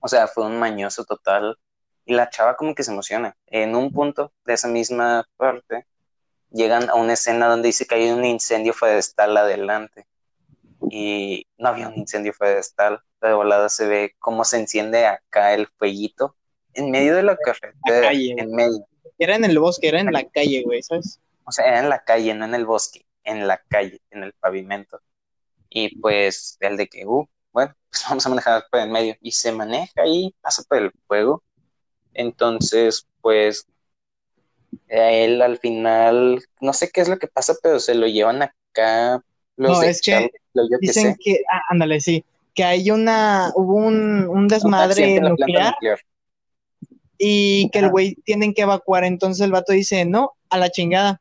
o 0.00 0.08
sea, 0.08 0.28
fue 0.28 0.44
un 0.44 0.58
mañoso 0.58 1.06
total 1.06 1.58
y 2.04 2.12
la 2.14 2.28
chava 2.28 2.56
como 2.56 2.74
que 2.74 2.84
se 2.84 2.92
emociona. 2.92 3.38
En 3.46 3.74
un 3.74 3.90
punto 3.90 4.34
de 4.44 4.52
esa 4.52 4.68
misma 4.68 5.26
parte, 5.38 5.86
llegan 6.50 6.90
a 6.90 6.94
una 6.94 7.14
escena 7.14 7.48
donde 7.48 7.68
dice 7.68 7.86
que 7.86 7.94
hay 7.94 8.10
un 8.10 8.26
incendio 8.26 8.74
forestal 8.74 9.34
adelante. 9.34 10.06
Y 10.90 11.46
no 11.58 11.68
había 11.68 11.88
un 11.88 11.98
incendio 11.98 12.32
forestal. 12.32 13.00
De 13.20 13.32
volada 13.32 13.68
se 13.68 13.86
ve 13.86 14.14
cómo 14.18 14.44
se 14.44 14.58
enciende 14.58 15.06
acá 15.06 15.54
el 15.54 15.68
fueguito 15.78 16.36
en 16.74 16.90
medio 16.90 17.14
de 17.14 17.22
la 17.22 17.36
carretera. 17.36 18.12
en 18.12 18.50
medio. 18.50 18.86
Era 19.18 19.36
en 19.36 19.44
el 19.44 19.58
bosque, 19.58 19.88
era 19.88 20.00
en 20.00 20.12
la 20.12 20.28
calle, 20.28 20.62
güey, 20.64 20.82
¿sabes? 20.82 21.20
O 21.44 21.52
sea, 21.52 21.66
era 21.66 21.80
en 21.80 21.88
la 21.88 22.02
calle, 22.02 22.34
no 22.34 22.44
en 22.44 22.54
el 22.54 22.66
bosque, 22.66 23.06
en 23.22 23.46
la 23.46 23.62
calle, 23.68 24.00
en 24.10 24.24
el 24.24 24.32
pavimento. 24.34 25.00
Y 25.70 25.98
pues 26.00 26.56
el 26.60 26.76
de 26.76 26.88
que, 26.88 27.06
uh, 27.06 27.26
bueno, 27.52 27.74
pues 27.90 28.02
vamos 28.08 28.26
a 28.26 28.28
manejar 28.28 28.64
por 28.70 28.80
el 28.80 28.90
medio. 28.90 29.14
Y 29.20 29.32
se 29.32 29.52
maneja 29.52 30.02
ahí, 30.02 30.34
pasa 30.42 30.62
por 30.68 30.78
el 30.78 30.92
fuego 31.06 31.42
entonces, 32.14 33.06
pues, 33.20 33.66
a 34.90 35.10
él 35.10 35.42
al 35.42 35.58
final, 35.58 36.42
no 36.60 36.72
sé 36.72 36.90
qué 36.90 37.00
es 37.00 37.08
lo 37.08 37.18
que 37.18 37.28
pasa, 37.28 37.54
pero 37.62 37.80
se 37.80 37.94
lo 37.94 38.06
llevan 38.06 38.42
acá. 38.42 39.22
No, 39.56 39.82
es 39.82 40.00
que 40.00 40.30
dicen 40.80 41.16
que, 41.18 41.42
ah, 41.50 41.62
ándale, 41.70 42.00
sí, 42.00 42.24
que 42.54 42.64
hay 42.64 42.90
una, 42.90 43.52
hubo 43.54 43.74
un, 43.74 44.48
desmadre 44.48 45.20
nuclear, 45.20 45.74
y 47.18 47.70
que 47.70 47.78
el 47.80 47.90
güey 47.90 48.16
tienen 48.24 48.54
que 48.54 48.62
evacuar, 48.62 49.04
entonces 49.04 49.44
el 49.44 49.52
vato 49.52 49.72
dice, 49.72 50.04
no, 50.04 50.32
a 50.50 50.58
la 50.58 50.70
chingada. 50.70 51.20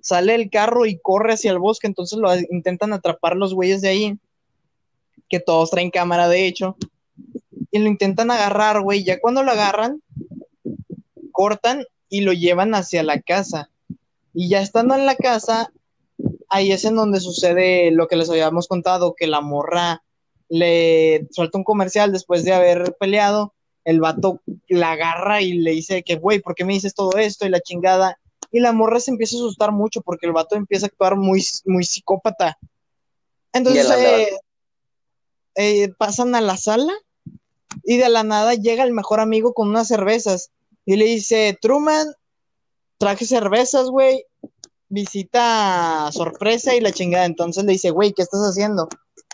Sale 0.00 0.34
el 0.34 0.50
carro 0.50 0.86
y 0.86 0.98
corre 0.98 1.32
hacia 1.32 1.50
el 1.50 1.58
bosque, 1.58 1.86
entonces 1.86 2.18
lo 2.18 2.28
intentan 2.50 2.92
atrapar 2.92 3.36
los 3.36 3.54
güeyes 3.54 3.80
de 3.80 3.88
ahí, 3.88 4.18
que 5.28 5.40
todos 5.40 5.70
traen 5.70 5.90
cámara 5.90 6.28
de 6.28 6.46
hecho, 6.46 6.76
y 7.70 7.78
lo 7.78 7.88
intentan 7.88 8.30
agarrar, 8.30 8.82
güey. 8.82 9.02
Ya 9.02 9.18
cuando 9.18 9.42
lo 9.42 9.50
agarran, 9.50 10.02
cortan 11.32 11.84
y 12.08 12.20
lo 12.20 12.32
llevan 12.32 12.74
hacia 12.74 13.02
la 13.02 13.20
casa. 13.20 13.70
Y 14.32 14.48
ya 14.48 14.60
estando 14.60 14.94
en 14.94 15.06
la 15.06 15.16
casa, 15.16 15.72
ahí 16.54 16.70
es 16.70 16.84
en 16.84 16.94
donde 16.94 17.20
sucede 17.20 17.90
lo 17.90 18.06
que 18.06 18.16
les 18.16 18.30
habíamos 18.30 18.68
contado, 18.68 19.14
que 19.16 19.26
la 19.26 19.40
morra 19.40 20.02
le 20.48 21.26
suelta 21.30 21.58
un 21.58 21.64
comercial 21.64 22.12
después 22.12 22.44
de 22.44 22.52
haber 22.52 22.96
peleado, 22.98 23.54
el 23.84 24.00
vato 24.00 24.40
la 24.68 24.92
agarra 24.92 25.42
y 25.42 25.54
le 25.54 25.72
dice 25.72 26.04
que, 26.04 26.14
güey, 26.16 26.40
¿por 26.40 26.54
qué 26.54 26.64
me 26.64 26.72
dices 26.72 26.94
todo 26.94 27.18
esto? 27.18 27.44
Y 27.44 27.50
la 27.50 27.60
chingada. 27.60 28.18
Y 28.52 28.60
la 28.60 28.72
morra 28.72 29.00
se 29.00 29.10
empieza 29.10 29.36
a 29.36 29.40
asustar 29.40 29.72
mucho 29.72 30.00
porque 30.00 30.26
el 30.26 30.32
vato 30.32 30.54
empieza 30.54 30.86
a 30.86 30.88
actuar 30.88 31.16
muy, 31.16 31.44
muy 31.64 31.84
psicópata. 31.84 32.56
Entonces 33.52 33.90
eh, 33.90 34.28
eh, 35.56 35.88
pasan 35.98 36.36
a 36.36 36.40
la 36.40 36.56
sala 36.56 36.92
y 37.82 37.96
de 37.96 38.08
la 38.08 38.22
nada 38.22 38.54
llega 38.54 38.84
el 38.84 38.92
mejor 38.92 39.18
amigo 39.18 39.54
con 39.54 39.68
unas 39.68 39.88
cervezas 39.88 40.52
y 40.86 40.96
le 40.96 41.06
dice, 41.06 41.58
Truman, 41.60 42.06
traje 42.98 43.26
cervezas, 43.26 43.88
güey, 43.88 44.24
visita 44.88 46.10
sorpresa 46.12 46.74
y 46.74 46.80
la 46.80 46.92
chingada. 46.92 47.24
Entonces 47.24 47.64
le 47.64 47.72
dice, 47.72 47.90
güey, 47.90 48.12
¿qué 48.12 48.22
estás 48.22 48.40
haciendo? 48.40 48.88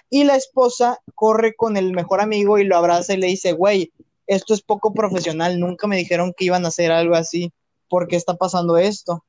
Y 0.08 0.24
la 0.24 0.36
esposa 0.36 0.98
corre 1.14 1.54
con 1.54 1.76
el 1.76 1.92
mejor 1.92 2.20
amigo 2.20 2.58
y 2.58 2.64
lo 2.64 2.76
abraza 2.76 3.14
y 3.14 3.18
le 3.18 3.28
dice, 3.28 3.52
güey, 3.52 3.92
esto 4.26 4.54
es 4.54 4.62
poco 4.62 4.92
profesional, 4.94 5.58
nunca 5.58 5.86
me 5.86 5.96
dijeron 5.96 6.32
que 6.36 6.44
iban 6.44 6.64
a 6.64 6.68
hacer 6.68 6.92
algo 6.92 7.16
así, 7.16 7.52
¿por 7.88 8.06
qué 8.06 8.16
está 8.16 8.34
pasando 8.34 8.78
esto? 8.78 9.24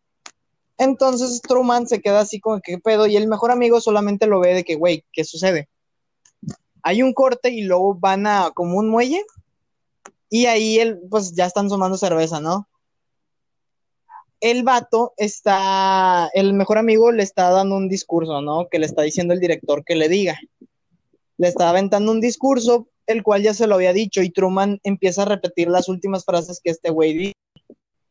Entonces 0.78 1.42
Truman 1.42 1.88
se 1.88 2.02
queda 2.02 2.22
así 2.22 2.40
como 2.40 2.62
que 2.62 2.78
pedo 2.78 3.08
y 3.08 3.16
el 3.16 3.28
mejor 3.28 3.52
amigo 3.52 3.82
solamente 3.82 4.28
lo 4.28 4.40
ve 4.40 4.54
de 4.54 4.64
que, 4.64 4.76
güey, 4.76 5.04
¿qué 5.12 5.24
sucede? 5.24 5.70
Hay 6.84 7.04
un 7.04 7.14
corte 7.14 7.50
y 7.50 7.62
luego 7.62 7.96
van 7.96 8.26
a 8.26 8.52
como 8.52 8.78
un 8.78 8.90
muelle 8.90 9.24
y 10.30 10.46
ahí 10.46 10.80
él, 10.80 11.00
pues 11.10 11.34
ya 11.34 11.46
están 11.46 11.68
tomando 11.68 11.98
cerveza, 11.98 12.40
¿no? 12.40 12.68
El 14.42 14.64
vato 14.64 15.14
está, 15.16 16.30
el 16.34 16.54
mejor 16.54 16.78
amigo 16.78 17.12
le 17.12 17.24
está 17.24 17.50
dando 17.50 17.76
un 17.76 17.88
discurso, 17.88 18.42
¿no? 18.42 18.68
Que 18.70 18.80
le 18.80 18.86
está 18.86 19.04
diciendo 19.04 19.34
el 19.34 19.40
director 19.40 19.86
que 19.86 19.96
le 19.96 20.10
diga. 20.10 20.38
Le 21.38 21.48
está 21.48 21.70
aventando 21.70 22.12
un 22.12 22.20
discurso, 22.20 22.90
el 23.08 23.24
cual 23.24 23.44
ya 23.44 23.54
se 23.54 23.68
lo 23.68 23.76
había 23.76 23.94
dicho, 23.94 24.22
y 24.22 24.32
Truman 24.32 24.80
empieza 24.84 25.22
a 25.22 25.26
repetir 25.26 25.70
las 25.70 25.88
últimas 25.88 26.26
frases 26.26 26.60
que 26.62 26.72
este 26.72 26.90
güey 26.90 27.14
dice, 27.14 27.36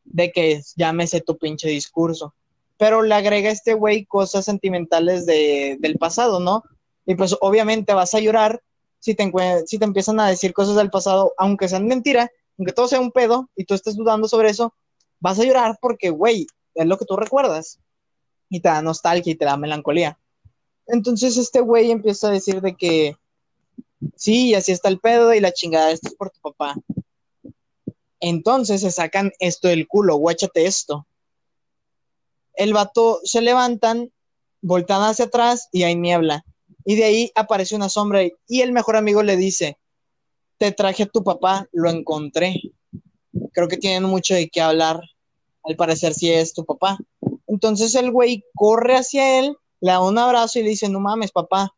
de 0.05 0.31
que 0.31 0.61
llámese 0.75 1.21
tu 1.21 1.37
pinche 1.37 1.69
discurso 1.69 2.33
pero 2.81 3.03
le 3.03 3.13
agrega 3.13 3.51
este 3.51 3.75
güey 3.75 4.05
cosas 4.05 4.43
sentimentales 4.43 5.27
de, 5.27 5.77
del 5.79 5.99
pasado, 5.99 6.39
¿no? 6.39 6.63
Y 7.05 7.13
pues 7.13 7.37
obviamente 7.39 7.93
vas 7.93 8.15
a 8.15 8.19
llorar 8.19 8.59
si 8.97 9.13
te, 9.13 9.31
si 9.67 9.77
te 9.77 9.85
empiezan 9.85 10.19
a 10.19 10.27
decir 10.27 10.51
cosas 10.51 10.77
del 10.77 10.89
pasado, 10.89 11.31
aunque 11.37 11.67
sean 11.67 11.85
mentira, 11.85 12.31
aunque 12.57 12.73
todo 12.73 12.87
sea 12.87 12.99
un 12.99 13.11
pedo 13.11 13.51
y 13.55 13.65
tú 13.65 13.75
estés 13.75 13.95
dudando 13.95 14.27
sobre 14.27 14.49
eso, 14.49 14.73
vas 15.21 15.39
a 15.39 15.45
llorar 15.45 15.77
porque, 15.81 16.09
güey, 16.09 16.47
es 16.75 16.85
lo 16.85 16.97
que 16.97 17.05
tú 17.05 17.15
recuerdas. 17.15 17.79
Y 18.49 18.59
te 18.59 18.67
da 18.67 18.81
nostalgia 18.81 19.31
y 19.31 19.35
te 19.35 19.45
da 19.45 19.55
melancolía. 19.55 20.19
Entonces 20.87 21.37
este 21.37 21.61
güey 21.61 21.89
empieza 21.89 22.27
a 22.27 22.31
decir 22.31 22.59
de 22.59 22.75
que, 22.75 23.15
sí, 24.17 24.53
así 24.53 24.73
está 24.73 24.89
el 24.89 24.99
pedo 24.99 25.33
y 25.33 25.39
la 25.39 25.53
chingada, 25.53 25.91
esto 25.91 26.09
es 26.09 26.15
por 26.15 26.31
tu 26.31 26.41
papá. 26.41 26.75
Entonces 28.19 28.81
se 28.81 28.91
sacan 28.91 29.31
esto 29.39 29.69
del 29.69 29.87
culo, 29.87 30.17
guáchate 30.17 30.65
esto 30.65 31.07
el 32.55 32.73
vato 32.73 33.19
se 33.23 33.41
levantan, 33.41 34.11
voltan 34.61 35.01
hacia 35.01 35.25
atrás 35.25 35.69
y 35.71 35.83
hay 35.83 35.95
niebla. 35.95 36.45
Y 36.85 36.95
de 36.95 37.03
ahí 37.05 37.31
aparece 37.35 37.75
una 37.75 37.89
sombra 37.89 38.21
y 38.23 38.61
el 38.61 38.71
mejor 38.71 38.95
amigo 38.95 39.23
le 39.23 39.35
dice, 39.37 39.77
te 40.57 40.71
traje 40.71 41.03
a 41.03 41.07
tu 41.07 41.23
papá, 41.23 41.67
lo 41.71 41.89
encontré. 41.89 42.61
Creo 43.51 43.67
que 43.67 43.77
tienen 43.77 44.03
mucho 44.03 44.33
de 44.33 44.49
qué 44.49 44.61
hablar, 44.61 45.01
al 45.63 45.75
parecer 45.75 46.13
si 46.13 46.31
es 46.31 46.53
tu 46.53 46.65
papá. 46.65 46.97
Entonces 47.47 47.93
el 47.95 48.11
güey 48.11 48.43
corre 48.55 48.95
hacia 48.95 49.39
él, 49.39 49.55
le 49.79 49.91
da 49.91 50.01
un 50.01 50.17
abrazo 50.17 50.59
y 50.59 50.63
le 50.63 50.69
dice, 50.69 50.89
no 50.89 50.99
mames, 50.99 51.31
papá. 51.31 51.73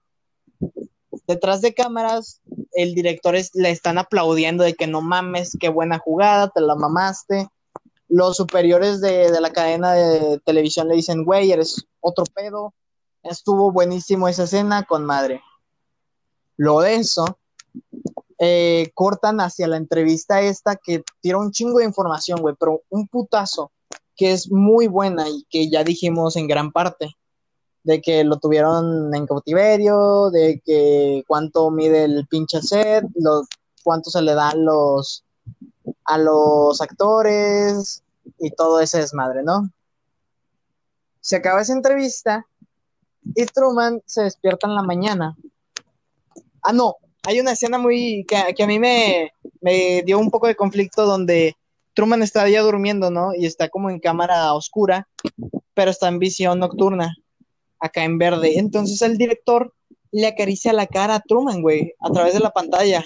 Detrás 1.28 1.62
de 1.62 1.74
cámaras, 1.74 2.42
el 2.74 2.94
director 2.94 3.36
le 3.54 3.70
están 3.70 3.98
aplaudiendo 3.98 4.64
de 4.64 4.74
que 4.74 4.88
no 4.88 5.02
mames, 5.02 5.58
qué 5.60 5.70
buena 5.70 6.00
jugada, 6.00 6.50
te 6.50 6.62
la 6.62 6.76
mamaste 6.76 7.48
los 8.14 8.38
superiores 8.38 9.02
de, 9.02 9.42
la 9.42 9.52
cadena 9.52 9.94
de 9.94 10.40
televisión 10.46 10.88
le 10.88 10.96
dicen, 10.96 11.24
güey, 11.24 11.52
eres 11.52 11.88
otro 12.00 12.26
pedo, 12.26 12.72
estuvo 13.24 13.72
buenísimo 13.72 14.28
esa 14.28 14.44
escena 14.44 14.84
con 14.84 15.04
madre. 15.04 15.42
Lo 16.56 16.82
de 16.82 16.96
eso, 16.98 17.40
eh, 18.40 18.92
cortan 18.94 19.40
hacia 19.40 19.68
la 19.68 19.78
entrevista 19.78 20.42
esta 20.42 20.76
que 20.76 21.04
tira 21.22 21.38
un 21.38 21.52
chingo 21.52 21.80
de 21.80 21.86
información, 21.86 22.42
güey, 22.42 22.56
pero 22.60 22.82
un 22.90 23.08
putazo 23.08 23.72
que 24.16 24.32
es 24.32 24.52
muy 24.52 24.88
buena 24.88 25.28
y 25.30 25.46
que 25.50 25.70
ya 25.70 25.84
dijimos 25.84 26.36
en 26.36 26.48
gran 26.48 26.72
parte, 26.72 27.16
de 27.84 28.02
que 28.02 28.24
lo 28.24 28.38
tuvieron 28.38 29.14
en 29.14 29.26
cautiverio, 29.26 30.30
de 30.30 30.62
que 30.64 31.24
cuánto 31.28 31.70
mide 31.70 32.06
el 32.06 32.28
pinche 32.28 32.62
set, 32.62 33.06
los, 33.16 33.48
cuánto 33.84 34.10
se 34.10 34.22
le 34.22 34.34
dan 34.34 34.64
los 34.64 35.26
a 36.06 36.18
los 36.18 36.80
actores, 36.80 38.04
y 38.40 38.52
todo 38.52 38.80
ese 38.80 39.00
desmadre, 39.00 39.44
¿no? 39.44 39.70
Se 41.22 41.38
acaba 41.38 41.62
esa 41.62 41.74
entrevista 41.74 42.46
y 43.24 43.46
Truman 43.46 44.02
se 44.06 44.24
despierta 44.24 44.68
en 44.68 44.76
la 44.76 44.84
mañana. 44.84 45.38
Ah, 46.62 46.74
no, 46.74 46.98
hay 47.24 47.40
una 47.40 47.54
escena 47.54 47.78
muy 47.78 48.26
que, 48.28 48.64
a 48.64 48.68
mí 48.68 48.80
me, 48.80 49.32
me, 49.62 50.02
dio 50.04 50.20
un 50.20 50.30
poco 50.30 50.48
de 50.48 50.56
conflicto 50.56 51.06
donde 51.06 51.56
Truman 51.94 52.24
está 52.24 52.48
ya 52.50 52.62
durmiendo, 52.62 53.10
¿no? 53.10 53.34
Y 53.34 53.46
está 53.46 53.70
como 53.70 53.90
en 53.90 54.00
cámara 54.00 54.54
oscura, 54.54 55.08
pero 55.74 55.92
está 55.92 56.08
en 56.08 56.20
visión 56.20 56.60
nocturna, 56.60 57.16
acá 57.80 58.04
en 58.04 58.18
verde. 58.18 58.58
Entonces 58.58 59.02
el 59.02 59.18
director 59.18 59.74
le 60.12 60.28
acaricia 60.28 60.74
la 60.74 60.88
cara 60.88 61.16
a 61.16 61.20
Truman, 61.22 61.62
güey, 61.62 61.94
a 62.00 62.12
través 62.12 62.34
de 62.34 62.40
la 62.40 62.52
pantalla 62.52 63.04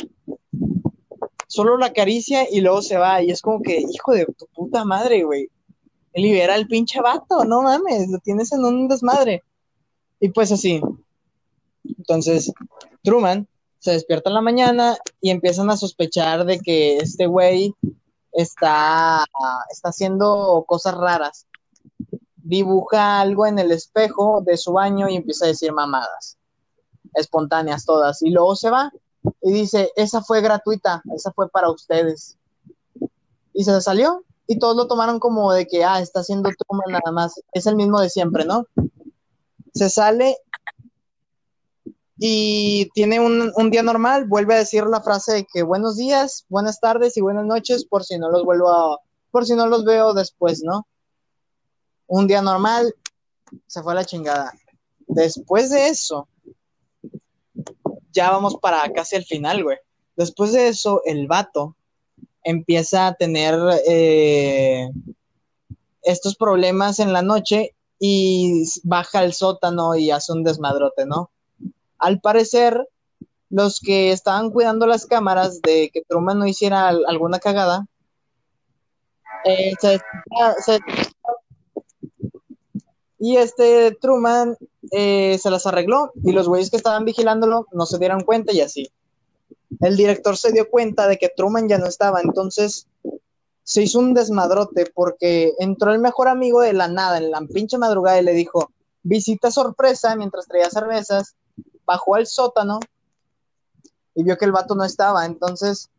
solo 1.48 1.78
la 1.78 1.88
acaricia 1.88 2.48
y 2.52 2.62
luego 2.62 2.82
se 2.82 2.98
va. 2.98 3.22
Y 3.24 3.32
es 3.32 3.42
como 3.42 3.62
que, 3.62 3.80
hijo 3.80 4.14
de 4.14 4.26
tu 4.38 4.46
puta 4.54 4.86
madre, 4.86 5.24
güey. 5.24 5.50
Libera 6.14 6.56
al 6.56 6.68
pinche 6.68 7.00
vato, 7.02 7.46
no 7.46 7.62
mames, 7.62 8.10
lo 8.10 8.20
tienes 8.20 8.52
en 8.52 8.66
un 8.66 8.88
desmadre. 8.88 9.44
Y 10.20 10.30
pues 10.30 10.52
así. 10.52 10.82
Entonces, 11.84 12.52
Truman 13.04 13.48
se 13.80 13.92
despierta 13.92 14.30
en 14.30 14.36
la 14.36 14.42
mañana 14.42 14.98
y 15.22 15.30
empiezan 15.30 15.70
a 15.70 15.78
sospechar 15.78 16.46
de 16.46 16.60
que 16.60 16.98
este 16.98 17.28
güey 17.28 17.74
está, 18.32 19.26
está 19.72 19.90
haciendo 19.90 20.64
cosas 20.68 20.96
raras. 20.96 21.48
Dibuja 22.36 23.20
algo 23.20 23.46
en 23.46 23.60
el 23.60 23.72
espejo 23.72 24.42
de 24.42 24.58
su 24.58 24.74
baño 24.74 25.10
y 25.10 25.16
empieza 25.16 25.46
a 25.46 25.50
decir 25.50 25.72
mamadas. 25.74 26.38
Espontáneas 27.14 27.86
todas. 27.86 28.22
Y 28.22 28.30
luego 28.30 28.56
se 28.56 28.70
va 28.70 28.92
y 29.42 29.52
dice, 29.52 29.92
esa 29.96 30.22
fue 30.22 30.42
gratuita, 30.42 31.02
esa 31.14 31.32
fue 31.32 31.50
para 31.50 31.70
ustedes. 31.70 32.38
Y 33.54 33.64
se 33.64 33.82
salió 33.82 34.24
y 34.48 34.60
todos 34.60 34.76
lo 34.76 34.88
tomaron 34.88 35.20
como 35.20 35.52
de 35.52 35.68
que, 35.68 35.84
ah, 35.84 36.00
está 36.00 36.22
haciendo 36.22 36.50
Truman 36.50 36.92
nada 36.92 37.12
más, 37.12 37.42
es 37.52 37.66
el 37.66 37.76
mismo 37.76 38.00
de 38.00 38.10
siempre, 38.10 38.46
¿no? 38.46 38.66
Se 39.74 39.90
sale 39.90 40.38
y 42.20 42.90
tiene 42.94 43.20
un, 43.20 43.52
un, 43.56 43.70
día 43.70 43.84
normal, 43.84 44.26
vuelve 44.26 44.56
a 44.56 44.60
decir 44.60 44.86
la 44.86 45.02
frase 45.02 45.34
de 45.34 45.46
que 45.46 45.62
buenos 45.64 45.98
días, 45.98 46.46
buenas 46.50 46.80
tardes 46.80 47.16
y 47.18 47.22
buenas 47.22 47.46
noches 47.46 47.86
por 47.86 48.04
si 48.04 48.18
no 48.18 48.30
los 48.30 48.44
vuelvo 48.44 48.70
a, 48.70 49.00
por 49.32 49.46
si 49.46 49.56
no 49.56 49.68
los 49.68 49.86
veo 49.86 50.14
después, 50.14 50.64
¿no? 50.64 50.88
Un 52.08 52.26
día 52.26 52.42
normal, 52.42 52.94
se 53.68 53.84
fue 53.84 53.92
a 53.92 53.96
la 53.96 54.06
chingada. 54.06 54.52
Después 55.08 55.70
de 55.70 55.90
eso, 55.90 56.28
ya 58.12 58.32
vamos 58.32 58.58
para 58.60 58.92
casi 58.94 59.16
el 59.16 59.26
final, 59.26 59.64
güey. 59.64 59.78
Después 60.16 60.54
de 60.54 60.70
eso, 60.70 61.02
el 61.06 61.28
vato 61.28 61.76
empieza 62.44 63.08
a 63.08 63.14
tener 63.14 63.60
eh, 63.88 64.90
estos 66.02 66.36
problemas 66.36 67.00
en 67.00 67.14
la 67.14 67.22
noche 67.22 67.76
y 68.00 68.64
baja 68.84 69.20
al 69.20 69.34
sótano 69.34 69.96
y 69.96 70.12
hace 70.12 70.32
un 70.32 70.44
desmadrote, 70.44 71.06
¿no? 71.06 71.30
Al 72.00 72.20
parecer, 72.20 72.88
los 73.50 73.80
que 73.80 74.12
estaban 74.12 74.52
cuidando 74.52 74.88
las 74.88 75.06
cámaras 75.06 75.62
de 75.62 75.90
que 75.94 76.04
Truman 76.08 76.40
no 76.40 76.48
hiciera 76.48 76.88
alguna 76.90 77.40
cagada, 77.40 77.88
eh, 79.46 79.74
y 83.20 83.38
este 83.38 83.98
Truman 84.00 84.58
eh, 84.92 85.38
se 85.42 85.50
las 85.50 85.66
arregló 85.66 86.12
y 86.24 86.32
los 86.32 86.48
güeyes 86.48 86.70
que 86.70 86.78
estaban 86.78 87.06
vigilándolo 87.06 87.68
no 87.72 87.86
se 87.86 87.98
dieron 87.98 88.22
cuenta 88.22 88.54
y 88.54 88.62
así. 88.62 88.92
El 89.82 89.98
director 89.98 90.38
se 90.38 90.52
dio 90.52 90.70
cuenta 90.70 91.08
de 91.08 91.18
que 91.18 91.30
Truman 91.30 91.68
ya 91.68 91.78
no 91.78 91.88
estaba, 91.88 92.22
entonces 92.22 92.88
se 93.64 93.84
hizo 93.84 94.00
un 94.00 94.14
desmadrote 94.14 94.86
porque 94.94 95.54
entró 95.60 95.92
el 95.92 96.00
mejor 96.00 96.30
amigo 96.30 96.62
de 96.62 96.74
la 96.74 96.88
nada 96.88 97.18
en 97.18 97.32
la 97.32 97.42
pinche 97.42 97.78
madrugada 97.78 98.20
y 98.20 98.24
le 98.24 98.34
dijo, 98.34 98.72
visita 99.04 99.52
sorpresa 99.52 100.16
mientras 100.16 100.48
traía 100.48 100.70
cervezas, 100.70 101.36
bajó 101.88 102.16
al 102.16 102.28
sótano 102.28 102.80
y 104.14 104.24
vio 104.24 104.38
que 104.38 104.46
el 104.46 104.52
vato 104.52 104.76
no 104.76 104.84
estaba, 104.84 105.26
entonces 105.26 105.90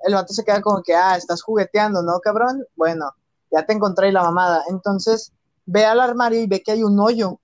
el 0.00 0.14
vato 0.14 0.32
se 0.32 0.44
queda 0.44 0.62
como 0.62 0.82
que, 0.82 0.94
ah, 0.94 1.16
estás 1.16 1.42
jugueteando, 1.42 2.02
¿no, 2.02 2.18
cabrón? 2.20 2.64
Bueno, 2.76 3.12
ya 3.50 3.64
te 3.66 3.72
encontré 3.72 4.10
la 4.10 4.22
mamada. 4.22 4.64
Entonces 4.68 5.32
ve 5.66 5.84
al 5.84 6.00
armario 6.00 6.40
y 6.40 6.46
ve 6.46 6.62
que 6.62 6.72
hay 6.72 6.82
un 6.82 6.98
hoyo 6.98 7.38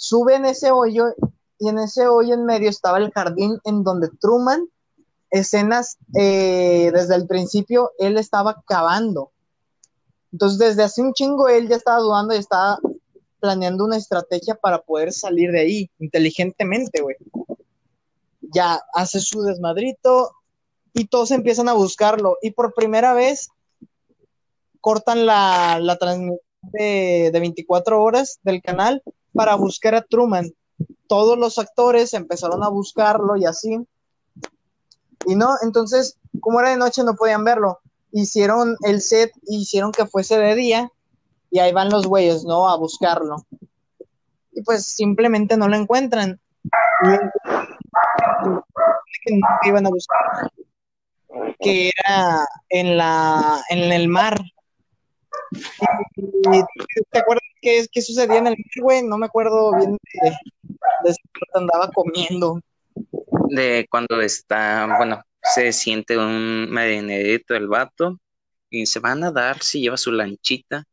sube 0.00 0.34
en 0.34 0.46
ese 0.46 0.70
hoyo 0.70 1.14
y 1.58 1.68
en 1.68 1.78
ese 1.78 2.08
hoyo 2.08 2.32
en 2.32 2.46
medio 2.46 2.70
estaba 2.70 2.96
el 2.96 3.12
jardín 3.12 3.60
en 3.64 3.84
donde 3.84 4.08
Truman, 4.18 4.66
escenas 5.30 5.98
eh, 6.14 6.90
desde 6.94 7.16
el 7.16 7.26
principio, 7.26 7.92
él 7.98 8.16
estaba 8.16 8.62
cavando. 8.66 9.30
Entonces, 10.32 10.58
desde 10.58 10.84
hace 10.84 11.02
un 11.02 11.12
chingo 11.12 11.48
él 11.48 11.68
ya 11.68 11.76
estaba 11.76 11.98
dudando 11.98 12.34
y 12.34 12.38
estaba 12.38 12.78
planeando 13.40 13.84
una 13.84 13.96
estrategia 13.96 14.54
para 14.54 14.82
poder 14.82 15.12
salir 15.12 15.50
de 15.50 15.60
ahí 15.60 15.90
inteligentemente, 15.98 17.00
güey. 17.00 17.16
Ya 18.40 18.80
hace 18.94 19.20
su 19.20 19.42
desmadrito 19.42 20.32
y 20.92 21.06
todos 21.06 21.30
empiezan 21.30 21.68
a 21.68 21.74
buscarlo. 21.74 22.36
Y 22.42 22.52
por 22.52 22.74
primera 22.74 23.12
vez 23.14 23.48
cortan 24.80 25.26
la, 25.26 25.78
la 25.80 25.96
transmisión 25.96 26.38
de, 26.62 27.30
de 27.32 27.40
24 27.40 28.02
horas 28.02 28.38
del 28.42 28.62
canal 28.62 29.02
para 29.32 29.54
buscar 29.54 29.94
a 29.94 30.02
Truman. 30.02 30.52
Todos 31.06 31.38
los 31.38 31.58
actores 31.58 32.14
empezaron 32.14 32.62
a 32.62 32.68
buscarlo 32.68 33.36
y 33.36 33.44
así. 33.46 33.78
Y 35.26 35.34
no, 35.34 35.54
entonces 35.62 36.18
como 36.40 36.60
era 36.60 36.70
de 36.70 36.76
noche 36.76 37.02
no 37.02 37.14
podían 37.14 37.44
verlo. 37.44 37.80
Hicieron 38.12 38.76
el 38.82 39.00
set, 39.00 39.32
hicieron 39.46 39.92
que 39.92 40.06
fuese 40.06 40.38
de 40.38 40.54
día 40.54 40.92
y 41.50 41.58
ahí 41.58 41.72
van 41.72 41.90
los 41.90 42.06
güeyes, 42.06 42.44
¿no? 42.44 42.68
A 42.68 42.76
buscarlo. 42.76 43.36
Y 44.52 44.62
pues 44.62 44.86
simplemente 44.86 45.56
no 45.56 45.68
lo 45.68 45.76
encuentran. 45.76 46.40
Que 49.24 49.34
no 49.34 49.46
iban 49.64 49.86
a 49.86 49.90
buscar. 49.90 50.50
Que 51.58 51.90
era 52.04 52.46
en 52.68 52.96
la 52.96 53.62
en 53.70 53.92
el 53.92 54.08
mar. 54.08 54.40
¿Te 57.10 57.18
acuerdas 57.18 57.42
qué, 57.60 57.86
qué 57.90 58.02
sucedía 58.02 58.38
en 58.38 58.46
el 58.46 58.56
mar, 58.56 58.82
güey? 58.82 59.02
No 59.02 59.18
me 59.18 59.26
acuerdo 59.26 59.76
bien 59.76 59.92
de, 59.92 60.30
de 61.04 61.12
si 61.12 61.20
andaba 61.54 61.90
comiendo. 61.90 62.60
De 63.48 63.86
cuando 63.90 64.20
está, 64.20 64.96
bueno, 64.96 65.22
se 65.42 65.72
siente 65.72 66.16
un 66.16 66.70
marinerito 66.70 67.54
el 67.54 67.68
vato 67.68 68.18
y 68.68 68.86
se 68.86 69.00
va 69.00 69.12
a 69.12 69.16
nadar, 69.16 69.62
se 69.62 69.80
lleva 69.80 69.96
su 69.96 70.12
lanchita, 70.12 70.84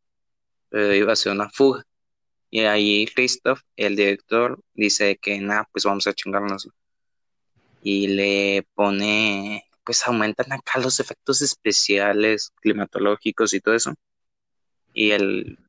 pero 0.69 0.93
iba 0.93 1.11
a 1.11 1.13
hacer 1.13 1.31
una 1.31 1.49
fuga. 1.49 1.83
Y 2.49 2.61
ahí 2.61 3.05
Christoph, 3.07 3.61
el 3.75 3.95
director, 3.95 4.59
dice 4.73 5.17
que 5.17 5.39
nada, 5.39 5.67
pues 5.71 5.85
vamos 5.85 6.07
a 6.07 6.13
chingarnos. 6.13 6.69
Y 7.81 8.07
le 8.07 8.67
pone, 8.73 9.65
pues 9.83 10.05
aumentan 10.07 10.51
acá 10.53 10.79
los 10.79 10.99
efectos 10.99 11.41
especiales, 11.41 12.51
climatológicos 12.61 13.53
y 13.53 13.61
todo 13.61 13.75
eso. 13.75 13.93
Y 14.93 15.11
el, 15.11 15.59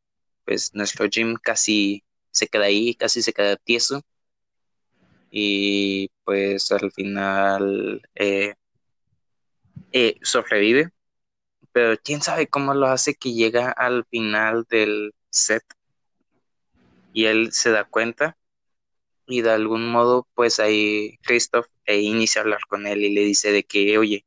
pues 0.45 0.75
nuestro 0.75 1.09
Jim 1.11 1.37
casi 1.43 2.03
se 2.31 2.49
queda 2.49 2.67
ahí, 2.67 2.95
casi 2.95 3.23
se 3.23 3.33
queda 3.33 3.57
tieso. 3.57 4.03
Y 5.31 6.11
pues 6.25 6.71
al 6.73 6.91
final 6.93 8.03
eh, 8.15 8.55
eh, 9.93 10.17
sobrevive. 10.23 10.91
Pero 11.79 11.97
quién 12.03 12.23
sabe 12.23 12.49
cómo 12.49 12.75
lo 12.75 12.89
hace 12.89 13.15
que 13.15 13.35
llega 13.35 13.71
al 13.71 14.05
final 14.07 14.67
del 14.69 15.15
set 15.31 15.63
y 17.13 17.27
él 17.27 17.53
se 17.53 17.71
da 17.71 17.85
cuenta 17.85 18.37
y 19.29 19.43
de 19.43 19.53
algún 19.53 19.89
modo 19.89 20.27
pues 20.35 20.59
ahí 20.59 21.19
Christoph 21.23 21.67
e 21.85 22.01
inicia 22.01 22.41
a 22.41 22.43
hablar 22.43 22.63
con 22.69 22.89
él 22.89 23.05
y 23.05 23.15
le 23.15 23.21
dice 23.21 23.53
de 23.53 23.63
que 23.63 23.97
oye 23.97 24.27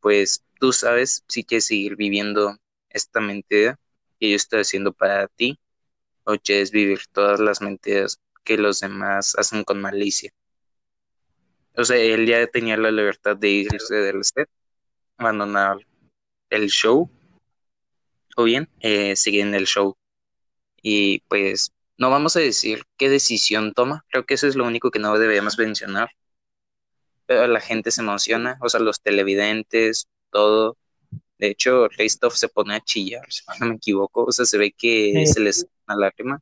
pues 0.00 0.44
tú 0.60 0.74
sabes 0.74 1.24
si 1.26 1.42
quieres 1.42 1.64
seguir 1.64 1.96
viviendo 1.96 2.58
esta 2.90 3.18
mentira 3.18 3.80
que 4.20 4.28
yo 4.28 4.36
estoy 4.36 4.60
haciendo 4.60 4.92
para 4.92 5.26
ti 5.28 5.58
o 6.24 6.36
quieres 6.36 6.70
vivir 6.70 7.00
todas 7.12 7.40
las 7.40 7.62
mentiras 7.62 8.20
que 8.44 8.58
los 8.58 8.80
demás 8.80 9.34
hacen 9.38 9.64
con 9.64 9.80
malicia 9.80 10.34
o 11.76 11.82
sea 11.82 11.96
él 11.96 12.26
ya 12.26 12.46
tenía 12.46 12.76
la 12.76 12.90
libertad 12.90 13.38
de 13.38 13.48
irse 13.48 13.94
del 13.94 14.22
set 14.22 14.50
abandonar 15.16 15.78
el 16.54 16.68
show 16.68 17.10
o 18.36 18.44
bien 18.44 18.68
eh, 18.80 19.16
seguir 19.16 19.42
en 19.42 19.54
el 19.54 19.66
show 19.66 19.96
y 20.82 21.20
pues 21.28 21.72
no 21.96 22.10
vamos 22.10 22.36
a 22.36 22.40
decir 22.40 22.84
qué 22.98 23.08
decisión 23.08 23.72
toma, 23.72 24.04
creo 24.10 24.26
que 24.26 24.34
eso 24.34 24.46
es 24.46 24.56
lo 24.56 24.66
único 24.66 24.90
que 24.90 24.98
no 24.98 25.16
deberíamos 25.18 25.56
mencionar. 25.58 26.10
Pero 27.26 27.46
la 27.46 27.60
gente 27.60 27.90
se 27.90 28.02
emociona, 28.02 28.58
o 28.60 28.68
sea, 28.68 28.80
los 28.80 29.00
televidentes, 29.00 30.08
todo. 30.30 30.76
De 31.38 31.48
hecho, 31.48 31.88
Christoph 31.96 32.34
se 32.34 32.48
pone 32.48 32.74
a 32.74 32.80
chillar, 32.80 33.24
si 33.32 33.42
no 33.60 33.66
me 33.66 33.76
equivoco, 33.76 34.24
o 34.24 34.32
sea, 34.32 34.44
se 34.44 34.58
ve 34.58 34.72
que 34.76 35.24
Sí. 35.26 35.32
se 35.34 35.40
les 35.40 35.66
una 35.86 35.96
lágrima. 35.96 36.40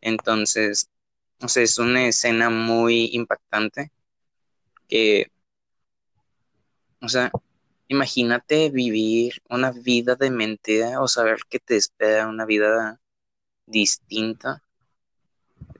Entonces, 0.00 0.88
o 1.40 1.48
sea, 1.48 1.62
es 1.62 1.78
una 1.78 2.06
escena 2.06 2.50
muy 2.50 3.10
impactante 3.12 3.90
que, 4.88 5.26
o 7.00 7.08
sea, 7.08 7.30
imagínate 7.88 8.70
vivir 8.70 9.34
una 9.48 9.72
vida 9.72 10.14
de 10.16 10.30
mentira 10.30 11.00
o 11.00 11.08
saber 11.08 11.40
que 11.48 11.60
te 11.60 11.76
espera 11.76 12.28
una 12.28 12.46
vida 12.46 13.00
distinta, 13.66 14.62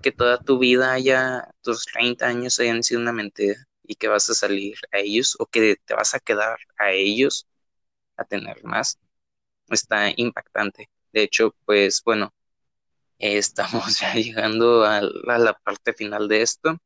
que 0.03 0.13
toda 0.13 0.39
tu 0.39 0.59
vida 0.59 0.93
haya, 0.93 1.49
tus 1.63 1.87
30 1.87 2.27
años 2.27 2.59
hayan 2.61 2.83
sido 2.83 3.01
una 3.01 3.13
mentira 3.13 3.57
y 3.83 3.97
que 3.97 4.09
vas 4.09 4.29
a 4.31 4.35
salir 4.35 4.77
a 4.93 4.99
ellos 4.99 5.37
o 5.39 5.47
que 5.47 5.77
te 5.85 5.95
vas 5.95 6.15
a 6.15 6.21
quedar 6.21 6.59
a 6.79 6.93
ellos 6.93 7.47
a 8.17 8.25
tener 8.25 8.63
más, 8.65 8.99
está 9.71 10.11
impactante. 10.17 10.91
De 11.13 11.23
hecho, 11.25 11.55
pues 11.67 12.03
bueno, 12.05 12.35
estamos 13.19 13.99
ya 14.01 14.15
llegando 14.15 14.85
a 14.85 15.03
la, 15.03 15.37
a 15.37 15.39
la 15.39 15.55
parte 15.55 15.93
final 15.95 16.29
de 16.29 16.43
esto. 16.43 16.79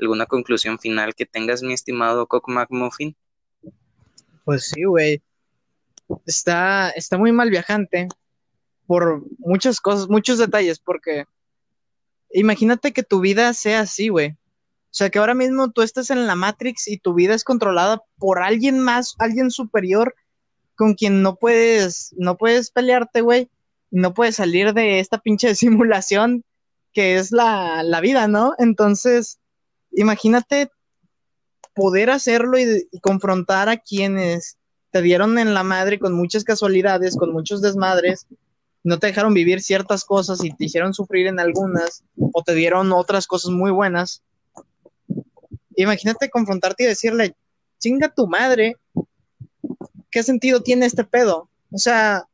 ¿Alguna 0.00 0.26
conclusión 0.26 0.78
final 0.78 1.14
que 1.14 1.26
tengas, 1.26 1.62
mi 1.62 1.74
estimado 1.74 2.26
Coco 2.28 2.50
McMuffin? 2.52 3.16
Pues 4.46 4.68
sí, 4.68 4.84
güey. 4.84 5.20
Está, 6.24 6.90
está 6.90 7.18
muy 7.18 7.32
mal 7.32 7.50
viajante 7.50 8.06
por 8.86 9.24
muchas 9.38 9.80
cosas, 9.80 10.08
muchos 10.08 10.38
detalles, 10.38 10.78
porque 10.78 11.24
imagínate 12.30 12.92
que 12.92 13.02
tu 13.02 13.18
vida 13.18 13.52
sea 13.54 13.80
así, 13.80 14.08
güey. 14.08 14.30
O 14.30 14.92
sea, 14.92 15.10
que 15.10 15.18
ahora 15.18 15.34
mismo 15.34 15.72
tú 15.72 15.82
estés 15.82 16.10
en 16.10 16.28
la 16.28 16.36
Matrix 16.36 16.86
y 16.86 16.98
tu 16.98 17.12
vida 17.12 17.34
es 17.34 17.42
controlada 17.42 18.04
por 18.18 18.40
alguien 18.40 18.78
más, 18.78 19.16
alguien 19.18 19.50
superior 19.50 20.14
con 20.76 20.94
quien 20.94 21.22
no 21.22 21.34
puedes, 21.34 22.14
no 22.16 22.36
puedes 22.36 22.70
pelearte, 22.70 23.22
güey. 23.22 23.50
No 23.90 24.14
puedes 24.14 24.36
salir 24.36 24.74
de 24.74 25.00
esta 25.00 25.18
pinche 25.18 25.54
simulación 25.56 26.44
que 26.92 27.16
es 27.16 27.32
la, 27.32 27.82
la 27.82 28.00
vida, 28.00 28.28
¿no? 28.28 28.54
Entonces, 28.58 29.40
imagínate 29.90 30.70
poder 31.76 32.08
hacerlo 32.10 32.58
y, 32.58 32.88
confrontar 33.02 33.68
a 33.68 33.76
quienes 33.76 34.56
te 34.90 35.02
dieron 35.02 35.38
en 35.38 35.52
la 35.52 35.62
madre 35.62 35.98
con 35.98 36.14
muchas 36.14 36.42
casualidades, 36.42 37.16
con 37.16 37.32
muchos 37.32 37.60
desmadres, 37.60 38.26
no 38.82 38.98
te 38.98 39.08
dejaron 39.08 39.34
vivir 39.34 39.60
ciertas 39.60 40.04
cosas 40.04 40.42
y 40.42 40.50
te 40.50 40.64
hicieron 40.64 40.94
sufrir 40.94 41.26
en 41.26 41.38
algunas, 41.38 42.02
o 42.32 42.42
te 42.42 42.54
dieron 42.54 42.92
otras 42.92 43.26
cosas 43.26 43.50
muy 43.50 43.70
buenas. 43.70 44.22
Imagínate 45.76 46.30
confrontarte 46.30 46.84
y 46.84 46.86
decirle, 46.86 47.36
chinga 47.78 48.08
tu 48.08 48.26
madre, 48.26 48.76
¿qué 50.10 50.22
sentido 50.22 50.62
tiene 50.62 50.86
este 50.86 51.04
pedo? 51.04 51.50
O 51.70 51.78
sea, 51.78 52.26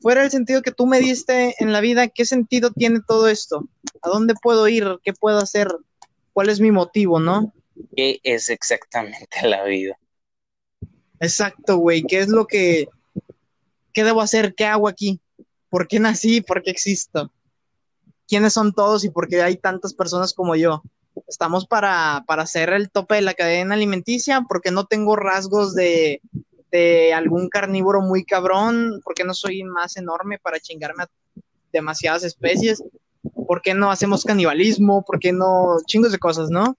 fuera 0.00 0.24
el 0.24 0.30
sentido 0.30 0.62
que 0.62 0.72
tú 0.72 0.86
me 0.86 1.00
diste 1.00 1.54
en 1.58 1.72
la 1.72 1.82
vida, 1.82 2.08
¿qué 2.08 2.24
sentido 2.24 2.70
tiene 2.70 3.00
todo 3.06 3.28
esto? 3.28 3.68
¿A 4.00 4.08
dónde 4.08 4.34
puedo 4.40 4.66
ir? 4.68 4.98
¿Qué 5.02 5.12
puedo 5.12 5.38
hacer? 5.38 5.68
¿Cuál 6.32 6.48
es 6.48 6.60
mi 6.60 6.70
motivo, 6.70 7.20
no? 7.20 7.52
¿Qué 7.94 8.20
es 8.22 8.50
exactamente 8.50 9.26
la 9.42 9.64
vida? 9.64 9.98
Exacto, 11.20 11.78
güey. 11.78 12.02
¿Qué 12.02 12.20
es 12.20 12.28
lo 12.28 12.46
que... 12.46 12.88
¿Qué 13.92 14.04
debo 14.04 14.20
hacer? 14.20 14.54
¿Qué 14.54 14.66
hago 14.66 14.88
aquí? 14.88 15.20
¿Por 15.70 15.88
qué 15.88 15.98
nací? 16.00 16.40
¿Por 16.40 16.62
qué 16.62 16.70
existo? 16.70 17.32
¿Quiénes 18.28 18.52
son 18.52 18.72
todos 18.72 19.04
y 19.04 19.10
por 19.10 19.28
qué 19.28 19.42
hay 19.42 19.56
tantas 19.56 19.94
personas 19.94 20.34
como 20.34 20.54
yo? 20.56 20.82
¿Estamos 21.26 21.66
para, 21.66 22.24
para 22.26 22.44
el 22.54 22.90
tope 22.90 23.14
de 23.16 23.22
la 23.22 23.34
cadena 23.34 23.74
alimenticia? 23.74 24.42
¿Porque 24.46 24.70
no 24.70 24.84
tengo 24.84 25.16
rasgos 25.16 25.74
de, 25.74 26.20
de 26.70 27.14
algún 27.14 27.48
carnívoro 27.48 28.02
muy 28.02 28.24
cabrón? 28.24 29.00
¿Por 29.02 29.14
qué 29.14 29.24
no 29.24 29.32
soy 29.32 29.62
más 29.64 29.96
enorme 29.96 30.38
para 30.38 30.60
chingarme 30.60 31.04
a 31.04 31.08
demasiadas 31.72 32.24
especies? 32.24 32.84
¿Por 33.46 33.62
qué 33.62 33.74
no 33.74 33.90
hacemos 33.90 34.24
canibalismo? 34.24 35.04
¿Por 35.04 35.18
qué 35.18 35.32
no? 35.32 35.78
Chingos 35.86 36.12
de 36.12 36.18
cosas, 36.18 36.50
¿no? 36.50 36.76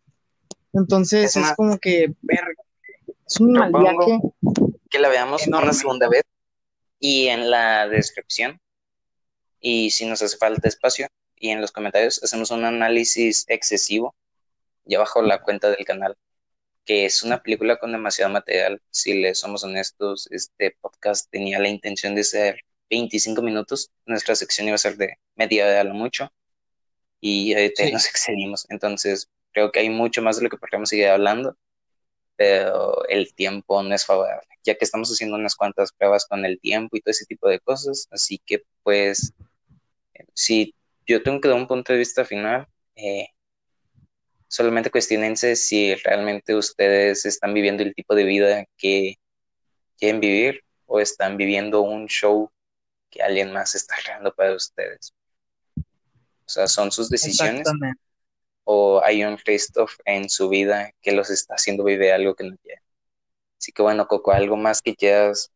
Entonces 0.77 1.35
Es 1.35 1.53
como 1.55 1.77
que, 1.77 2.13
verga, 2.21 2.53
es 3.25 3.39
un 3.39 3.51
mal 3.53 3.71
viaje. 3.71 4.19
que 4.89 4.99
la 4.99 5.09
veamos 5.09 5.45
Enorme. 5.47 5.65
una 5.65 5.73
segunda 5.73 6.07
vez 6.09 6.23
y 6.99 7.27
en 7.27 7.49
la 7.51 7.87
descripción 7.87 8.59
y 9.59 9.91
si 9.91 10.05
nos 10.05 10.21
hace 10.21 10.37
falta 10.37 10.67
espacio 10.67 11.07
y 11.35 11.49
en 11.49 11.61
los 11.61 11.71
comentarios 11.71 12.23
hacemos 12.23 12.51
un 12.51 12.63
análisis 12.65 13.45
excesivo 13.47 14.15
ya 14.85 14.97
bajo 14.99 15.21
la 15.21 15.41
cuenta 15.41 15.69
del 15.69 15.83
canal 15.85 16.15
que 16.85 17.05
es 17.05 17.21
una 17.23 17.43
película 17.43 17.77
con 17.77 17.91
demasiado 17.91 18.31
material 18.31 18.81
si 18.91 19.13
le 19.21 19.35
somos 19.35 19.63
honestos 19.63 20.27
este 20.31 20.77
podcast 20.79 21.29
tenía 21.29 21.59
la 21.59 21.67
intención 21.69 22.15
de 22.15 22.23
ser 22.23 22.61
25 22.89 23.41
minutos 23.41 23.91
nuestra 24.05 24.35
sección 24.35 24.67
iba 24.67 24.75
a 24.75 24.79
ser 24.79 24.95
de 24.97 25.17
media 25.35 25.65
hora 25.65 25.81
a 25.81 25.83
lo 25.83 25.93
mucho 25.93 26.31
y 27.19 27.53
ahorita 27.53 27.83
Sí. 27.83 27.91
nos 27.91 28.07
excedimos 28.07 28.65
entonces 28.69 29.27
creo 29.57 29.71
que 29.71 29.79
hay 29.79 29.89
mucho 29.89 30.21
más 30.21 30.37
de 30.37 30.43
lo 30.43 30.49
que 30.49 30.57
podríamos 30.57 30.89
seguir 30.89 31.07
hablando 31.07 31.57
pero 32.35 33.03
el 33.09 33.33
tiempo 33.33 33.81
no 33.81 33.95
es 33.95 34.05
favorable, 34.05 34.47
ya 34.63 34.75
que 34.75 34.85
estamos 34.85 35.09
haciendo 35.09 35.35
unas 35.35 35.55
cuantas 35.55 35.91
pruebas 35.91 36.27
con 36.27 36.45
el 36.45 36.59
tiempo 36.59 36.95
y 36.95 37.01
todo 37.01 37.09
ese 37.09 37.25
tipo 37.25 37.49
de 37.49 37.59
cosas, 37.59 38.07
así 38.11 38.39
que 38.45 38.61
pues 38.83 39.33
eh, 40.13 40.25
si 40.35 40.75
yo 41.07 41.23
tengo 41.23 41.41
que 41.41 41.47
dar 41.47 41.57
un 41.57 41.67
punto 41.67 41.91
de 41.91 41.97
vista 41.97 42.23
final, 42.23 42.67
eh, 42.95 43.29
solamente 44.47 44.91
cuestionense 44.91 45.55
si 45.55 45.95
realmente 45.95 46.53
ustedes 46.53 47.25
están 47.25 47.55
viviendo 47.55 47.81
el 47.81 47.95
tipo 47.95 48.13
de 48.13 48.25
vida 48.25 48.65
que 48.77 49.15
quieren 49.97 50.21
vivir 50.21 50.61
o 50.85 50.99
están 50.99 51.37
viviendo 51.37 51.81
un 51.81 52.05
show 52.05 52.51
que 53.09 53.23
alguien 53.23 53.51
más 53.51 53.73
está 53.73 53.95
creando 54.03 54.31
para 54.31 54.53
ustedes. 54.53 55.11
O 55.75 56.49
sea, 56.49 56.67
son 56.67 56.91
sus 56.91 57.09
decisiones 57.09 57.61
Exactamente. 57.61 58.06
O 58.69 59.01
hay 59.01 59.23
un 59.23 59.37
Christoph 59.37 59.93
en 60.03 60.29
su 60.29 60.49
vida 60.49 60.91
que 61.01 61.13
los 61.13 61.29
está 61.29 61.55
haciendo 61.55 61.85
vivir 61.85 62.11
algo 62.11 62.35
que 62.35 62.43
no 62.43 62.57
quieren. 62.57 62.83
Así 63.57 63.71
que 63.71 63.81
bueno, 63.81 64.05
Coco, 64.07 64.33
¿algo 64.33 64.57
más 64.57 64.81
que 64.81 64.93
quieras 64.93 65.49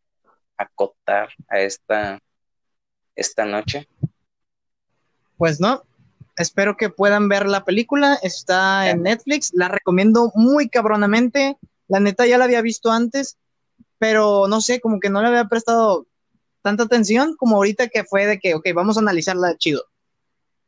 acotar 0.55 1.27
a 1.49 1.59
esta, 1.59 2.19
esta 3.13 3.43
noche? 3.43 3.85
Pues 5.37 5.59
no, 5.59 5.83
espero 6.37 6.77
que 6.77 6.89
puedan 6.89 7.27
ver 7.27 7.47
la 7.47 7.65
película, 7.65 8.17
está 8.23 8.89
en 8.89 9.03
Netflix, 9.03 9.51
la 9.53 9.67
recomiendo 9.67 10.31
muy 10.33 10.69
cabronamente, 10.69 11.57
la 11.89 11.99
neta 11.99 12.25
ya 12.25 12.37
la 12.37 12.45
había 12.45 12.61
visto 12.61 12.91
antes, 12.91 13.37
pero 13.97 14.47
no 14.47 14.61
sé, 14.61 14.79
como 14.79 15.01
que 15.01 15.09
no 15.09 15.21
le 15.21 15.27
había 15.27 15.49
prestado 15.49 16.07
tanta 16.61 16.83
atención 16.83 17.35
como 17.35 17.57
ahorita 17.57 17.89
que 17.89 18.05
fue 18.05 18.25
de 18.25 18.39
que, 18.39 18.55
ok, 18.55 18.69
vamos 18.73 18.95
a 18.95 19.01
analizarla 19.01 19.57
chido. 19.57 19.90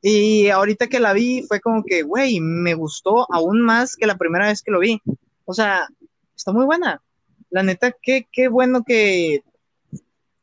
Y 0.05 0.49
ahorita 0.49 0.87
que 0.87 0.99
la 0.99 1.13
vi 1.13 1.43
fue 1.47 1.61
como 1.61 1.81
que, 1.81 2.03
güey, 2.03 2.41
me 2.41 2.73
gustó 2.73 3.25
aún 3.33 3.61
más 3.61 3.95
que 3.95 4.05
la 4.05 4.17
primera 4.17 4.47
vez 4.47 4.61
que 4.61 4.69
lo 4.69 4.79
vi. 4.79 5.01
O 5.45 5.53
sea, 5.53 5.87
está 6.35 6.51
muy 6.51 6.65
buena. 6.65 7.01
La 7.49 7.63
neta, 7.63 7.93
qué, 8.01 8.27
qué 8.29 8.49
bueno 8.49 8.83
que, 8.85 9.43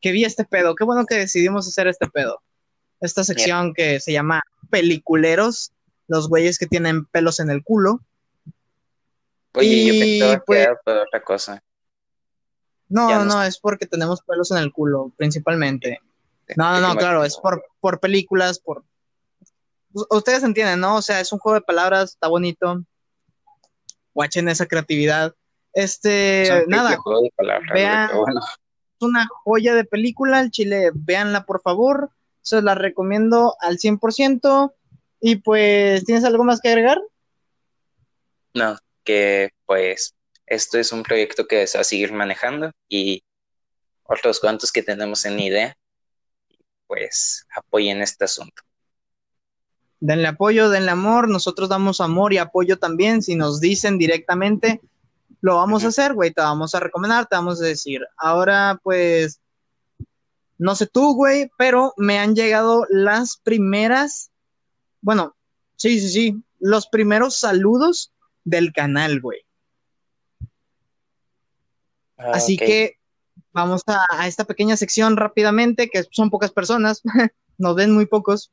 que 0.00 0.12
vi 0.12 0.24
este 0.24 0.46
pedo, 0.46 0.74
qué 0.74 0.84
bueno 0.84 1.04
que 1.04 1.16
decidimos 1.16 1.68
hacer 1.68 1.88
este 1.88 2.08
pedo. 2.08 2.40
Esta 3.02 3.22
sección 3.22 3.74
que 3.74 4.00
se 4.00 4.12
llama 4.12 4.42
Peliculeros, 4.70 5.72
los 6.08 6.30
güeyes 6.30 6.58
que 6.58 6.66
tienen 6.66 7.04
pelos 7.04 7.38
en 7.38 7.50
el 7.50 7.62
culo. 7.62 8.00
Oye, 9.52 9.86
yo 9.86 9.92
Y, 9.92 10.00
pensaba 10.00 10.36
que 10.36 10.42
pues- 10.46 10.60
era 10.60 10.76
por 10.82 10.96
otra 10.96 11.22
cosa. 11.22 11.62
No, 12.88 13.10
no, 13.10 13.24
no 13.26 13.42
es 13.42 13.58
porque 13.58 13.84
tenemos 13.84 14.22
pelos 14.22 14.50
en 14.52 14.56
el 14.56 14.72
culo, 14.72 15.12
principalmente. 15.18 16.00
No, 16.56 16.72
no, 16.72 16.80
Yo 16.80 16.88
no, 16.88 16.96
claro, 16.96 17.24
es 17.24 17.36
por, 17.36 17.62
por 17.78 18.00
películas, 18.00 18.58
por... 18.58 18.84
U- 19.92 20.06
Ustedes 20.10 20.42
entienden, 20.42 20.80
¿no? 20.80 20.96
O 20.96 21.02
sea, 21.02 21.20
es 21.20 21.32
un 21.32 21.38
juego 21.38 21.54
de 21.56 21.62
palabras, 21.64 22.10
está 22.10 22.28
bonito. 22.28 22.82
Watchen 24.14 24.48
esa 24.48 24.66
creatividad. 24.66 25.34
Este, 25.72 26.42
Es 26.42 26.50
un 26.64 26.70
nada, 26.70 26.96
juego 26.96 27.22
de 27.22 27.30
palabras, 27.36 27.70
vean- 27.72 28.10
bueno. 28.16 28.40
es 28.40 29.02
una 29.02 29.26
joya 29.44 29.74
de 29.74 29.84
película, 29.84 30.40
el 30.40 30.50
chile, 30.50 30.90
véanla 30.94 31.44
por 31.44 31.62
favor, 31.62 32.10
se 32.42 32.60
la 32.62 32.74
recomiendo 32.74 33.56
al 33.60 33.78
100%. 33.78 34.74
Y 35.20 35.36
pues, 35.36 36.04
¿tienes 36.04 36.24
algo 36.24 36.44
más 36.44 36.60
que 36.60 36.70
agregar? 36.70 36.98
No, 38.54 38.76
que 39.04 39.50
pues 39.66 40.14
esto 40.46 40.78
es 40.78 40.90
un 40.92 41.02
proyecto 41.02 41.46
que 41.46 41.66
se 41.66 41.78
va 41.78 41.82
a 41.82 41.84
seguir 41.84 42.12
manejando 42.12 42.72
y 42.88 43.22
otros 44.02 44.40
cuantos 44.40 44.72
que 44.72 44.82
tenemos 44.82 45.24
en 45.24 45.38
idea, 45.38 45.76
pues 46.86 47.46
apoyen 47.54 48.02
este 48.02 48.24
asunto. 48.24 48.62
Denle 50.00 50.28
apoyo, 50.28 50.70
denle 50.70 50.90
amor, 50.90 51.28
nosotros 51.28 51.68
damos 51.68 52.00
amor 52.00 52.32
y 52.32 52.38
apoyo 52.38 52.78
también, 52.78 53.22
si 53.22 53.36
nos 53.36 53.60
dicen 53.60 53.98
directamente, 53.98 54.80
lo 55.42 55.56
vamos 55.56 55.84
a 55.84 55.88
hacer, 55.88 56.14
güey, 56.14 56.32
te 56.32 56.40
vamos 56.40 56.74
a 56.74 56.80
recomendar, 56.80 57.26
te 57.26 57.36
vamos 57.36 57.60
a 57.60 57.66
decir. 57.66 58.00
Ahora, 58.16 58.80
pues, 58.82 59.40
no 60.58 60.74
sé 60.74 60.86
tú, 60.86 61.14
güey, 61.14 61.50
pero 61.58 61.92
me 61.96 62.18
han 62.18 62.34
llegado 62.34 62.86
las 62.88 63.36
primeras, 63.38 64.30
bueno, 65.02 65.36
sí, 65.76 66.00
sí, 66.00 66.08
sí, 66.08 66.44
los 66.58 66.86
primeros 66.88 67.36
saludos 67.36 68.12
del 68.44 68.72
canal, 68.72 69.20
güey. 69.20 69.40
Así 72.16 72.56
Ah, 72.58 72.62
Ok. 72.62 72.66
que 72.66 72.96
vamos 73.52 73.82
a, 73.86 74.04
a 74.10 74.26
esta 74.28 74.44
pequeña 74.44 74.76
sección 74.76 75.16
rápidamente, 75.16 75.88
que 75.88 76.04
son 76.10 76.30
pocas 76.30 76.52
personas, 76.52 77.00
nos 77.58 77.74
ven 77.76 77.92
muy 77.92 78.06
pocos, 78.06 78.50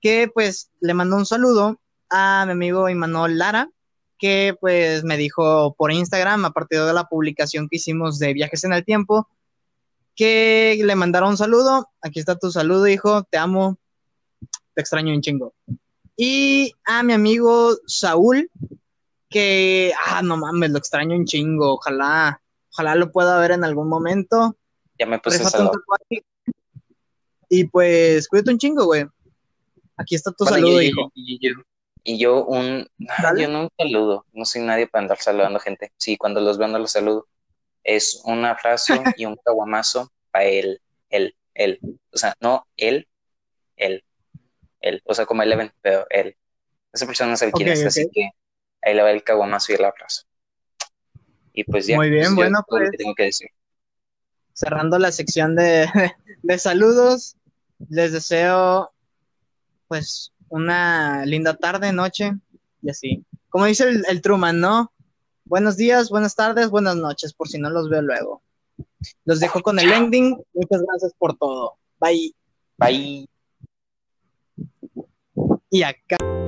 que 0.00 0.28
pues 0.32 0.70
le 0.80 0.94
mandó 0.94 1.16
un 1.16 1.26
saludo 1.26 1.80
a 2.08 2.44
mi 2.46 2.52
amigo 2.52 2.88
Imanol 2.88 3.38
Lara, 3.38 3.70
que 4.18 4.56
pues 4.60 5.04
me 5.04 5.16
dijo 5.16 5.74
por 5.74 5.92
Instagram, 5.92 6.44
a 6.44 6.50
partir 6.50 6.82
de 6.82 6.92
la 6.92 7.08
publicación 7.08 7.68
que 7.68 7.76
hicimos 7.76 8.18
de 8.18 8.34
Viajes 8.34 8.64
en 8.64 8.72
el 8.72 8.84
Tiempo, 8.84 9.28
que 10.14 10.80
le 10.84 10.94
mandaron 10.94 11.30
un 11.30 11.36
saludo. 11.36 11.88
Aquí 12.02 12.20
está 12.20 12.36
tu 12.36 12.50
saludo, 12.50 12.86
hijo, 12.86 13.24
te 13.24 13.38
amo, 13.38 13.78
te 14.74 14.80
extraño 14.80 15.14
un 15.14 15.22
chingo. 15.22 15.54
Y 16.16 16.74
a 16.84 17.02
mi 17.02 17.14
amigo 17.14 17.76
Saúl, 17.86 18.50
que, 19.30 19.92
ah, 20.06 20.20
no 20.22 20.36
mames, 20.36 20.70
lo 20.70 20.78
extraño 20.78 21.16
un 21.16 21.24
chingo, 21.24 21.74
ojalá, 21.74 22.42
ojalá 22.72 22.94
lo 22.96 23.10
pueda 23.12 23.38
ver 23.38 23.52
en 23.52 23.64
algún 23.64 23.88
momento. 23.88 24.56
Ya 24.98 25.06
me 25.06 25.18
puse. 25.18 25.42
Y 27.48 27.64
pues, 27.64 28.28
cuídate 28.28 28.50
un 28.50 28.58
chingo, 28.58 28.84
güey. 28.84 29.06
Aquí 30.00 30.14
está 30.14 30.32
tu 30.32 30.44
Bueno, 30.44 30.56
saludo, 30.56 30.80
yo- 30.80 30.88
hijo. 30.88 31.12
Y 31.14 31.38
yo, 31.46 31.54
y 32.02 32.18
yo 32.18 32.44
un, 32.46 32.88
Dale. 33.22 33.42
yo 33.42 33.48
no 33.48 33.62
un 33.64 33.68
saludo, 33.76 34.24
no 34.32 34.44
soy 34.46 34.62
nadie 34.62 34.86
para 34.86 35.02
andar 35.02 35.18
saludando 35.18 35.60
gente. 35.60 35.92
Sí, 35.98 36.16
cuando 36.16 36.40
los 36.40 36.56
veo 36.56 36.68
no 36.68 36.78
los 36.78 36.92
saludo. 36.92 37.26
Es 37.84 38.22
un 38.24 38.44
abrazo 38.44 38.94
y 39.16 39.26
un 39.26 39.36
caguamazo 39.36 40.10
para 40.30 40.46
él, 40.46 40.80
él, 41.10 41.34
él. 41.54 41.78
O 42.12 42.16
sea, 42.18 42.34
no 42.40 42.66
él, 42.78 43.06
él, 43.76 44.02
él. 44.80 45.02
O 45.04 45.12
sea, 45.14 45.26
como 45.26 45.42
Eleven, 45.42 45.70
pero 45.82 46.06
él. 46.08 46.34
Esa 46.92 47.06
persona 47.06 47.30
no 47.30 47.36
sabe 47.36 47.52
quién 47.52 47.68
Ok, 47.68 47.74
es, 47.74 47.86
así 47.86 48.08
que 48.10 48.30
ahí 48.82 48.94
le 48.94 49.02
va 49.02 49.10
el 49.10 49.22
caguamazo 49.22 49.72
y 49.72 49.74
el 49.74 49.84
abrazo. 49.84 50.22
Y 51.52 51.64
pues 51.64 51.86
ya. 51.86 51.96
Muy 51.96 52.08
bien, 52.08 52.22
pues, 52.22 52.30
yo 52.30 52.36
bueno, 52.36 52.64
pues. 52.66 52.90
que 52.90 52.96
tengo 52.96 53.14
que 53.14 53.24
decir. 53.24 53.48
Cerrando 54.54 54.98
la 54.98 55.12
sección 55.12 55.54
de, 55.56 55.86
de 56.42 56.58
saludos, 56.58 57.36
les 57.88 58.12
deseo, 58.12 58.90
pues, 59.90 60.32
una 60.48 61.26
linda 61.26 61.56
tarde, 61.56 61.92
noche 61.92 62.30
y 62.80 62.90
así. 62.90 63.24
Como 63.48 63.64
dice 63.64 63.88
el, 63.88 64.04
el 64.08 64.22
Truman, 64.22 64.60
¿no? 64.60 64.92
Buenos 65.44 65.76
días, 65.76 66.10
buenas 66.10 66.36
tardes, 66.36 66.70
buenas 66.70 66.94
noches, 66.94 67.34
por 67.34 67.48
si 67.48 67.58
no 67.58 67.70
los 67.70 67.90
veo 67.90 68.00
luego. 68.00 68.40
Los 69.24 69.40
dejo 69.40 69.60
con 69.62 69.80
el 69.80 69.92
ending. 69.92 70.40
Muchas 70.54 70.82
gracias 70.86 71.12
por 71.18 71.36
todo. 71.36 71.76
Bye. 71.98 72.32
Bye. 72.78 73.28
Y 75.70 75.82
acá. 75.82 76.39